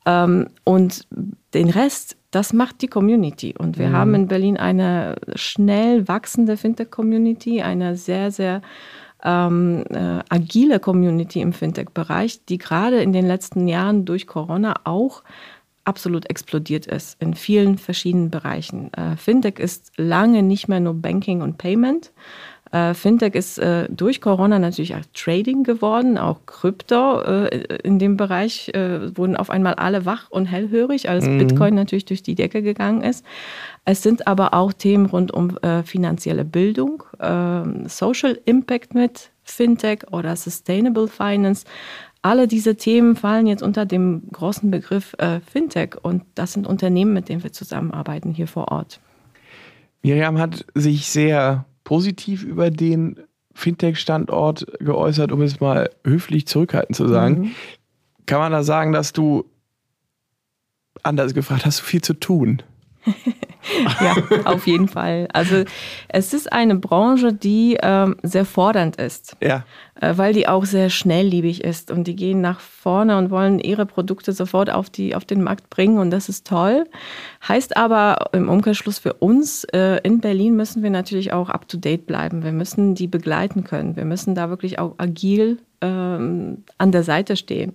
Ähm, 0.05 0.49
und 0.63 1.07
den 1.53 1.69
Rest, 1.69 2.15
das 2.29 2.53
macht 2.53 2.81
die 2.81 2.87
Community. 2.87 3.55
Und 3.57 3.77
wir 3.77 3.89
mhm. 3.89 3.93
haben 3.93 4.15
in 4.15 4.27
Berlin 4.27 4.57
eine 4.57 5.15
schnell 5.35 6.07
wachsende 6.07 6.57
Fintech-Community, 6.57 7.61
eine 7.61 7.95
sehr, 7.95 8.31
sehr 8.31 8.61
ähm, 9.23 9.83
äh, 9.89 10.19
agile 10.29 10.79
Community 10.79 11.41
im 11.41 11.53
Fintech-Bereich, 11.53 12.45
die 12.45 12.57
gerade 12.57 13.01
in 13.01 13.13
den 13.13 13.27
letzten 13.27 13.67
Jahren 13.67 14.05
durch 14.05 14.27
Corona 14.27 14.75
auch 14.83 15.23
absolut 15.83 16.29
explodiert 16.29 16.85
ist 16.85 17.21
in 17.21 17.33
vielen 17.33 17.77
verschiedenen 17.77 18.29
Bereichen. 18.29 18.93
Äh, 18.93 19.15
Fintech 19.17 19.59
ist 19.59 19.91
lange 19.97 20.43
nicht 20.43 20.67
mehr 20.67 20.79
nur 20.79 20.93
Banking 20.93 21.41
und 21.41 21.57
Payment. 21.57 22.11
Äh, 22.71 22.93
Fintech 22.93 23.35
ist 23.35 23.57
äh, 23.57 23.87
durch 23.89 24.21
Corona 24.21 24.57
natürlich 24.57 24.95
auch 24.95 25.01
Trading 25.13 25.63
geworden, 25.63 26.17
auch 26.17 26.45
Krypto 26.45 27.21
äh, 27.21 27.65
in 27.83 27.99
dem 27.99 28.15
Bereich 28.15 28.69
äh, 28.73 29.15
wurden 29.17 29.35
auf 29.35 29.49
einmal 29.49 29.73
alle 29.73 30.05
wach 30.05 30.29
und 30.29 30.45
hellhörig, 30.45 31.09
als 31.09 31.25
mhm. 31.25 31.39
Bitcoin 31.39 31.75
natürlich 31.75 32.05
durch 32.05 32.23
die 32.23 32.35
Decke 32.35 32.61
gegangen 32.61 33.01
ist. 33.01 33.25
Es 33.83 34.01
sind 34.01 34.27
aber 34.27 34.53
auch 34.53 34.71
Themen 34.71 35.07
rund 35.07 35.33
um 35.33 35.57
äh, 35.57 35.83
finanzielle 35.83 36.45
Bildung, 36.45 37.03
ähm, 37.19 37.87
Social 37.87 38.39
Impact 38.45 38.93
mit 38.93 39.31
Fintech 39.43 40.05
oder 40.11 40.35
Sustainable 40.37 41.09
Finance. 41.09 41.65
Alle 42.21 42.47
diese 42.47 42.75
Themen 42.75 43.15
fallen 43.17 43.47
jetzt 43.47 43.63
unter 43.63 43.85
dem 43.85 44.29
großen 44.31 44.71
Begriff 44.71 45.13
äh, 45.17 45.41
Fintech 45.41 45.95
und 46.01 46.23
das 46.35 46.53
sind 46.53 46.67
Unternehmen, 46.67 47.13
mit 47.13 47.27
denen 47.27 47.43
wir 47.43 47.51
zusammenarbeiten 47.51 48.31
hier 48.31 48.47
vor 48.47 48.71
Ort. 48.71 49.01
Miriam 50.03 50.39
hat 50.39 50.65
sich 50.73 51.07
sehr 51.07 51.65
positiv 51.83 52.43
über 52.43 52.71
den 52.71 53.19
Fintech-Standort 53.53 54.65
geäußert, 54.79 55.31
um 55.31 55.41
es 55.41 55.59
mal 55.59 55.89
höflich 56.05 56.47
zurückhaltend 56.47 56.95
zu 56.95 57.07
sagen. 57.07 57.39
Mhm. 57.39 57.51
Kann 58.25 58.39
man 58.39 58.51
da 58.51 58.63
sagen, 58.63 58.91
dass 58.91 59.13
du 59.13 59.45
anders 61.03 61.33
gefragt 61.33 61.65
hast, 61.65 61.79
du 61.79 61.83
viel 61.83 62.01
zu 62.01 62.13
tun? 62.13 62.63
ja, 64.01 64.15
auf 64.45 64.67
jeden 64.67 64.87
Fall. 64.87 65.27
Also 65.33 65.63
es 66.07 66.33
ist 66.33 66.51
eine 66.51 66.75
Branche, 66.75 67.33
die 67.33 67.77
ähm, 67.81 68.15
sehr 68.23 68.45
fordernd 68.45 68.95
ist, 68.95 69.37
ja. 69.41 69.63
äh, 69.99 70.13
weil 70.17 70.33
die 70.33 70.47
auch 70.47 70.65
sehr 70.65 70.89
schnellliebig 70.89 71.63
ist 71.63 71.91
und 71.91 72.05
die 72.05 72.15
gehen 72.15 72.41
nach 72.41 72.59
vorne 72.59 73.17
und 73.17 73.29
wollen 73.29 73.59
ihre 73.59 73.85
Produkte 73.85 74.33
sofort 74.33 74.69
auf, 74.69 74.89
die, 74.89 75.15
auf 75.15 75.25
den 75.25 75.43
Markt 75.43 75.69
bringen 75.69 75.97
und 75.99 76.11
das 76.11 76.29
ist 76.29 76.47
toll. 76.47 76.85
Heißt 77.47 77.77
aber 77.77 78.29
im 78.33 78.49
Umkehrschluss 78.49 78.99
für 78.99 79.13
uns, 79.13 79.63
äh, 79.65 79.99
in 80.03 80.19
Berlin 80.19 80.55
müssen 80.55 80.83
wir 80.83 80.89
natürlich 80.89 81.33
auch 81.33 81.49
up-to-date 81.49 82.05
bleiben. 82.05 82.43
Wir 82.43 82.51
müssen 82.51 82.95
die 82.95 83.07
begleiten 83.07 83.63
können. 83.63 83.95
Wir 83.95 84.05
müssen 84.05 84.35
da 84.35 84.49
wirklich 84.49 84.79
auch 84.79 84.95
agil 84.97 85.59
ähm, 85.81 86.63
an 86.77 86.91
der 86.91 87.03
Seite 87.03 87.35
stehen. 87.35 87.73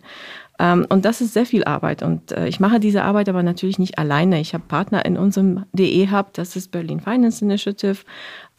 Ähm, 0.59 0.86
und 0.88 1.04
das 1.04 1.20
ist 1.20 1.34
sehr 1.34 1.46
viel 1.46 1.64
Arbeit. 1.64 2.02
Und 2.02 2.32
äh, 2.32 2.48
ich 2.48 2.61
mache 2.61 2.80
diese 2.80 3.02
Arbeit 3.02 3.28
aber 3.28 3.42
natürlich 3.42 3.78
nicht 3.78 3.98
alleine. 3.98 4.40
Ich 4.40 4.54
habe 4.54 4.64
Partner 4.66 5.04
in 5.04 5.16
unserem 5.16 5.64
DE-Hub, 5.72 6.32
das 6.34 6.57
ist 6.57 6.70
Berlin 6.70 7.00
Finance 7.00 7.44
Initiative, 7.44 7.98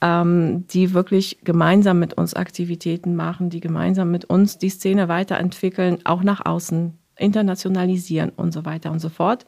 ähm, 0.01 0.65
die 0.67 0.93
wirklich 0.93 1.39
gemeinsam 1.43 1.99
mit 1.99 2.13
uns 2.13 2.33
Aktivitäten 2.33 3.15
machen, 3.15 3.49
die 3.49 3.59
gemeinsam 3.59 4.11
mit 4.11 4.25
uns 4.25 4.57
die 4.57 4.69
Szene 4.69 5.07
weiterentwickeln, 5.07 5.99
auch 6.03 6.23
nach 6.23 6.45
außen 6.45 6.93
internationalisieren 7.17 8.31
und 8.35 8.53
so 8.53 8.65
weiter 8.65 8.91
und 8.91 8.99
so 8.99 9.09
fort. 9.09 9.45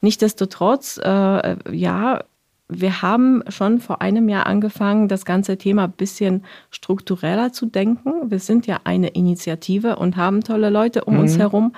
Nichtsdestotrotz, 0.00 0.98
äh, 1.02 1.56
ja, 1.70 2.24
wir 2.70 3.02
haben 3.02 3.42
schon 3.48 3.80
vor 3.80 4.00
einem 4.00 4.28
Jahr 4.28 4.46
angefangen, 4.46 5.08
das 5.08 5.24
ganze 5.24 5.58
Thema 5.58 5.84
ein 5.84 5.92
bisschen 5.92 6.44
struktureller 6.70 7.52
zu 7.52 7.66
denken. 7.66 8.30
Wir 8.30 8.38
sind 8.38 8.66
ja 8.66 8.80
eine 8.84 9.08
Initiative 9.08 9.96
und 9.96 10.16
haben 10.16 10.42
tolle 10.42 10.70
Leute 10.70 11.04
um 11.04 11.14
mhm. 11.14 11.20
uns 11.20 11.38
herum. 11.38 11.72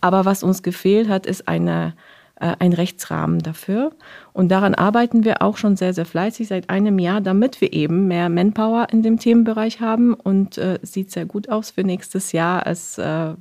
Aber 0.00 0.24
was 0.24 0.42
uns 0.42 0.62
gefehlt 0.62 1.08
hat, 1.08 1.24
ist 1.26 1.48
eine, 1.48 1.94
äh, 2.36 2.54
ein 2.58 2.74
Rechtsrahmen 2.74 3.38
dafür. 3.38 3.92
Und 4.34 4.50
daran 4.50 4.74
arbeiten 4.74 5.24
wir 5.24 5.40
auch 5.40 5.56
schon 5.56 5.76
sehr, 5.76 5.94
sehr 5.94 6.04
fleißig 6.04 6.48
seit 6.48 6.68
einem 6.68 6.98
Jahr, 6.98 7.22
damit 7.22 7.60
wir 7.60 7.72
eben 7.72 8.06
mehr 8.06 8.28
Manpower 8.28 8.88
in 8.92 9.02
dem 9.02 9.18
Themenbereich 9.18 9.80
haben. 9.80 10.12
Und 10.12 10.58
äh, 10.58 10.78
sieht 10.82 11.10
sehr 11.10 11.24
gut 11.24 11.48
aus 11.48 11.70
für 11.70 11.84
nächstes 11.84 12.32
Jahr. 12.32 12.66
Es 12.66 12.98
äh, 12.98 13.34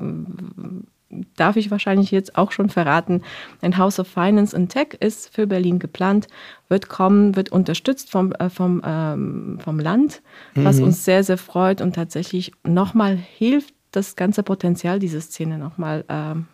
darf 1.35 1.55
ich 1.55 1.71
wahrscheinlich 1.71 2.11
jetzt 2.11 2.37
auch 2.37 2.51
schon 2.51 2.69
verraten, 2.69 3.21
ein 3.61 3.77
House 3.77 3.99
of 3.99 4.07
Finance 4.07 4.55
and 4.55 4.71
Tech 4.71 4.97
ist 4.99 5.33
für 5.33 5.47
Berlin 5.47 5.79
geplant, 5.79 6.27
wird 6.69 6.89
kommen, 6.89 7.35
wird 7.35 7.51
unterstützt 7.51 8.11
vom, 8.11 8.31
äh, 8.33 8.49
vom, 8.49 8.81
ähm, 8.85 9.59
vom 9.63 9.79
Land, 9.79 10.21
was 10.55 10.77
mhm. 10.77 10.85
uns 10.85 11.05
sehr, 11.05 11.23
sehr 11.23 11.37
freut 11.37 11.81
und 11.81 11.93
tatsächlich 11.93 12.51
nochmal 12.63 13.15
hilft, 13.15 13.73
das 13.91 14.15
ganze 14.15 14.43
Potenzial 14.43 14.99
dieser 14.99 15.21
Szene 15.21 15.57
nochmal 15.57 16.03
ein 16.07 16.31
ähm, 16.31 16.47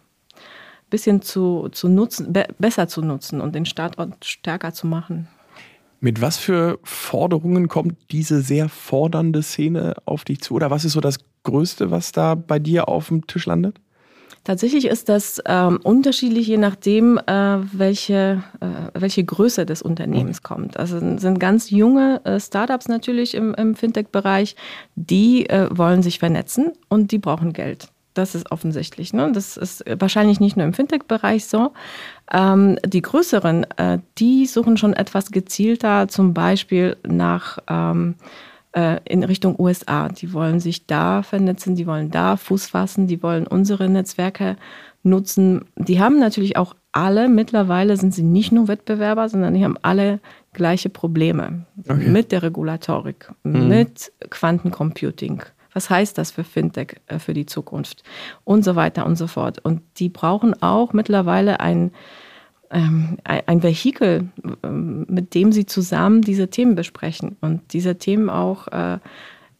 bisschen 0.90 1.22
zu, 1.22 1.70
zu 1.72 1.88
nutzen, 1.88 2.34
be 2.34 2.48
besser 2.58 2.88
zu 2.88 3.02
nutzen 3.02 3.42
und 3.42 3.56
den 3.56 3.66
Standort 3.66 4.26
stärker 4.26 4.74
zu 4.74 4.88
machen. 4.88 5.28
Mit 6.02 6.22
was 6.22 6.38
für 6.38 6.80
Forderungen 6.84 7.68
kommt 7.68 7.96
diese 8.12 8.42
sehr 8.42 8.70
fordernde 8.70 9.44
Szene 9.44 9.96
auf 10.06 10.24
dich 10.24 10.42
zu? 10.42 10.54
Oder 10.54 10.72
was 10.72 10.86
ist 10.86 10.94
so 10.94 11.02
das 11.02 11.18
Größte, 11.44 11.92
was 11.92 12.12
da 12.12 12.36
bei 12.36 12.58
dir 12.58 12.88
auf 12.88 13.10
dem 13.10 13.28
Tisch 13.28 13.46
landet? 13.46 13.80
Tatsächlich 14.44 14.86
ist 14.86 15.10
das 15.10 15.42
ähm, 15.46 15.80
unterschiedlich, 15.84 16.48
je 16.48 16.58
nachdem, 16.58 17.18
äh, 17.18 17.58
welche, 17.72 18.44
äh, 18.60 19.00
welche 19.00 19.24
Größe 19.24 19.66
des 19.66 19.82
Unternehmens 19.82 20.42
kommt. 20.42 20.78
Also 20.78 21.00
sind 21.00 21.40
ganz 21.40 21.70
junge 21.70 22.22
äh, 22.26 22.40
Startups 22.40 22.88
natürlich 22.88 23.36
im, 23.36 23.54
im 23.54 23.76
Fintech-Bereich, 23.76 24.56
die 24.96 25.50
äh, 25.50 25.68
wollen 25.72 26.02
sich 26.02 26.20
vernetzen 26.20 26.74
und 26.88 27.12
die 27.12 27.20
brauchen 27.20 27.54
Geld. 27.54 27.90
Das 28.14 28.36
ist 28.36 28.52
offensichtlich. 28.52 29.14
Ne? 29.14 29.32
Das 29.32 29.56
ist 29.56 29.84
wahrscheinlich 30.00 30.40
nicht 30.40 30.58
nur 30.58 30.66
im 30.66 30.74
Fintech-Bereich 30.74 31.46
so. 31.46 31.72
Ähm, 32.32 32.78
die 32.86 33.02
größeren, 33.02 33.66
äh, 33.78 34.00
die 34.18 34.46
suchen 34.46 34.78
schon 34.78 34.94
etwas 34.94 35.32
gezielter, 35.32 36.08
zum 36.08 36.34
Beispiel 36.34 36.98
nach 37.08 37.60
ähm, 37.70 38.16
äh, 38.74 39.00
in 39.06 39.24
Richtung 39.24 39.56
USA. 39.60 40.10
Die 40.10 40.34
wollen 40.34 40.60
sich 40.60 40.86
da 40.86 41.24
vernetzen, 41.24 41.76
die 41.76 41.88
wollen 41.88 42.12
da 42.12 42.38
Fuß 42.38 42.68
fassen, 42.68 43.08
die 43.08 43.24
wollen 43.24 43.48
unsere 43.48 43.90
Netzwerke 43.90 44.58
nutzen. 45.04 45.66
Die 45.76 46.00
haben 46.00 46.20
natürlich 46.20 46.58
auch 46.58 46.76
alle, 46.92 47.30
mittlerweile 47.30 47.98
sind 47.98 48.14
sie 48.14 48.24
nicht 48.24 48.52
nur 48.52 48.68
Wettbewerber, 48.68 49.30
sondern 49.30 49.54
die 49.54 49.64
haben 49.64 49.78
alle 49.82 50.20
gleiche 50.54 50.90
Probleme 50.90 51.66
okay. 51.88 52.10
mit 52.10 52.32
der 52.32 52.44
Regulatorik, 52.44 53.32
mhm. 53.44 53.68
mit 53.68 54.12
Quantencomputing, 54.30 55.44
Was 55.74 55.90
heißt 55.90 56.18
das 56.18 56.32
für 56.32 56.44
Fintech 56.44 56.96
äh, 57.08 57.20
für 57.20 57.34
die 57.34 57.46
Zukunft? 57.46 58.04
Und 58.44 58.64
so 58.64 58.76
weiter 58.76 59.06
und 59.06 59.18
so 59.18 59.28
fort. 59.28 59.60
Und 59.60 59.82
die 59.98 60.10
brauchen 60.10 60.62
auch 60.62 60.94
mittlerweile 60.94 61.60
ein, 61.60 61.92
ein 62.70 63.64
Vehikel, 63.64 64.30
ähm, 64.64 65.06
mit 65.10 65.34
dem 65.34 65.52
sie 65.52 65.66
zusammen 65.66 66.22
diese 66.22 66.50
Themen 66.50 66.76
besprechen 66.76 67.36
und 67.42 67.62
diese 67.74 67.98
Themen 67.98 68.30
auch 68.30 68.68
äh, 68.68 69.00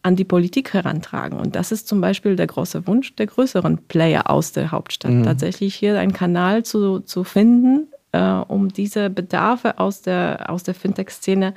an 0.02 0.16
die 0.16 0.26
Politik 0.26 0.74
herantragen. 0.74 1.40
Und 1.40 1.56
das 1.56 1.72
ist 1.72 1.88
zum 1.88 2.02
Beispiel 2.02 2.36
der 2.36 2.48
große 2.48 2.88
Wunsch 2.88 3.16
der 3.16 3.26
größeren 3.28 3.80
Player 3.88 4.30
aus 4.30 4.52
der 4.52 4.72
Hauptstadt, 4.72 5.12
mhm. 5.12 5.24
tatsächlich 5.24 5.76
hier 5.76 6.00
einen 6.00 6.14
Kanal 6.14 6.64
zu, 6.64 7.00
zu 7.00 7.24
finden, 7.24 7.88
äh, 8.12 8.22
um 8.22 8.70
diese 8.70 9.10
Bedarfe 9.10 9.80
aus 9.80 10.02
der, 10.02 10.50
aus 10.50 10.64
der 10.64 10.76
Fintech-Szene 10.76 11.56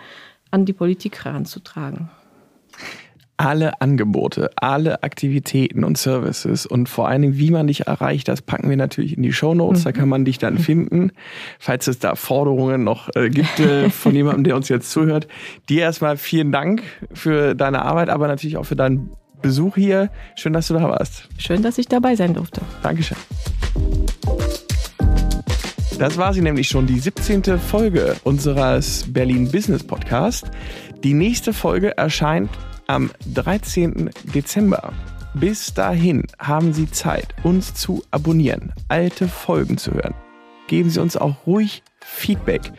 an 0.50 0.64
die 0.64 0.72
Politik 0.72 1.24
heranzutragen 1.24 2.10
alle 3.42 3.80
Angebote, 3.80 4.50
alle 4.54 5.02
Aktivitäten 5.02 5.82
und 5.82 5.98
Services 5.98 6.64
und 6.64 6.88
vor 6.88 7.08
allen 7.08 7.22
Dingen, 7.22 7.38
wie 7.38 7.50
man 7.50 7.66
dich 7.66 7.88
erreicht, 7.88 8.28
das 8.28 8.40
packen 8.40 8.70
wir 8.70 8.76
natürlich 8.76 9.16
in 9.16 9.24
die 9.24 9.32
Show 9.32 9.52
Notes. 9.52 9.80
Mhm. 9.80 9.84
Da 9.84 9.92
kann 9.92 10.08
man 10.08 10.24
dich 10.24 10.38
dann 10.38 10.58
finden, 10.58 11.10
falls 11.58 11.88
es 11.88 11.98
da 11.98 12.14
Forderungen 12.14 12.84
noch 12.84 13.08
äh, 13.16 13.30
gibt 13.30 13.58
äh, 13.58 13.90
von 13.90 14.14
jemandem, 14.14 14.44
der 14.44 14.54
uns 14.54 14.68
jetzt 14.68 14.92
zuhört. 14.92 15.26
Dir 15.68 15.82
erstmal 15.82 16.18
vielen 16.18 16.52
Dank 16.52 16.84
für 17.12 17.56
deine 17.56 17.82
Arbeit, 17.82 18.10
aber 18.10 18.28
natürlich 18.28 18.56
auch 18.58 18.64
für 18.64 18.76
deinen 18.76 19.10
Besuch 19.42 19.74
hier. 19.74 20.10
Schön, 20.36 20.52
dass 20.52 20.68
du 20.68 20.74
da 20.74 20.88
warst. 20.88 21.28
Schön, 21.36 21.62
dass 21.62 21.78
ich 21.78 21.88
dabei 21.88 22.14
sein 22.14 22.34
durfte. 22.34 22.60
Dankeschön. 22.84 23.18
Das 25.98 26.16
war 26.16 26.32
sie 26.32 26.42
nämlich 26.42 26.68
schon, 26.68 26.86
die 26.86 27.00
17. 27.00 27.58
Folge 27.58 28.14
unseres 28.22 29.04
Berlin 29.08 29.50
Business 29.50 29.82
Podcast. 29.82 30.48
Die 31.02 31.14
nächste 31.14 31.52
Folge 31.52 31.96
erscheint 31.96 32.48
am 32.92 33.10
13. 33.32 34.10
Dezember. 34.34 34.92
Bis 35.34 35.72
dahin 35.72 36.24
haben 36.38 36.74
Sie 36.74 36.90
Zeit, 36.90 37.34
uns 37.42 37.72
zu 37.72 38.02
abonnieren, 38.10 38.74
alte 38.88 39.28
Folgen 39.28 39.78
zu 39.78 39.92
hören. 39.92 40.12
Geben 40.66 40.90
Sie 40.90 41.00
uns 41.00 41.16
auch 41.16 41.46
ruhig 41.46 41.82
Feedback. 42.00 42.70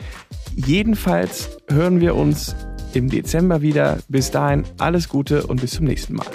Jedenfalls 0.55 1.57
hören 1.68 1.99
wir 1.99 2.16
uns 2.16 2.55
im 2.93 3.09
Dezember 3.09 3.64
wieder. 3.64 3.97
Bis 4.07 4.30
dahin 4.30 4.66
alles 4.78 5.09
Gute 5.09 5.47
und 5.47 5.61
bis 5.61 5.72
zum 5.72 5.86
nächsten 5.86 6.14
Mal. 6.14 6.28